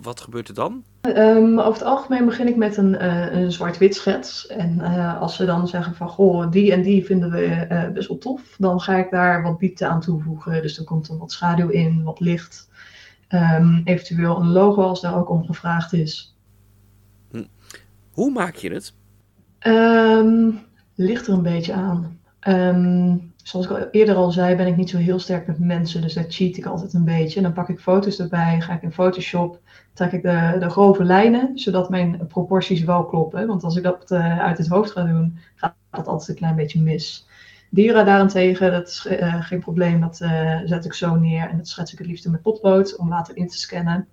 wat 0.00 0.20
gebeurt 0.20 0.48
er 0.48 0.54
dan? 0.54 0.84
Um, 1.16 1.58
over 1.58 1.72
het 1.72 1.82
algemeen 1.82 2.24
begin 2.24 2.48
ik 2.48 2.56
met 2.56 2.76
een, 2.76 3.04
een 3.36 3.52
zwart-wit 3.52 3.94
schets. 3.94 4.46
En 4.46 4.80
als 5.18 5.36
ze 5.36 5.44
dan 5.44 5.68
zeggen 5.68 5.94
van 5.94 6.08
goh, 6.08 6.50
die 6.50 6.72
en 6.72 6.82
die 6.82 7.04
vinden 7.04 7.30
we 7.30 7.90
best 7.94 8.08
wel 8.08 8.18
tof, 8.18 8.56
dan 8.58 8.80
ga 8.80 8.96
ik 8.96 9.10
daar 9.10 9.42
wat 9.42 9.58
diepte 9.58 9.86
aan 9.86 10.00
toevoegen. 10.00 10.62
Dus 10.62 10.78
er 10.78 10.84
komt 10.84 11.06
dan 11.06 11.18
wat 11.18 11.32
schaduw 11.32 11.68
in, 11.68 12.02
wat 12.02 12.20
licht. 12.20 12.69
Um, 13.34 13.80
eventueel 13.84 14.40
een 14.40 14.52
logo 14.52 14.82
als 14.82 15.00
daar 15.00 15.16
ook 15.16 15.30
om 15.30 15.44
gevraagd 15.44 15.92
is. 15.92 16.36
Hm. 17.30 17.44
Hoe 18.10 18.30
maak 18.30 18.54
je 18.54 18.72
het? 18.72 18.94
Um, 19.66 20.58
ligt 20.94 21.26
er 21.26 21.32
een 21.32 21.42
beetje 21.42 21.72
aan. 21.72 22.18
Um, 22.48 23.32
zoals 23.42 23.66
ik 23.66 23.72
al 23.72 23.88
eerder 23.90 24.14
al 24.14 24.30
zei, 24.30 24.56
ben 24.56 24.66
ik 24.66 24.76
niet 24.76 24.90
zo 24.90 24.98
heel 24.98 25.18
sterk 25.18 25.46
met 25.46 25.58
mensen, 25.58 26.02
dus 26.02 26.14
daar 26.14 26.24
cheat 26.28 26.56
ik 26.56 26.66
altijd 26.66 26.92
een 26.92 27.04
beetje. 27.04 27.36
En 27.36 27.42
dan 27.42 27.52
pak 27.52 27.68
ik 27.68 27.80
foto's 27.80 28.18
erbij, 28.18 28.60
ga 28.60 28.74
ik 28.74 28.82
in 28.82 28.92
Photoshop, 28.92 29.60
trek 29.92 30.12
ik 30.12 30.22
de, 30.22 30.56
de 30.58 30.70
grove 30.70 31.04
lijnen, 31.04 31.58
zodat 31.58 31.90
mijn 31.90 32.26
proporties 32.26 32.84
wel 32.84 33.04
kloppen. 33.04 33.46
Want 33.46 33.64
als 33.64 33.76
ik 33.76 33.82
dat 33.82 34.10
uh, 34.10 34.38
uit 34.38 34.58
het 34.58 34.68
hoofd 34.68 34.90
ga 34.90 35.02
doen, 35.02 35.38
gaat 35.54 35.74
dat 35.90 36.06
altijd 36.06 36.28
een 36.28 36.34
klein 36.34 36.56
beetje 36.56 36.80
mis. 36.80 37.28
Dieren 37.72 38.06
daarentegen, 38.06 38.72
dat 38.72 38.88
is 38.88 39.06
uh, 39.10 39.42
geen 39.44 39.60
probleem. 39.60 40.00
Dat 40.00 40.20
uh, 40.22 40.60
zet 40.64 40.84
ik 40.84 40.94
zo 40.94 41.14
neer 41.14 41.48
en 41.48 41.56
dat 41.56 41.68
schets 41.68 41.92
ik 41.92 41.98
het 41.98 42.06
liefst 42.06 42.28
met 42.28 42.42
potlood 42.42 42.96
om 42.96 43.08
later 43.08 43.36
in 43.36 43.48
te 43.48 43.58
scannen. 43.58 44.08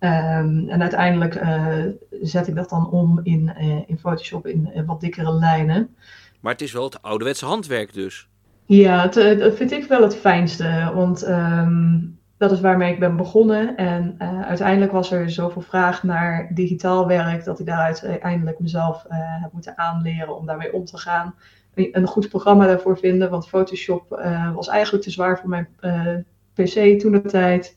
Um, 0.00 0.68
en 0.68 0.80
uiteindelijk 0.80 1.34
uh, 1.34 1.84
zet 2.22 2.48
ik 2.48 2.54
dat 2.54 2.68
dan 2.68 2.90
om 2.90 3.20
in, 3.22 3.56
in 3.86 3.98
Photoshop 3.98 4.46
in 4.46 4.84
wat 4.86 5.00
dikkere 5.00 5.32
lijnen. 5.32 5.96
Maar 6.40 6.52
het 6.52 6.62
is 6.62 6.72
wel 6.72 6.84
het 6.84 7.02
ouderwetse 7.02 7.46
handwerk 7.46 7.92
dus. 7.92 8.28
Ja, 8.66 9.06
dat 9.06 9.56
vind 9.56 9.72
ik 9.72 9.84
wel 9.88 10.02
het 10.02 10.16
fijnste. 10.16 10.90
Want 10.94 11.28
um, 11.28 12.18
dat 12.36 12.52
is 12.52 12.60
waarmee 12.60 12.92
ik 12.92 12.98
ben 12.98 13.16
begonnen. 13.16 13.76
En 13.76 14.14
uiteindelijk 14.46 14.92
was 14.92 15.12
er 15.12 15.30
zoveel 15.30 15.62
vraag 15.62 16.02
naar 16.02 16.50
digitaal 16.54 17.06
werk 17.06 17.44
dat 17.44 17.60
ik 17.60 17.66
daaruit 17.66 18.18
eindelijk 18.20 18.58
mezelf 18.58 19.04
heb 19.08 19.52
moeten 19.52 19.78
aanleren 19.78 20.36
om 20.36 20.46
daarmee 20.46 20.72
om 20.72 20.84
te 20.84 20.98
gaan 20.98 21.34
een 21.76 22.06
goed 22.06 22.28
programma 22.28 22.66
daarvoor 22.66 22.98
vinden. 22.98 23.30
Want 23.30 23.48
Photoshop 23.48 24.18
uh, 24.18 24.54
was 24.54 24.68
eigenlijk 24.68 25.04
te 25.04 25.10
zwaar 25.10 25.38
voor 25.38 25.48
mijn 25.48 25.68
uh, 25.80 26.16
PC 26.52 27.00
toen 27.00 27.12
de 27.12 27.22
tijd. 27.22 27.76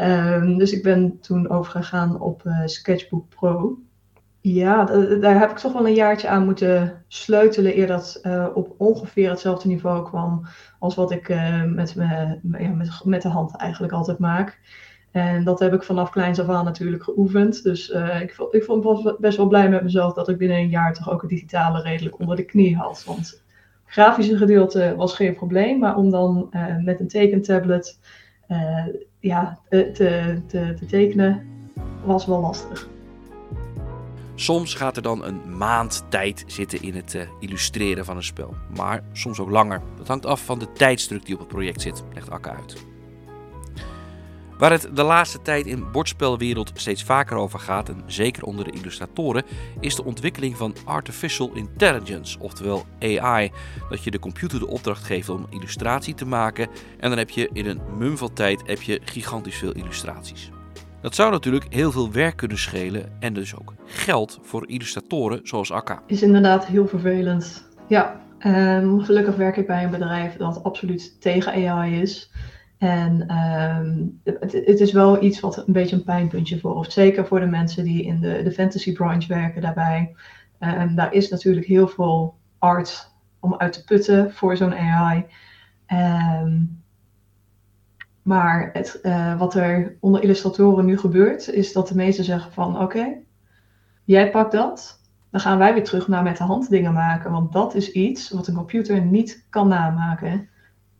Um, 0.00 0.58
dus 0.58 0.72
ik 0.72 0.82
ben 0.82 1.20
toen 1.20 1.50
overgegaan 1.50 2.20
op 2.20 2.42
uh, 2.44 2.62
Sketchbook 2.64 3.28
Pro. 3.28 3.78
Ja, 4.40 4.84
daar 5.20 5.38
heb 5.38 5.50
ik 5.50 5.58
toch 5.58 5.72
wel 5.72 5.86
een 5.86 5.94
jaartje 5.94 6.28
aan 6.28 6.44
moeten 6.44 7.04
sleutelen 7.08 7.78
eer 7.78 7.86
dat 7.86 8.20
op 8.54 8.74
ongeveer 8.76 9.30
hetzelfde 9.30 9.68
niveau 9.68 10.04
kwam 10.04 10.46
als 10.78 10.94
wat 10.94 11.10
ik 11.10 11.28
met, 11.66 11.94
me, 11.94 12.38
ja, 12.58 12.68
met, 12.68 13.04
met, 13.04 13.22
de 13.22 13.28
hand 13.28 13.56
eigenlijk 13.56 13.92
altijd 13.92 14.18
maak. 14.18 14.58
En 15.10 15.44
dat 15.44 15.58
heb 15.58 15.74
ik 15.74 15.82
vanaf 15.82 16.10
kleins 16.10 16.40
af 16.40 16.48
aan 16.48 16.64
natuurlijk 16.64 17.02
geoefend. 17.02 17.62
Dus 17.62 17.88
ik, 18.20 18.36
ik 18.50 18.64
was 18.64 19.16
best 19.18 19.36
wel 19.36 19.48
blij 19.48 19.68
met 19.68 19.82
mezelf 19.82 20.14
dat 20.14 20.28
ik 20.28 20.38
binnen 20.38 20.56
een 20.56 20.68
jaar 20.68 20.94
toch 20.94 21.10
ook 21.10 21.20
het 21.20 21.30
digitale 21.30 21.82
redelijk 21.82 22.18
onder 22.18 22.36
de 22.36 22.44
knie 22.44 22.76
had. 22.76 23.04
Want 23.06 23.18
het 23.18 23.42
grafische 23.84 24.36
gedeelte 24.36 24.94
was 24.96 25.14
geen 25.14 25.34
probleem, 25.34 25.78
maar 25.78 25.96
om 25.96 26.10
dan 26.10 26.50
met 26.84 27.00
een 27.00 27.08
tekentablet 27.08 27.98
ja, 29.18 29.58
te, 29.68 29.90
te, 30.46 30.74
te 30.76 30.86
tekenen 30.88 31.46
was 32.04 32.26
wel 32.26 32.40
lastig. 32.40 32.88
Soms 34.34 34.74
gaat 34.74 34.96
er 34.96 35.02
dan 35.02 35.24
een 35.24 35.56
maand 35.56 36.04
tijd 36.08 36.44
zitten 36.46 36.82
in 36.82 36.94
het 36.94 37.28
illustreren 37.40 38.04
van 38.04 38.16
een 38.16 38.22
spel, 38.22 38.54
maar 38.76 39.02
soms 39.12 39.40
ook 39.40 39.50
langer. 39.50 39.80
Dat 39.96 40.08
hangt 40.08 40.26
af 40.26 40.44
van 40.44 40.58
de 40.58 40.72
tijdsdruk 40.72 41.26
die 41.26 41.34
op 41.34 41.40
het 41.40 41.48
project 41.48 41.80
zit, 41.80 42.04
legt 42.14 42.30
Akka 42.30 42.56
uit. 42.56 42.86
Waar 44.58 44.70
het 44.70 44.88
de 44.94 45.02
laatste 45.02 45.42
tijd 45.42 45.66
in 45.66 45.90
bordspelwereld 45.92 46.70
steeds 46.74 47.04
vaker 47.04 47.36
over 47.36 47.58
gaat, 47.58 47.88
en 47.88 48.02
zeker 48.06 48.42
onder 48.42 48.64
de 48.64 48.70
illustratoren, 48.70 49.44
is 49.80 49.94
de 49.94 50.04
ontwikkeling 50.04 50.56
van 50.56 50.74
artificial 50.84 51.50
intelligence, 51.54 52.38
oftewel 52.40 52.86
AI. 53.00 53.50
Dat 53.88 54.04
je 54.04 54.10
de 54.10 54.18
computer 54.18 54.58
de 54.58 54.66
opdracht 54.66 55.04
geeft 55.04 55.28
om 55.28 55.46
illustratie 55.50 56.14
te 56.14 56.26
maken 56.26 56.68
en 56.98 57.08
dan 57.08 57.18
heb 57.18 57.30
je 57.30 57.50
in 57.52 57.66
een 57.66 57.80
mum 57.98 58.16
van 58.16 58.32
tijd 58.32 58.62
heb 58.66 58.82
je 58.82 59.00
gigantisch 59.04 59.58
veel 59.58 59.72
illustraties. 59.72 60.50
Dat 61.00 61.14
zou 61.14 61.30
natuurlijk 61.30 61.66
heel 61.68 61.92
veel 61.92 62.12
werk 62.12 62.36
kunnen 62.36 62.58
schelen 62.58 63.12
en 63.20 63.32
dus 63.32 63.56
ook 63.56 63.74
geld 63.84 64.38
voor 64.42 64.68
illustratoren 64.68 65.40
zoals 65.42 65.72
Akka. 65.72 66.02
Is 66.06 66.22
inderdaad 66.22 66.66
heel 66.66 66.86
vervelend. 66.86 67.68
Ja, 67.88 68.20
um, 68.46 69.00
gelukkig 69.00 69.36
werk 69.36 69.56
ik 69.56 69.66
bij 69.66 69.84
een 69.84 69.90
bedrijf 69.90 70.36
dat 70.36 70.64
absoluut 70.64 71.20
tegen 71.20 71.68
AI 71.68 72.00
is. 72.00 72.30
En 72.78 73.36
um, 73.36 74.20
het, 74.40 74.80
is 74.80 74.92
wel 74.92 75.22
iets 75.22 75.40
wat 75.40 75.56
een 75.56 75.72
beetje 75.72 75.96
een 75.96 76.04
pijnpuntje 76.04 76.58
voor 76.58 76.86
Zeker 76.88 77.26
voor 77.26 77.40
de 77.40 77.46
mensen 77.46 77.84
die 77.84 78.02
in 78.02 78.20
de, 78.20 78.42
de 78.42 78.52
fantasy 78.52 78.92
branche 78.92 79.28
werken 79.28 79.62
daarbij. 79.62 80.14
Um, 80.60 80.94
daar 80.94 81.12
is 81.12 81.28
natuurlijk 81.28 81.66
heel 81.66 81.88
veel 81.88 82.34
art 82.58 83.12
om 83.40 83.54
uit 83.56 83.72
te 83.72 83.84
putten 83.84 84.32
voor 84.32 84.56
zo'n 84.56 84.74
AI. 84.74 85.24
Um, 86.42 86.82
maar 88.22 88.70
het, 88.72 88.98
uh, 89.02 89.38
wat 89.38 89.54
er 89.54 89.96
onder 90.00 90.22
illustratoren 90.22 90.84
nu 90.84 90.98
gebeurt, 90.98 91.50
is 91.50 91.72
dat 91.72 91.88
de 91.88 91.94
meesten 91.94 92.24
zeggen 92.24 92.52
van 92.52 92.80
oké, 92.80 93.16
jij 94.04 94.30
pakt 94.30 94.52
dat, 94.52 95.00
dan 95.30 95.40
gaan 95.40 95.58
wij 95.58 95.74
weer 95.74 95.84
terug 95.84 96.08
naar 96.08 96.22
met 96.22 96.36
de 96.36 96.44
hand 96.44 96.70
dingen 96.70 96.92
maken. 96.92 97.30
Want 97.30 97.52
dat 97.52 97.74
is 97.74 97.90
iets 97.90 98.30
wat 98.30 98.46
een 98.46 98.54
computer 98.54 99.02
niet 99.02 99.46
kan 99.50 99.68
namaken. 99.68 100.48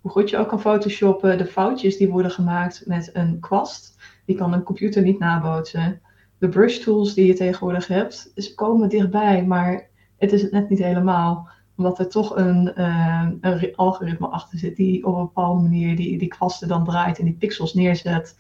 Hoe 0.00 0.10
goed 0.10 0.30
je 0.30 0.36
ook 0.36 0.48
kan 0.48 0.60
photoshoppen, 0.60 1.38
de 1.38 1.46
foutjes 1.46 1.96
die 1.96 2.10
worden 2.10 2.30
gemaakt 2.30 2.82
met 2.86 3.10
een 3.12 3.40
kwast, 3.40 3.98
die 4.24 4.36
kan 4.36 4.52
een 4.52 4.62
computer 4.62 5.02
niet 5.02 5.18
nabootsen. 5.18 6.00
De 6.38 6.48
brush 6.48 6.78
tools 6.78 7.14
die 7.14 7.26
je 7.26 7.34
tegenwoordig 7.34 7.86
hebt, 7.86 8.32
ze 8.34 8.54
komen 8.54 8.88
dichtbij, 8.88 9.44
maar 9.44 9.88
het 10.16 10.32
is 10.32 10.42
het 10.42 10.52
net 10.52 10.68
niet 10.68 10.78
helemaal 10.78 11.48
omdat 11.76 11.98
er 11.98 12.08
toch 12.08 12.36
een, 12.36 12.72
uh, 12.76 13.28
een 13.40 13.76
algoritme 13.76 14.26
achter 14.26 14.58
zit 14.58 14.76
die 14.76 15.06
op 15.06 15.14
een 15.14 15.20
bepaalde 15.20 15.62
manier 15.62 15.96
die, 15.96 16.18
die 16.18 16.28
kwasten 16.28 16.68
dan 16.68 16.84
draait 16.84 17.18
en 17.18 17.24
die 17.24 17.34
pixels 17.34 17.74
neerzet. 17.74 18.36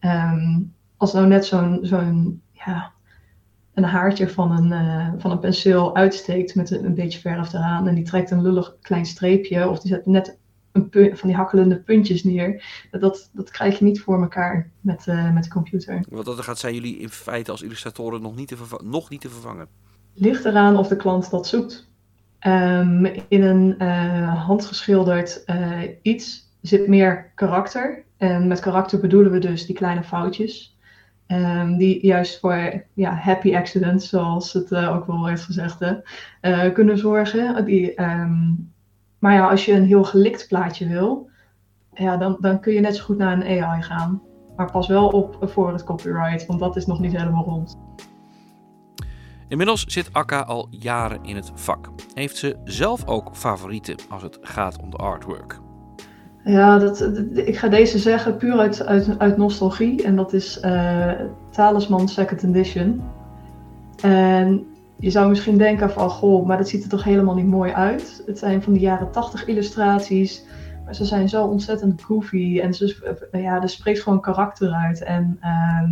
Um, 0.00 0.74
als 0.96 1.12
nou 1.12 1.26
net 1.26 1.46
zo'n 1.46 1.78
zo'n 1.82 2.42
ja, 2.52 2.92
een 3.74 3.84
haartje 3.84 4.28
van 4.28 4.50
een, 4.50 4.84
uh, 4.84 5.12
van 5.16 5.30
een 5.30 5.38
penseel 5.38 5.96
uitsteekt 5.96 6.54
met 6.54 6.70
een, 6.70 6.84
een, 6.84 6.94
beetje 6.94 7.20
verf 7.20 7.52
eraan 7.52 7.88
en 7.88 7.94
die 7.94 8.04
trekt 8.04 8.30
een 8.30 8.42
lullig 8.42 8.76
klein 8.80 9.06
streepje 9.06 9.68
of 9.68 9.80
die 9.80 9.90
zet 9.90 10.06
net 10.06 10.38
een 10.72 10.88
punt, 10.88 11.18
van 11.18 11.28
die 11.28 11.36
hakkelende 11.36 11.76
puntjes 11.80 12.24
neer. 12.24 12.64
Dat, 12.90 13.30
dat 13.32 13.50
krijg 13.50 13.78
je 13.78 13.84
niet 13.84 14.00
voor 14.00 14.22
elkaar 14.22 14.70
met, 14.80 15.06
uh, 15.06 15.32
met 15.32 15.44
de 15.44 15.50
computer. 15.50 16.04
Want 16.08 16.24
dat 16.24 16.40
gaat 16.40 16.58
zijn 16.58 16.74
jullie 16.74 16.98
in 16.98 17.08
feite 17.08 17.50
als 17.50 17.62
illustratoren 17.62 18.22
nog 18.22 18.36
niet 18.36 18.48
te, 18.48 18.56
nog 18.84 19.10
niet 19.10 19.20
te 19.20 19.28
vervangen? 19.28 19.66
Ligt 20.14 20.44
eraan 20.44 20.76
of 20.76 20.88
de 20.88 20.96
klant 20.96 21.30
dat 21.30 21.46
zoekt. 21.46 21.88
Um, 22.46 23.04
in 23.28 23.42
een 23.42 23.74
uh, 23.78 24.44
handgeschilderd 24.46 25.42
uh, 25.46 25.80
iets 26.02 26.48
zit 26.60 26.88
meer 26.88 27.32
karakter. 27.34 28.04
En 28.16 28.46
met 28.46 28.60
karakter 28.60 29.00
bedoelen 29.00 29.32
we 29.32 29.38
dus 29.38 29.66
die 29.66 29.76
kleine 29.76 30.02
foutjes. 30.02 30.78
Um, 31.26 31.76
die 31.76 32.06
juist 32.06 32.40
voor 32.40 32.84
ja, 32.94 33.14
happy 33.14 33.56
accidents, 33.56 34.08
zoals 34.08 34.52
het 34.52 34.70
uh, 34.70 34.96
ook 34.96 35.06
wel 35.06 35.24
werd 35.24 35.40
gezegd, 35.40 35.78
kunnen 36.72 36.98
zorgen. 36.98 37.64
Die, 37.64 38.02
um, 38.02 38.69
maar 39.20 39.32
ja, 39.32 39.48
als 39.48 39.64
je 39.64 39.72
een 39.72 39.86
heel 39.86 40.04
gelikt 40.04 40.48
plaatje 40.48 40.88
wil, 40.88 41.30
ja, 41.94 42.16
dan, 42.16 42.36
dan 42.40 42.60
kun 42.60 42.72
je 42.72 42.80
net 42.80 42.96
zo 42.96 43.04
goed 43.04 43.18
naar 43.18 43.32
een 43.32 43.62
AI 43.62 43.82
gaan. 43.82 44.22
Maar 44.56 44.70
pas 44.70 44.88
wel 44.88 45.08
op 45.08 45.36
voor 45.40 45.72
het 45.72 45.84
copyright, 45.84 46.46
want 46.46 46.60
dat 46.60 46.76
is 46.76 46.86
nog 46.86 47.00
niet 47.00 47.16
helemaal 47.16 47.44
rond. 47.44 47.78
Inmiddels 49.48 49.84
zit 49.84 50.12
Akka 50.12 50.40
al 50.40 50.66
jaren 50.70 51.18
in 51.22 51.36
het 51.36 51.50
vak. 51.54 51.88
Heeft 52.14 52.36
ze 52.36 52.56
zelf 52.64 53.06
ook 53.06 53.28
favorieten 53.32 53.96
als 54.08 54.22
het 54.22 54.38
gaat 54.40 54.78
om 54.82 54.90
de 54.90 54.96
artwork? 54.96 55.60
Ja, 56.44 56.78
dat, 56.78 57.10
ik 57.34 57.56
ga 57.56 57.68
deze 57.68 57.98
zeggen 57.98 58.36
puur 58.36 58.58
uit, 58.58 58.86
uit, 58.86 59.18
uit 59.18 59.36
nostalgie. 59.36 60.02
En 60.02 60.16
dat 60.16 60.32
is 60.32 60.60
uh, 60.64 61.12
Talisman 61.50 62.08
Second 62.08 62.42
Edition. 62.42 63.02
En 64.02 64.66
je 65.00 65.10
zou 65.10 65.28
misschien 65.28 65.58
denken 65.58 65.90
van, 65.90 66.10
goh, 66.10 66.46
maar 66.46 66.56
dat 66.56 66.68
ziet 66.68 66.82
er 66.82 66.88
toch 66.88 67.04
helemaal 67.04 67.34
niet 67.34 67.46
mooi 67.46 67.72
uit. 67.72 68.22
Het 68.26 68.38
zijn 68.38 68.62
van 68.62 68.72
de 68.72 68.78
jaren 68.78 69.12
80 69.12 69.46
illustraties. 69.46 70.44
Maar 70.84 70.94
ze 70.94 71.04
zijn 71.04 71.28
zo 71.28 71.46
ontzettend 71.46 72.02
goofy. 72.02 72.60
En 72.60 72.74
ze, 72.74 73.16
ja, 73.32 73.62
er 73.62 73.68
spreekt 73.68 74.02
gewoon 74.02 74.20
karakter 74.20 74.70
uit. 74.70 75.02
En... 75.02 75.38
Uh, 75.42 75.90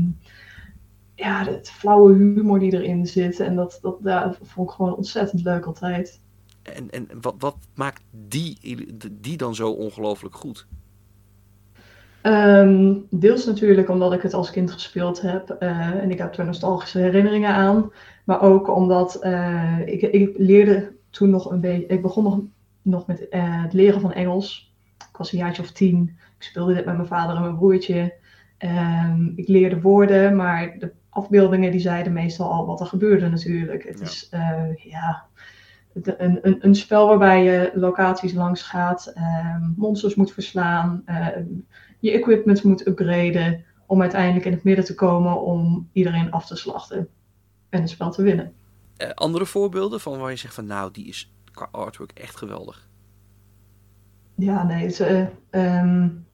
ja, 1.18 1.44
het 1.44 1.70
flauwe 1.70 2.14
humor 2.14 2.58
die 2.58 2.72
erin 2.72 3.06
zit. 3.06 3.40
En 3.40 3.56
dat, 3.56 3.78
dat, 3.82 3.96
ja, 4.02 4.34
vond 4.42 4.68
ik 4.68 4.74
gewoon 4.74 4.96
ontzettend 4.96 5.42
leuk 5.42 5.64
altijd. 5.64 6.20
En, 6.62 6.90
en 6.90 7.08
wat, 7.20 7.34
wat 7.38 7.56
maakt 7.74 8.02
die, 8.28 8.86
die 9.12 9.36
dan 9.36 9.54
zo 9.54 9.70
ongelooflijk 9.70 10.34
goed? 10.36 10.66
Um, 12.22 13.06
deels 13.10 13.46
natuurlijk 13.46 13.88
omdat 13.88 14.12
ik 14.12 14.22
het 14.22 14.34
als 14.34 14.50
kind 14.50 14.70
gespeeld 14.70 15.20
heb 15.20 15.56
uh, 15.60 15.86
en 15.86 16.10
ik 16.10 16.18
heb 16.18 16.36
er 16.36 16.44
nostalgische 16.44 16.98
herinneringen 16.98 17.54
aan. 17.54 17.92
Maar 18.24 18.42
ook 18.42 18.68
omdat 18.76 19.20
uh, 19.24 19.78
ik, 19.84 20.02
ik 20.02 20.34
leerde 20.36 20.92
toen 21.10 21.30
nog 21.30 21.50
een 21.50 21.60
beetje. 21.60 21.86
Ik 21.86 22.02
begon 22.02 22.24
nog, 22.24 22.40
nog 22.82 23.06
met 23.06 23.26
uh, 23.30 23.62
het 23.62 23.72
leren 23.72 24.00
van 24.00 24.12
Engels. 24.12 24.74
Ik 25.10 25.16
was 25.16 25.32
een 25.32 25.38
jaartje 25.38 25.62
of 25.62 25.70
tien. 25.70 26.16
Ik 26.38 26.44
speelde 26.44 26.74
dit 26.74 26.84
met 26.84 26.96
mijn 26.96 27.08
vader 27.08 27.36
en 27.36 27.42
mijn 27.42 27.56
broertje. 27.56 28.14
Um, 28.58 29.32
ik 29.36 29.48
leerde 29.48 29.80
woorden, 29.80 30.36
maar 30.36 30.78
de 30.78 30.92
afbeeldingen 31.08 31.70
die 31.70 31.80
zeiden 31.80 32.12
meestal 32.12 32.52
al 32.52 32.66
wat 32.66 32.80
er 32.80 32.86
gebeurde 32.86 33.28
natuurlijk. 33.28 33.84
Het 33.84 34.00
is 34.00 34.28
ja, 34.76 35.24
een, 35.92 36.38
een, 36.42 36.56
een, 36.60 36.74
spel 36.74 37.06
waarbij 37.08 37.44
je 37.44 37.70
locaties 37.74 38.32
langs 38.32 38.62
gaat, 38.62 39.12
uh, 39.16 39.56
monsters 39.76 40.14
moet 40.14 40.32
verslaan, 40.32 41.04
je 41.98 42.10
equipment 42.10 42.62
moet 42.62 42.86
upgraden 42.86 43.64
om 43.86 44.00
uiteindelijk 44.00 44.44
in 44.44 44.52
het 44.52 44.64
midden 44.64 44.84
te 44.84 44.94
komen 44.94 45.40
om 45.40 45.88
iedereen 45.92 46.30
af 46.30 46.46
te 46.46 46.56
slachten 46.56 47.08
en 47.68 47.80
het 47.80 47.90
spel 47.90 48.10
te 48.10 48.22
winnen. 48.22 48.52
Eh, 48.96 49.10
andere 49.10 49.46
voorbeelden 49.46 50.00
van 50.00 50.18
waar 50.18 50.30
je 50.30 50.36
zegt 50.36 50.54
van 50.54 50.66
nou, 50.66 50.90
die 50.92 51.06
is 51.06 51.32
qua 51.52 51.68
artwork 51.70 52.10
echt 52.12 52.36
geweldig? 52.36 52.88
Ja, 54.34 54.62
nee, 54.62 54.86
het, 54.86 55.00
um, 55.50 56.26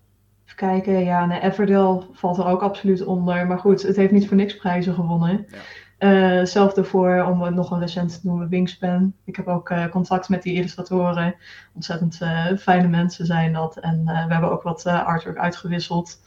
Even 0.44 0.56
kijken, 0.56 1.04
ja, 1.04 1.26
nee, 1.26 1.40
Everdell 1.40 2.02
valt 2.12 2.38
er 2.38 2.46
ook 2.46 2.62
absoluut 2.62 3.04
onder. 3.04 3.46
Maar 3.46 3.58
goed, 3.58 3.82
het 3.82 3.96
heeft 3.96 4.12
niet 4.12 4.28
voor 4.28 4.36
niks 4.36 4.56
prijzen 4.56 4.94
gewonnen. 4.94 5.46
Ja. 5.48 5.58
Uh, 6.04 6.28
hetzelfde 6.38 6.84
voor, 6.84 7.22
om 7.22 7.54
nog 7.54 7.70
een 7.70 7.80
recent 7.80 8.20
te 8.20 8.26
noemen, 8.26 8.48
Wingspan. 8.48 9.12
Ik 9.24 9.36
heb 9.36 9.46
ook 9.46 9.70
uh, 9.70 9.86
contact 9.86 10.28
met 10.28 10.42
die 10.42 10.54
illustratoren. 10.54 11.34
Ontzettend 11.74 12.18
uh, 12.22 12.46
fijne 12.58 12.88
mensen 12.88 13.26
zijn 13.26 13.52
dat. 13.52 13.76
En 13.76 14.04
we 14.04 14.32
hebben 14.32 14.50
ook 14.50 14.62
wat 14.62 14.86
artwork 14.86 15.38
uitgewisseld. 15.38 16.20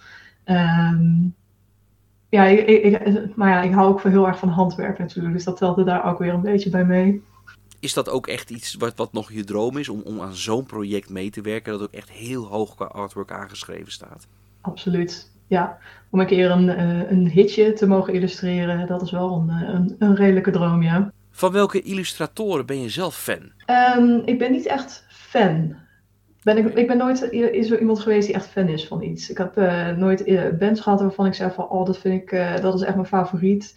Um, 0.46 1.36
ja, 2.30 2.44
ik, 2.44 2.68
ik, 2.68 3.36
maar 3.36 3.50
ja, 3.50 3.62
ik 3.62 3.74
hou 3.74 3.88
ook 3.88 4.04
heel 4.04 4.28
erg 4.28 4.40
van 4.40 4.50
handwerk 4.50 5.00
natuurlijk. 5.00 5.34
Dus 5.34 5.44
dat 5.44 5.58
telde 5.58 5.84
daar 5.84 6.06
ook 6.06 6.20
weer 6.20 6.34
een 6.34 6.42
beetje 6.42 6.70
bij 6.70 6.86
mee. 6.86 7.24
Is 7.80 7.94
dat 7.94 8.10
ook 8.10 8.28
echt 8.28 8.50
iets 8.50 8.76
wat, 8.76 8.94
wat 8.96 9.14
nog 9.14 9.32
je 9.32 9.44
droom 9.44 9.78
is 9.78 9.90
om, 9.90 10.02
om 10.02 10.22
aan 10.22 10.36
zo'n 10.36 10.66
project 10.66 11.10
mee 11.10 11.30
te 11.30 11.42
werken? 11.42 11.72
Dat 11.72 11.82
ook 11.82 11.94
echt 11.94 12.10
heel 12.10 12.46
hoog 12.46 12.76
qua 12.76 12.86
artwork 12.86 13.32
aangeschreven 13.32 13.92
staat? 13.92 14.28
Absoluut, 14.62 15.32
ja. 15.48 15.78
Om 16.10 16.20
een 16.20 16.26
keer 16.26 16.52
een, 16.52 16.68
uh, 16.68 17.12
een 17.12 17.30
hitje 17.30 17.74
te 17.74 17.88
mogen 17.88 18.14
illustreren, 18.14 18.88
dat 18.88 19.02
is 19.02 19.12
wel 19.12 19.34
een, 19.34 19.50
eh, 19.50 19.74
een, 19.74 19.96
een 20.00 20.16
redelijke 20.16 20.52
droom, 20.52 20.84
ja. 20.84 21.12
Van 21.32 21.52
welke 21.52 21.82
illustratoren 21.82 22.66
ben 22.66 22.82
je 22.82 22.90
zelf 22.90 23.16
fan? 23.16 23.52
Um, 23.98 24.22
ik 24.26 24.40
ben 24.40 24.52
niet 24.52 24.66
echt 24.66 25.06
fan. 25.10 25.76
Ben 26.44 26.58
ik, 26.58 26.74
ik 26.74 26.88
ben 26.88 26.98
nooit 26.98 27.32
is 27.32 27.72
er 27.72 27.80
iemand 27.80 28.00
geweest 28.00 28.26
die 28.26 28.36
echt 28.36 28.48
fan 28.48 28.68
is 28.68 28.88
van 28.88 29.02
iets. 29.02 29.30
Ik 29.30 29.38
heb 29.38 29.58
uh, 29.58 29.90
nooit 29.90 30.24
bands 30.60 30.82
gehad 30.82 31.02
waarvan 31.02 31.26
ik 31.26 31.34
zeg 31.34 31.54
van, 31.54 31.70
oh, 31.70 31.86
dat 31.86 31.98
vind 31.98 32.22
ik, 32.22 32.62
dat 32.62 32.74
is 32.74 32.82
echt 32.82 32.96
mijn 32.96 33.08
favoriet. 33.08 33.76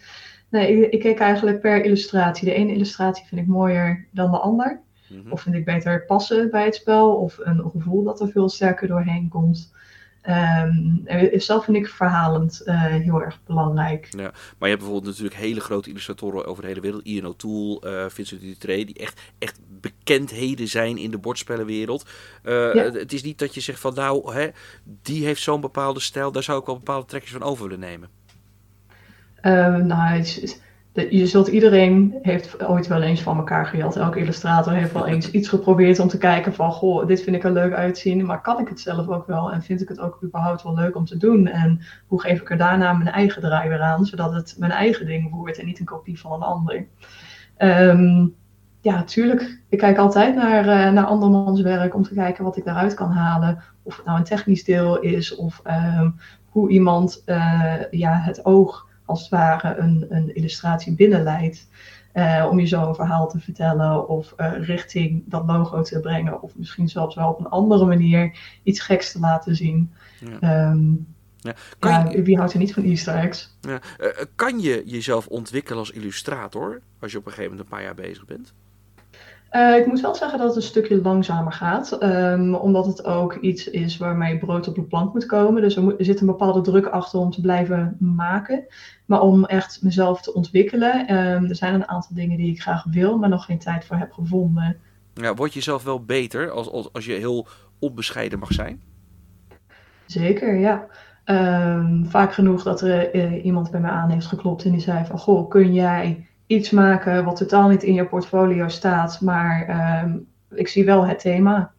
Nee, 0.49 0.77
ik, 0.77 0.91
ik 0.91 0.99
keek 0.99 1.19
eigenlijk 1.19 1.59
per 1.59 1.83
illustratie. 1.83 2.45
De 2.45 2.53
ene 2.53 2.73
illustratie 2.73 3.25
vind 3.25 3.41
ik 3.41 3.47
mooier 3.47 4.07
dan 4.11 4.31
de 4.31 4.37
ander. 4.37 4.81
Mhm. 5.09 5.31
Of 5.31 5.41
vind 5.41 5.55
ik 5.55 5.65
beter 5.65 6.05
passen 6.05 6.51
bij 6.51 6.65
het 6.65 6.75
spel, 6.75 7.15
of 7.15 7.39
een 7.43 7.69
gevoel 7.71 8.03
dat 8.03 8.21
er 8.21 8.29
veel 8.29 8.49
sterker 8.49 8.87
doorheen 8.87 9.29
komt. 9.29 9.73
Um, 10.29 11.03
zelf 11.33 11.65
vind 11.65 11.77
ik 11.77 11.87
verhalend 11.87 12.61
uh, 12.65 12.83
heel 12.85 13.21
erg 13.21 13.39
belangrijk. 13.45 14.07
Ja, 14.09 14.21
maar 14.21 14.31
je 14.59 14.75
hebt 14.75 14.79
bijvoorbeeld 14.79 15.05
natuurlijk 15.05 15.35
hele 15.35 15.59
grote 15.59 15.89
illustratoren 15.89 16.45
over 16.45 16.61
de 16.61 16.67
hele 16.67 16.81
wereld. 16.81 17.03
Ian 17.03 17.25
O'Toole, 17.25 17.81
uh, 17.85 18.09
Vincent 18.09 18.41
Dutré, 18.41 18.83
die 18.83 18.99
echt, 18.99 19.21
echt 19.39 19.59
bekendheden 19.81 20.67
zijn 20.67 20.97
in 20.97 21.11
de 21.11 21.17
bordspellenwereld. 21.17 22.05
Uh, 22.43 22.73
ja. 22.73 22.91
Het 22.91 23.13
is 23.13 23.23
niet 23.23 23.39
dat 23.39 23.53
je 23.53 23.61
zegt 23.61 23.79
van 23.79 23.93
nou, 23.93 24.33
hè, 24.33 24.49
die 24.83 25.25
heeft 25.25 25.41
zo'n 25.41 25.61
bepaalde 25.61 25.99
stijl, 25.99 26.31
daar 26.31 26.43
zou 26.43 26.59
ik 26.59 26.65
wel 26.65 26.77
bepaalde 26.77 27.07
trekjes 27.07 27.31
van 27.31 27.43
over 27.43 27.63
willen 27.63 27.79
nemen. 27.79 28.09
Uh, 29.41 29.75
nou, 29.75 30.17
het, 30.17 30.61
je 30.93 31.27
zult 31.27 31.47
iedereen 31.47 32.15
heeft 32.21 32.63
ooit 32.63 32.87
wel 32.87 33.01
eens 33.01 33.21
van 33.21 33.37
elkaar 33.37 33.65
gejat. 33.65 33.95
Elke 33.95 34.19
illustrator 34.19 34.73
heeft 34.73 34.93
wel 34.93 35.07
eens 35.07 35.31
iets 35.31 35.49
geprobeerd 35.49 35.99
om 35.99 36.07
te 36.07 36.17
kijken 36.17 36.53
van, 36.53 36.71
goh, 36.71 37.07
dit 37.07 37.23
vind 37.23 37.35
ik 37.35 37.43
er 37.43 37.51
leuk 37.51 37.73
uitzien, 37.73 38.25
maar 38.25 38.41
kan 38.41 38.59
ik 38.59 38.67
het 38.67 38.79
zelf 38.79 39.07
ook 39.07 39.27
wel 39.27 39.51
en 39.51 39.61
vind 39.61 39.81
ik 39.81 39.87
het 39.87 39.99
ook 39.99 40.19
überhaupt 40.23 40.63
wel 40.63 40.75
leuk 40.75 40.95
om 40.95 41.05
te 41.05 41.17
doen? 41.17 41.47
En 41.47 41.81
hoe 42.07 42.21
geef 42.21 42.41
ik 42.41 42.49
er 42.49 42.57
daarna 42.57 42.93
mijn 42.93 43.09
eigen 43.09 43.41
draai 43.41 43.69
weer 43.69 43.81
aan, 43.81 44.05
zodat 44.05 44.33
het 44.33 44.55
mijn 44.57 44.71
eigen 44.71 45.05
ding 45.05 45.31
wordt 45.31 45.59
en 45.59 45.65
niet 45.65 45.79
een 45.79 45.85
kopie 45.85 46.19
van 46.19 46.31
een 46.31 46.41
ander? 46.41 46.85
Um, 47.57 48.35
ja, 48.81 49.03
tuurlijk. 49.03 49.61
Ik 49.69 49.77
kijk 49.77 49.97
altijd 49.97 50.35
naar, 50.35 50.65
uh, 50.65 50.93
naar 50.93 51.05
andermans 51.05 51.61
werk 51.61 51.95
om 51.95 52.03
te 52.03 52.13
kijken 52.13 52.43
wat 52.43 52.57
ik 52.57 52.65
daaruit 52.65 52.93
kan 52.93 53.11
halen. 53.11 53.63
Of 53.83 53.95
het 53.95 54.05
nou 54.05 54.17
een 54.17 54.23
technisch 54.23 54.63
deel 54.63 54.99
is 54.99 55.35
of 55.35 55.61
um, 55.97 56.15
hoe 56.49 56.69
iemand 56.69 57.23
uh, 57.25 57.73
ja, 57.91 58.13
het 58.13 58.45
oog 58.45 58.89
als 59.11 59.21
het 59.21 59.29
ware 59.29 59.77
een, 59.77 60.05
een 60.09 60.35
illustratie 60.35 60.95
binnenleidt. 60.95 61.67
Uh, 62.13 62.47
om 62.49 62.59
je 62.59 62.65
zo 62.65 62.87
een 62.87 62.95
verhaal 62.95 63.29
te 63.29 63.39
vertellen 63.39 64.07
of 64.07 64.33
uh, 64.37 64.51
richting 64.59 65.23
dat 65.25 65.45
logo 65.45 65.81
te 65.81 65.99
brengen. 65.99 66.41
Of 66.41 66.55
misschien 66.55 66.89
zelfs 66.89 67.15
wel 67.15 67.29
op 67.29 67.39
een 67.39 67.49
andere 67.49 67.85
manier 67.85 68.37
iets 68.63 68.79
geks 68.79 69.11
te 69.11 69.19
laten 69.19 69.55
zien. 69.55 69.91
Ja. 70.41 70.69
Um, 70.69 71.07
ja. 71.37 71.53
Kan 71.79 72.09
je, 72.09 72.21
wie 72.21 72.37
houdt 72.37 72.53
er 72.53 72.59
niet 72.59 72.73
van 72.73 72.83
easter 72.83 73.15
eggs? 73.15 73.57
Ja. 73.61 73.81
Uh, 73.99 74.07
kan 74.35 74.59
je 74.59 74.83
jezelf 74.85 75.27
ontwikkelen 75.27 75.79
als 75.79 75.91
illustrator 75.91 76.81
als 76.99 77.11
je 77.11 77.17
op 77.17 77.25
een 77.25 77.31
gegeven 77.31 77.51
moment 77.51 77.69
een 77.69 77.77
paar 77.77 77.85
jaar 77.85 77.95
bezig 77.95 78.25
bent? 78.25 78.53
Uh, 79.51 79.77
ik 79.77 79.85
moet 79.85 80.01
wel 80.01 80.15
zeggen 80.15 80.37
dat 80.37 80.47
het 80.47 80.55
een 80.55 80.61
stukje 80.61 81.01
langzamer 81.01 81.51
gaat, 81.51 82.03
um, 82.03 82.55
omdat 82.55 82.85
het 82.85 83.05
ook 83.05 83.35
iets 83.35 83.69
is 83.69 83.97
waarmee 83.97 84.37
brood 84.37 84.67
op 84.67 84.75
de 84.75 84.83
plank 84.83 85.13
moet 85.13 85.25
komen. 85.25 85.61
Dus 85.61 85.75
er, 85.75 85.83
moet, 85.83 85.99
er 85.99 86.05
zit 86.05 86.19
een 86.19 86.25
bepaalde 86.25 86.61
druk 86.61 86.85
achter 86.85 87.19
om 87.19 87.31
te 87.31 87.41
blijven 87.41 87.95
maken. 87.99 88.65
Maar 89.05 89.21
om 89.21 89.45
echt 89.45 89.83
mezelf 89.83 90.21
te 90.21 90.33
ontwikkelen, 90.33 90.99
um, 91.15 91.45
er 91.45 91.55
zijn 91.55 91.73
een 91.73 91.87
aantal 91.87 92.15
dingen 92.15 92.37
die 92.37 92.51
ik 92.51 92.61
graag 92.61 92.83
wil, 92.83 93.17
maar 93.17 93.29
nog 93.29 93.45
geen 93.45 93.59
tijd 93.59 93.85
voor 93.85 93.97
heb 93.97 94.11
gevonden. 94.11 94.77
Ja, 95.13 95.33
word 95.33 95.53
je 95.53 95.61
zelf 95.61 95.83
wel 95.83 96.05
beter 96.05 96.51
als, 96.51 96.69
als, 96.69 96.93
als 96.93 97.05
je 97.05 97.13
heel 97.13 97.47
onbescheiden 97.79 98.39
mag 98.39 98.53
zijn? 98.53 98.81
Zeker, 100.05 100.55
ja. 100.55 100.85
Um, 101.25 102.05
vaak 102.05 102.33
genoeg 102.33 102.63
dat 102.63 102.81
er 102.81 103.15
uh, 103.15 103.45
iemand 103.45 103.71
bij 103.71 103.79
mij 103.79 103.91
aan 103.91 104.09
heeft 104.09 104.25
geklopt 104.25 104.65
en 104.65 104.71
die 104.71 104.79
zei 104.79 105.05
van, 105.05 105.19
goh, 105.19 105.49
kun 105.49 105.73
jij 105.73 106.27
iets 106.51 106.69
maken 106.69 107.25
wat 107.25 107.35
totaal 107.35 107.69
niet 107.69 107.83
in 107.83 107.93
je 107.93 108.05
portfolio 108.05 108.67
staat, 108.67 109.21
maar 109.21 109.69
um, 110.03 110.27
ik 110.49 110.67
zie 110.67 110.85
wel 110.85 111.05
het 111.05 111.19
thema. 111.19 111.73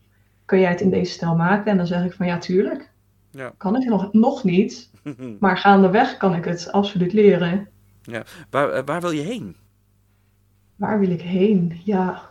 Kun 0.44 0.60
jij 0.60 0.70
het 0.70 0.80
in 0.80 0.90
deze 0.90 1.12
stijl 1.12 1.36
maken? 1.36 1.70
En 1.70 1.76
dan 1.76 1.86
zeg 1.86 2.04
ik 2.04 2.12
van 2.12 2.26
ja, 2.26 2.38
tuurlijk. 2.38 2.90
Ja. 3.30 3.52
Kan 3.56 3.76
ik 3.76 3.88
nog, 3.88 4.12
nog 4.12 4.44
niet, 4.44 4.90
maar 5.40 5.56
gaandeweg 5.56 6.16
kan 6.16 6.34
ik 6.34 6.44
het 6.44 6.72
absoluut 6.72 7.12
leren. 7.12 7.68
Ja. 8.02 8.22
Waar, 8.50 8.84
waar 8.84 9.00
wil 9.00 9.10
je 9.10 9.20
heen? 9.20 9.56
Waar 10.76 11.00
wil 11.00 11.10
ik 11.10 11.22
heen? 11.22 11.80
Ja, 11.84 12.22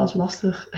dat 0.00 0.08
is 0.08 0.14
lastig. 0.14 0.68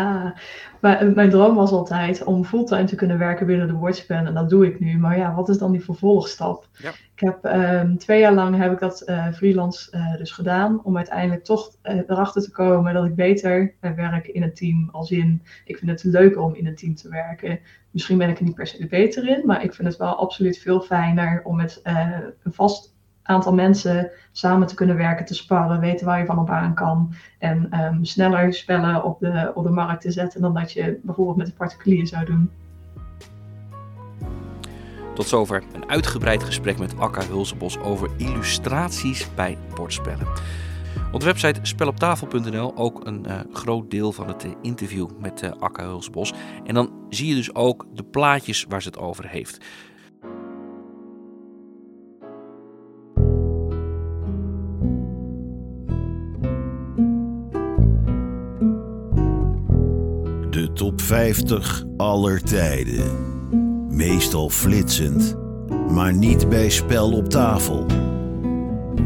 maar 0.80 1.12
mijn 1.14 1.30
droom 1.30 1.54
was 1.54 1.70
altijd 1.70 2.24
om 2.24 2.44
fulltime 2.44 2.84
te 2.84 2.94
kunnen 2.94 3.18
werken 3.18 3.46
binnen 3.46 3.66
de 3.66 3.72
woordspellen. 3.72 4.26
En 4.26 4.34
dat 4.34 4.50
doe 4.50 4.66
ik 4.66 4.80
nu. 4.80 4.98
Maar 4.98 5.18
ja, 5.18 5.34
wat 5.34 5.48
is 5.48 5.58
dan 5.58 5.72
die 5.72 5.84
vervolgstap? 5.84 6.68
Ja. 6.72 6.90
Ik 6.90 7.20
heb 7.20 7.44
um, 7.44 7.98
twee 7.98 8.20
jaar 8.20 8.32
lang 8.32 8.56
heb 8.56 8.72
ik 8.72 8.78
dat 8.78 9.02
uh, 9.06 9.32
freelance 9.32 9.96
uh, 9.96 10.16
dus 10.16 10.30
gedaan. 10.32 10.84
Om 10.84 10.96
uiteindelijk 10.96 11.44
toch 11.44 11.70
uh, 11.82 11.94
erachter 12.06 12.42
te 12.42 12.50
komen 12.50 12.94
dat 12.94 13.04
ik 13.04 13.14
beter 13.14 13.74
werk 13.80 14.26
in 14.26 14.42
een 14.42 14.54
team. 14.54 14.88
Als 14.92 15.10
in, 15.10 15.42
ik 15.64 15.76
vind 15.78 15.90
het 15.90 16.04
leuker 16.04 16.40
om 16.40 16.54
in 16.54 16.66
een 16.66 16.76
team 16.76 16.94
te 16.94 17.08
werken. 17.08 17.58
Misschien 17.90 18.18
ben 18.18 18.28
ik 18.28 18.38
er 18.38 18.44
niet 18.44 18.54
per 18.54 18.66
se 18.66 18.86
beter 18.86 19.28
in. 19.28 19.46
Maar 19.46 19.64
ik 19.64 19.74
vind 19.74 19.88
het 19.88 19.96
wel 19.96 20.14
absoluut 20.14 20.58
veel 20.58 20.80
fijner 20.80 21.40
om 21.44 21.56
met 21.56 21.80
een 21.82 22.52
vast 22.52 22.95
aantal 23.26 23.54
mensen 23.54 24.10
samen 24.32 24.66
te 24.66 24.74
kunnen 24.74 24.96
werken, 24.96 25.24
te 25.24 25.34
sparren, 25.34 25.80
weten 25.80 26.06
waar 26.06 26.18
je 26.18 26.26
van 26.26 26.38
op 26.38 26.50
aan 26.50 26.74
kan. 26.74 27.14
En 27.38 27.80
um, 27.80 28.04
sneller 28.04 28.54
spellen 28.54 29.04
op 29.04 29.20
de, 29.20 29.52
op 29.54 29.64
de 29.64 29.70
markt 29.70 30.00
te 30.00 30.10
zetten 30.10 30.40
dan 30.40 30.54
dat 30.54 30.72
je 30.72 31.00
bijvoorbeeld 31.02 31.36
met 31.36 31.46
een 31.46 31.54
particulier 31.54 32.06
zou 32.06 32.24
doen. 32.24 32.50
Tot 35.14 35.26
zover 35.26 35.62
een 35.72 35.88
uitgebreid 35.88 36.42
gesprek 36.42 36.78
met 36.78 36.98
Akka 36.98 37.26
Hulsebos 37.26 37.78
over 37.78 38.10
illustraties 38.16 39.34
bij 39.34 39.58
bordspellen. 39.74 40.26
Op 41.12 41.20
de 41.20 41.26
website 41.26 41.60
speloptafel.nl 41.62 42.76
ook 42.76 43.06
een 43.06 43.24
uh, 43.26 43.40
groot 43.52 43.90
deel 43.90 44.12
van 44.12 44.28
het 44.28 44.44
uh, 44.44 44.50
interview 44.62 45.08
met 45.20 45.42
uh, 45.42 45.50
Akka 45.58 45.84
Hulsebos. 45.84 46.32
En 46.64 46.74
dan 46.74 46.90
zie 47.08 47.28
je 47.28 47.34
dus 47.34 47.54
ook 47.54 47.86
de 47.92 48.04
plaatjes 48.04 48.64
waar 48.68 48.82
ze 48.82 48.88
het 48.88 48.98
over 48.98 49.28
heeft. 49.28 49.64
Top 60.76 61.00
50 61.00 61.84
aller 61.96 62.42
tijden. 62.42 63.10
Meestal 63.96 64.48
flitsend, 64.48 65.36
maar 65.90 66.14
niet 66.14 66.48
bij 66.48 66.70
spel 66.70 67.12
op 67.12 67.28
tafel. 67.28 67.86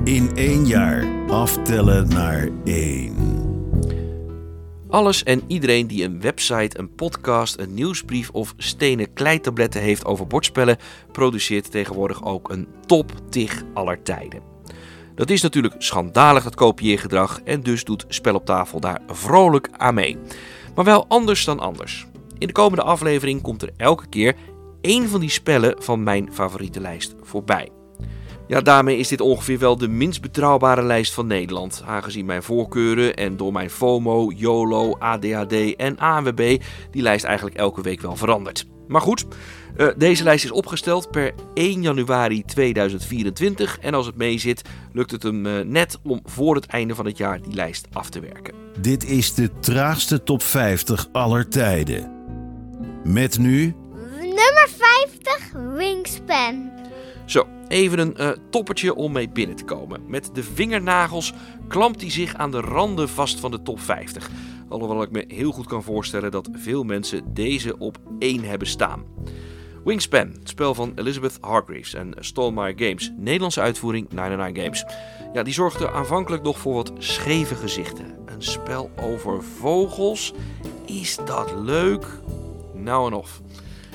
In 0.05 0.31
één 0.35 0.67
jaar 0.67 1.29
aftellen 1.29 2.09
naar 2.09 2.49
één. 2.65 3.17
Alles 4.89 5.23
en 5.23 5.43
iedereen 5.47 5.87
die 5.87 6.05
een 6.05 6.21
website, 6.21 6.79
een 6.79 6.95
podcast, 6.95 7.59
een 7.59 7.75
nieuwsbrief 7.75 8.31
of 8.31 8.55
stenen 8.57 9.13
kleitabletten 9.13 9.81
heeft 9.81 10.05
over 10.05 10.27
bordspellen, 10.27 10.77
produceert 11.13 11.71
tegenwoordig 11.71 12.25
ook 12.25 12.51
een 12.51 12.69
top 12.87 13.13
tig 13.29 13.63
aller 13.75 14.03
tijden. 14.03 14.43
Dat 15.15 15.31
is 15.31 15.43
natuurlijk 15.43 15.75
schandalig, 15.79 16.43
dat 16.43 16.55
kopieergedrag, 16.55 17.41
en 17.45 17.61
dus 17.61 17.85
doet 17.85 18.05
Spel 18.09 18.35
op 18.35 18.47
tafel 18.47 18.81
daar 18.81 19.01
vrolijk 19.07 19.69
aan 19.73 19.95
mee. 19.95 20.19
Maar 20.81 20.89
wel 20.93 21.07
anders 21.09 21.45
dan 21.45 21.61
anders. 21.61 22.07
In 22.39 22.47
de 22.47 22.53
komende 22.53 22.83
aflevering 22.83 23.43
komt 23.43 23.63
er 23.63 23.71
elke 23.77 24.07
keer 24.07 24.35
één 24.81 25.09
van 25.09 25.21
die 25.21 25.31
spellen 25.31 25.75
van 25.79 26.03
mijn 26.03 26.29
favoriete 26.33 26.81
lijst 26.81 27.15
voorbij. 27.23 27.69
Ja, 28.47 28.61
daarmee 28.61 28.97
is 28.97 29.09
dit 29.09 29.21
ongeveer 29.21 29.59
wel 29.59 29.77
de 29.77 29.89
minst 29.89 30.21
betrouwbare 30.21 30.83
lijst 30.83 31.15
van 31.15 31.27
Nederland. 31.27 31.83
Aangezien 31.87 32.27
mijn 32.27 32.43
voorkeuren 32.43 33.15
en 33.15 33.37
door 33.37 33.53
mijn 33.53 33.71
FOMO, 33.71 34.31
YOLO, 34.37 34.97
ADHD 34.99 35.77
en 35.77 35.99
ANWB 35.99 36.61
die 36.91 37.03
lijst 37.03 37.25
eigenlijk 37.25 37.57
elke 37.57 37.83
week 37.83 38.01
wel 38.01 38.17
verandert. 38.17 38.67
Maar 38.89 39.01
goed, 39.01 39.27
uh, 39.81 39.89
deze 39.97 40.23
lijst 40.23 40.45
is 40.45 40.51
opgesteld 40.51 41.11
per 41.11 41.35
1 41.55 41.83
januari 41.83 42.45
2024. 42.45 43.79
En 43.79 43.95
als 43.95 44.07
het 44.07 44.17
mee 44.17 44.39
zit, 44.39 44.63
lukt 44.93 45.11
het 45.11 45.23
hem 45.23 45.47
uh, 45.47 45.61
net 45.61 45.99
om 46.03 46.21
voor 46.25 46.55
het 46.55 46.67
einde 46.67 46.95
van 46.95 47.07
het 47.07 47.17
jaar 47.17 47.43
die 47.43 47.55
lijst 47.55 47.87
af 47.93 48.11
te 48.11 48.21
werken. 48.21 48.55
Dit 48.81 49.05
is 49.05 49.35
de 49.35 49.51
traagste 49.61 50.23
top 50.23 50.43
50 50.43 51.09
aller 51.13 51.49
tijden. 51.49 52.13
Met 53.05 53.39
nu... 53.39 53.75
Nummer 54.19 54.69
50, 54.79 55.53
Wingspan. 55.77 56.71
Zo, 57.27 57.47
even 57.69 57.99
een 57.99 58.15
uh, 58.19 58.31
toppertje 58.51 58.95
om 58.95 59.13
mee 59.13 59.29
binnen 59.29 59.57
te 59.57 59.65
komen. 59.65 60.01
Met 60.07 60.31
de 60.33 60.43
vingernagels 60.43 61.33
klampt 61.69 62.01
hij 62.01 62.11
zich 62.11 62.35
aan 62.35 62.51
de 62.51 62.61
randen 62.61 63.09
vast 63.09 63.41
van 63.41 63.51
de 63.51 63.63
top 63.63 63.81
50. 63.81 64.31
Alhoewel 64.69 65.03
ik 65.03 65.11
me 65.11 65.25
heel 65.29 65.53
goed 65.53 65.67
kan 65.67 65.83
voorstellen 65.83 66.31
dat 66.31 66.49
veel 66.53 66.85
mensen 66.85 67.35
deze 67.35 67.79
op 67.79 67.99
1 68.19 68.45
hebben 68.45 68.69
staan. 68.69 69.05
Wingspan, 69.85 70.29
het 70.39 70.49
spel 70.49 70.75
van 70.75 70.93
Elizabeth 70.95 71.39
Hargreaves 71.41 71.95
en 71.95 72.13
Stallmeyer 72.19 72.75
Games. 72.77 73.13
Nederlandse 73.17 73.61
uitvoering 73.61 74.07
99 74.11 74.63
Games. 74.63 74.85
Ja, 75.33 75.43
die 75.43 75.55
zorgde 75.55 75.91
aanvankelijk 75.91 76.43
nog 76.43 76.59
voor 76.59 76.75
wat 76.75 76.93
scheve 76.99 77.55
gezichten. 77.55 78.19
Een 78.27 78.43
spel 78.43 78.91
over 79.01 79.43
vogels? 79.43 80.33
Is 80.87 81.17
dat 81.25 81.55
leuk? 81.57 82.07
Nou 82.75 83.07
en 83.07 83.17
of. 83.17 83.41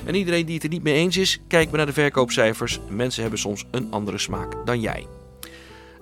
En 0.04 0.14
iedereen 0.14 0.46
die 0.46 0.54
het 0.54 0.64
er 0.64 0.70
niet 0.70 0.82
mee 0.82 0.94
eens 0.94 1.16
is, 1.16 1.40
kijk 1.48 1.68
maar 1.68 1.76
naar 1.76 1.86
de 1.86 1.92
verkoopcijfers. 1.92 2.80
Mensen 2.88 3.20
hebben 3.22 3.40
soms 3.40 3.64
een 3.70 3.86
andere 3.90 4.18
smaak 4.18 4.66
dan 4.66 4.80
jij. 4.80 5.06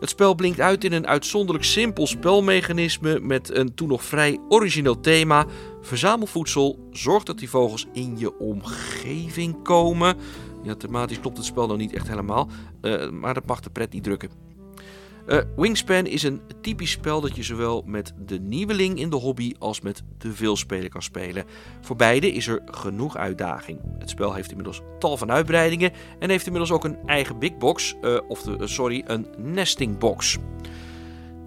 Het 0.01 0.09
spel 0.09 0.35
blinkt 0.35 0.61
uit 0.61 0.85
in 0.85 0.93
een 0.93 1.07
uitzonderlijk 1.07 1.65
simpel 1.65 2.07
spelmechanisme 2.07 3.21
met 3.21 3.57
een 3.57 3.75
toen 3.75 3.89
nog 3.89 4.05
vrij 4.05 4.39
origineel 4.49 5.01
thema. 5.01 5.47
Verzamel 5.85 6.27
voedsel, 6.27 6.89
zorg 6.91 7.23
dat 7.23 7.39
die 7.39 7.51
vogels 7.51 7.87
in 7.93 8.19
je 8.19 8.39
omgeving 8.39 9.63
komen. 9.63 10.17
Ja, 10.63 10.75
thematisch 10.75 11.21
klopt 11.21 11.37
het 11.37 11.47
spel 11.47 11.67
nog 11.67 11.77
niet 11.77 11.93
echt 11.93 12.09
helemaal, 12.09 12.49
uh, 12.83 13.11
maar 13.11 13.35
dat 13.35 13.47
mag 13.47 13.61
de 13.61 13.71
pret 13.71 13.93
niet 13.93 14.03
drukken. 14.03 14.31
Uh, 15.27 15.39
Wingspan 15.57 16.07
is 16.07 16.23
een 16.23 16.41
typisch 16.61 16.91
spel 16.91 17.21
dat 17.21 17.37
je 17.37 17.43
zowel 17.43 17.83
met 17.87 18.13
de 18.27 18.41
nieuweling 18.41 18.99
in 18.99 19.11
de 19.11 19.17
hobby 19.17 19.53
als 19.59 19.81
met 19.81 20.03
de 20.19 20.33
veelspeler 20.33 20.89
kan 20.89 21.03
spelen. 21.03 21.45
Voor 21.81 21.97
beide 21.97 22.33
is 22.33 22.47
er 22.47 22.63
genoeg 22.67 23.17
uitdaging. 23.17 23.81
Het 23.99 24.11
spel 24.11 24.35
heeft 24.35 24.51
inmiddels 24.51 24.81
tal 24.99 25.17
van 25.17 25.31
uitbreidingen 25.31 25.93
en 26.19 26.31
heeft 26.31 26.47
inmiddels 26.47 26.73
ook 26.73 26.85
een 26.85 26.99
eigen 27.07 27.39
big 27.39 27.57
box, 27.57 27.95
uh, 28.03 28.19
of 28.29 28.43
de, 28.43 28.67
sorry, 28.67 29.05
een 29.07 29.27
nesting 29.39 29.99
box. 29.99 30.39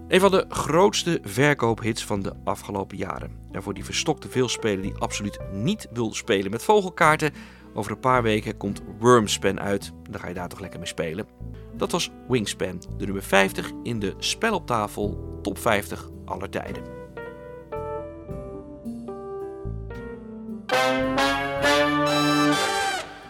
Een 0.08 0.20
van 0.20 0.30
de 0.30 0.44
grootste 0.48 1.20
verkoophits 1.22 2.04
van 2.04 2.22
de 2.22 2.32
afgelopen 2.44 2.96
jaren. 2.96 3.48
En 3.52 3.62
voor 3.62 3.74
die 3.74 3.84
verstokte 3.84 4.28
veelspeler 4.28 4.82
die 4.82 4.94
absoluut 4.98 5.38
niet 5.52 5.88
wil 5.92 6.14
spelen 6.14 6.50
met 6.50 6.64
vogelkaarten, 6.64 7.32
over 7.74 7.92
een 7.92 8.00
paar 8.00 8.22
weken 8.22 8.56
komt 8.56 8.82
Wormspan 8.98 9.60
uit. 9.60 9.92
Dan 10.10 10.20
ga 10.20 10.28
je 10.28 10.34
daar 10.34 10.48
toch 10.48 10.60
lekker 10.60 10.78
mee 10.78 10.88
spelen. 10.88 11.26
Dat 11.74 11.92
was 11.92 12.10
Wingspan, 12.28 12.82
de 12.96 13.04
nummer 13.04 13.22
50 13.22 13.70
in 13.82 13.98
de 13.98 14.14
Spel 14.18 14.54
op 14.54 14.66
tafel 14.66 15.38
top 15.42 15.58
50 15.58 16.08
aller 16.24 16.50
tijden. 16.50 16.82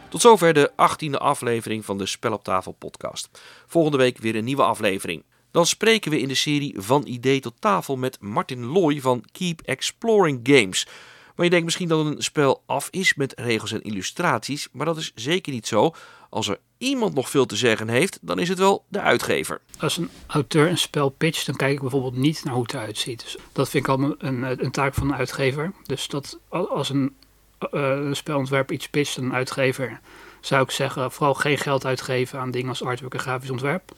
Tot 0.09 0.21
zover 0.21 0.55
de 0.55 0.71
18e 0.71 1.11
aflevering 1.11 1.85
van 1.85 1.99
de 1.99 2.07
Spel 2.07 2.33
op 2.33 2.45
tafel 2.45 2.73
podcast. 2.73 3.29
Volgende 3.67 3.99
week 3.99 4.19
weer 4.19 4.37
een 4.37 4.45
nieuwe 4.45 4.63
aflevering. 4.63 5.25
Dan 5.59 5.67
spreken 5.67 6.11
we 6.11 6.21
in 6.21 6.29
de 6.29 6.35
serie 6.35 6.75
Van 6.77 7.07
Idee 7.07 7.41
tot 7.41 7.55
Tafel 7.59 7.97
met 7.97 8.21
Martin 8.21 8.65
Looy 8.65 9.01
van 9.01 9.25
Keep 9.33 9.61
Exploring 9.61 10.41
Games. 10.43 10.87
Maar 11.35 11.45
je 11.45 11.51
denkt 11.51 11.65
misschien 11.65 11.89
dat 11.89 12.07
een 12.07 12.23
spel 12.23 12.63
af 12.67 12.89
is 12.91 13.15
met 13.15 13.33
regels 13.37 13.73
en 13.73 13.83
illustraties, 13.83 14.69
maar 14.73 14.87
dat 14.87 14.97
is 14.97 15.13
zeker 15.15 15.53
niet 15.53 15.67
zo. 15.67 15.95
Als 16.31 16.49
er 16.49 16.59
iemand 16.77 17.15
nog 17.15 17.31
veel 17.31 17.47
te 17.47 17.57
zeggen 17.57 17.89
heeft, 17.89 18.19
dan 18.23 18.39
is 18.39 18.49
het 18.49 18.59
wel 18.59 18.85
de 18.89 19.01
uitgever. 19.01 19.61
Als 19.79 19.97
een 19.97 20.11
auteur 20.27 20.69
een 20.69 20.79
spel 20.79 21.09
pitcht, 21.09 21.47
dan 21.47 21.57
kijk 21.57 21.73
ik 21.73 21.81
bijvoorbeeld 21.81 22.17
niet 22.17 22.45
naar 22.45 22.55
hoe 22.55 22.63
het 22.63 22.75
eruit 22.75 22.99
ziet. 22.99 23.23
Dus 23.23 23.37
dat 23.53 23.69
vind 23.69 23.87
ik 23.87 23.91
al 23.91 24.15
een, 24.19 24.65
een 24.65 24.71
taak 24.71 24.95
van 24.95 25.09
een 25.09 25.17
uitgever. 25.17 25.73
Dus 25.87 26.09
dat 26.09 26.39
als 26.49 26.91
een, 26.91 27.15
een 27.59 28.17
spelontwerper 28.17 28.75
iets 28.75 28.89
pitcht 28.89 29.17
een 29.17 29.35
uitgever, 29.35 30.01
zou 30.41 30.63
ik 30.63 30.71
zeggen, 30.71 31.13
vooral 31.13 31.35
geen 31.35 31.59
geld 31.59 31.85
uitgeven 31.85 32.39
aan 32.39 32.51
dingen 32.51 32.69
als 32.69 32.83
artwork 32.83 33.15
en 33.15 33.21
grafisch 33.21 33.51
ontwerp. 33.51 33.93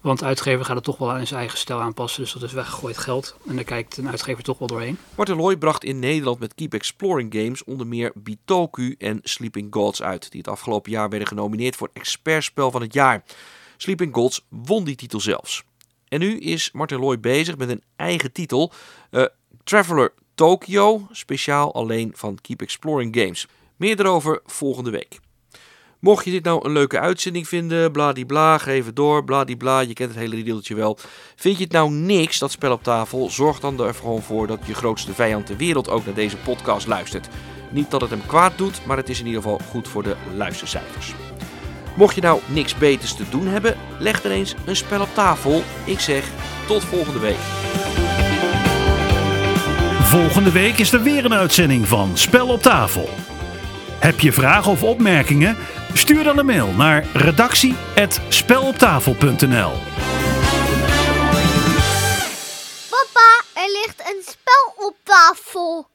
Want 0.00 0.18
de 0.18 0.24
uitgever 0.24 0.64
gaat 0.64 0.74
het 0.74 0.84
toch 0.84 0.98
wel 0.98 1.12
aan 1.12 1.26
zijn 1.26 1.40
eigen 1.40 1.58
stijl 1.58 1.80
aanpassen. 1.80 2.22
Dus 2.22 2.32
dat 2.32 2.42
is 2.42 2.52
weggegooid 2.52 2.98
geld. 2.98 3.36
En 3.48 3.54
daar 3.54 3.64
kijkt 3.64 3.96
een 3.96 4.08
uitgever 4.08 4.42
toch 4.42 4.58
wel 4.58 4.68
doorheen. 4.68 4.98
Martin 5.14 5.36
Loy 5.36 5.56
bracht 5.56 5.84
in 5.84 5.98
Nederland 5.98 6.38
met 6.38 6.54
Keep 6.54 6.74
Exploring 6.74 7.34
Games 7.34 7.64
onder 7.64 7.86
meer 7.86 8.12
Bitoku 8.14 8.94
en 8.98 9.20
Sleeping 9.22 9.66
Gods 9.74 10.02
uit. 10.02 10.30
Die 10.30 10.40
het 10.40 10.50
afgelopen 10.50 10.90
jaar 10.90 11.08
werden 11.08 11.28
genomineerd 11.28 11.76
voor 11.76 11.90
expertspel 11.92 12.70
van 12.70 12.80
het 12.80 12.92
jaar. 12.92 13.24
Sleeping 13.76 14.14
Gods 14.14 14.46
won 14.48 14.84
die 14.84 14.96
titel 14.96 15.20
zelfs. 15.20 15.64
En 16.08 16.20
nu 16.20 16.38
is 16.38 16.70
Martin 16.72 16.98
Loy 16.98 17.20
bezig 17.20 17.56
met 17.56 17.68
een 17.68 17.82
eigen 17.96 18.32
titel. 18.32 18.72
Uh, 19.10 19.24
Traveler 19.64 20.12
Tokyo, 20.34 21.06
speciaal 21.10 21.74
alleen 21.74 22.12
van 22.14 22.38
Keep 22.40 22.62
Exploring 22.62 23.16
Games. 23.16 23.46
Meer 23.76 24.00
erover 24.00 24.40
volgende 24.44 24.90
week. 24.90 25.20
Mocht 26.00 26.24
je 26.24 26.30
dit 26.30 26.44
nou 26.44 26.64
een 26.64 26.72
leuke 26.72 26.98
uitzending 26.98 27.48
vinden, 27.48 27.92
bladibla, 27.92 28.58
geef 28.58 28.86
het 28.86 28.96
door, 28.96 29.24
bladibla, 29.24 29.80
je 29.80 29.92
kent 29.92 30.10
het 30.10 30.18
hele 30.18 30.34
riedeltje 30.34 30.74
wel. 30.74 30.98
Vind 31.36 31.56
je 31.56 31.62
het 31.62 31.72
nou 31.72 31.90
niks, 31.90 32.38
dat 32.38 32.50
spel 32.50 32.72
op 32.72 32.82
tafel, 32.82 33.30
zorg 33.30 33.60
dan 33.60 33.80
er 33.80 33.94
gewoon 33.94 34.22
voor 34.22 34.46
dat 34.46 34.58
je 34.64 34.74
grootste 34.74 35.14
vijand 35.14 35.46
ter 35.46 35.56
wereld 35.56 35.90
ook 35.90 36.04
naar 36.04 36.14
deze 36.14 36.36
podcast 36.36 36.86
luistert. 36.86 37.28
Niet 37.70 37.90
dat 37.90 38.00
het 38.00 38.10
hem 38.10 38.26
kwaad 38.26 38.58
doet, 38.58 38.86
maar 38.86 38.96
het 38.96 39.08
is 39.08 39.20
in 39.20 39.26
ieder 39.26 39.42
geval 39.42 39.60
goed 39.70 39.88
voor 39.88 40.02
de 40.02 40.16
luistercijfers. 40.36 41.14
Mocht 41.94 42.14
je 42.14 42.20
nou 42.20 42.40
niks 42.46 42.74
beters 42.74 43.14
te 43.14 43.28
doen 43.30 43.46
hebben, 43.46 43.76
leg 43.98 44.24
er 44.24 44.30
eens 44.30 44.54
een 44.66 44.76
spel 44.76 45.00
op 45.00 45.14
tafel. 45.14 45.62
Ik 45.84 46.00
zeg 46.00 46.30
tot 46.66 46.84
volgende 46.84 47.18
week. 47.18 47.40
Volgende 50.02 50.52
week 50.52 50.78
is 50.78 50.92
er 50.92 51.02
weer 51.02 51.24
een 51.24 51.34
uitzending 51.34 51.88
van 51.88 52.16
Spel 52.18 52.48
op 52.48 52.62
tafel. 52.62 53.08
Heb 53.98 54.20
je 54.20 54.32
vragen 54.32 54.72
of 54.72 54.82
opmerkingen? 54.82 55.56
Stuur 55.92 56.24
dan 56.24 56.38
een 56.38 56.46
mail 56.46 56.72
naar 56.72 57.04
redactie.speloptafel.nl 57.12 59.72
Papa, 62.90 63.42
er 63.54 63.70
ligt 63.82 64.00
een 64.00 64.22
spel 64.22 64.86
op 64.86 64.94
tafel. 65.02 65.88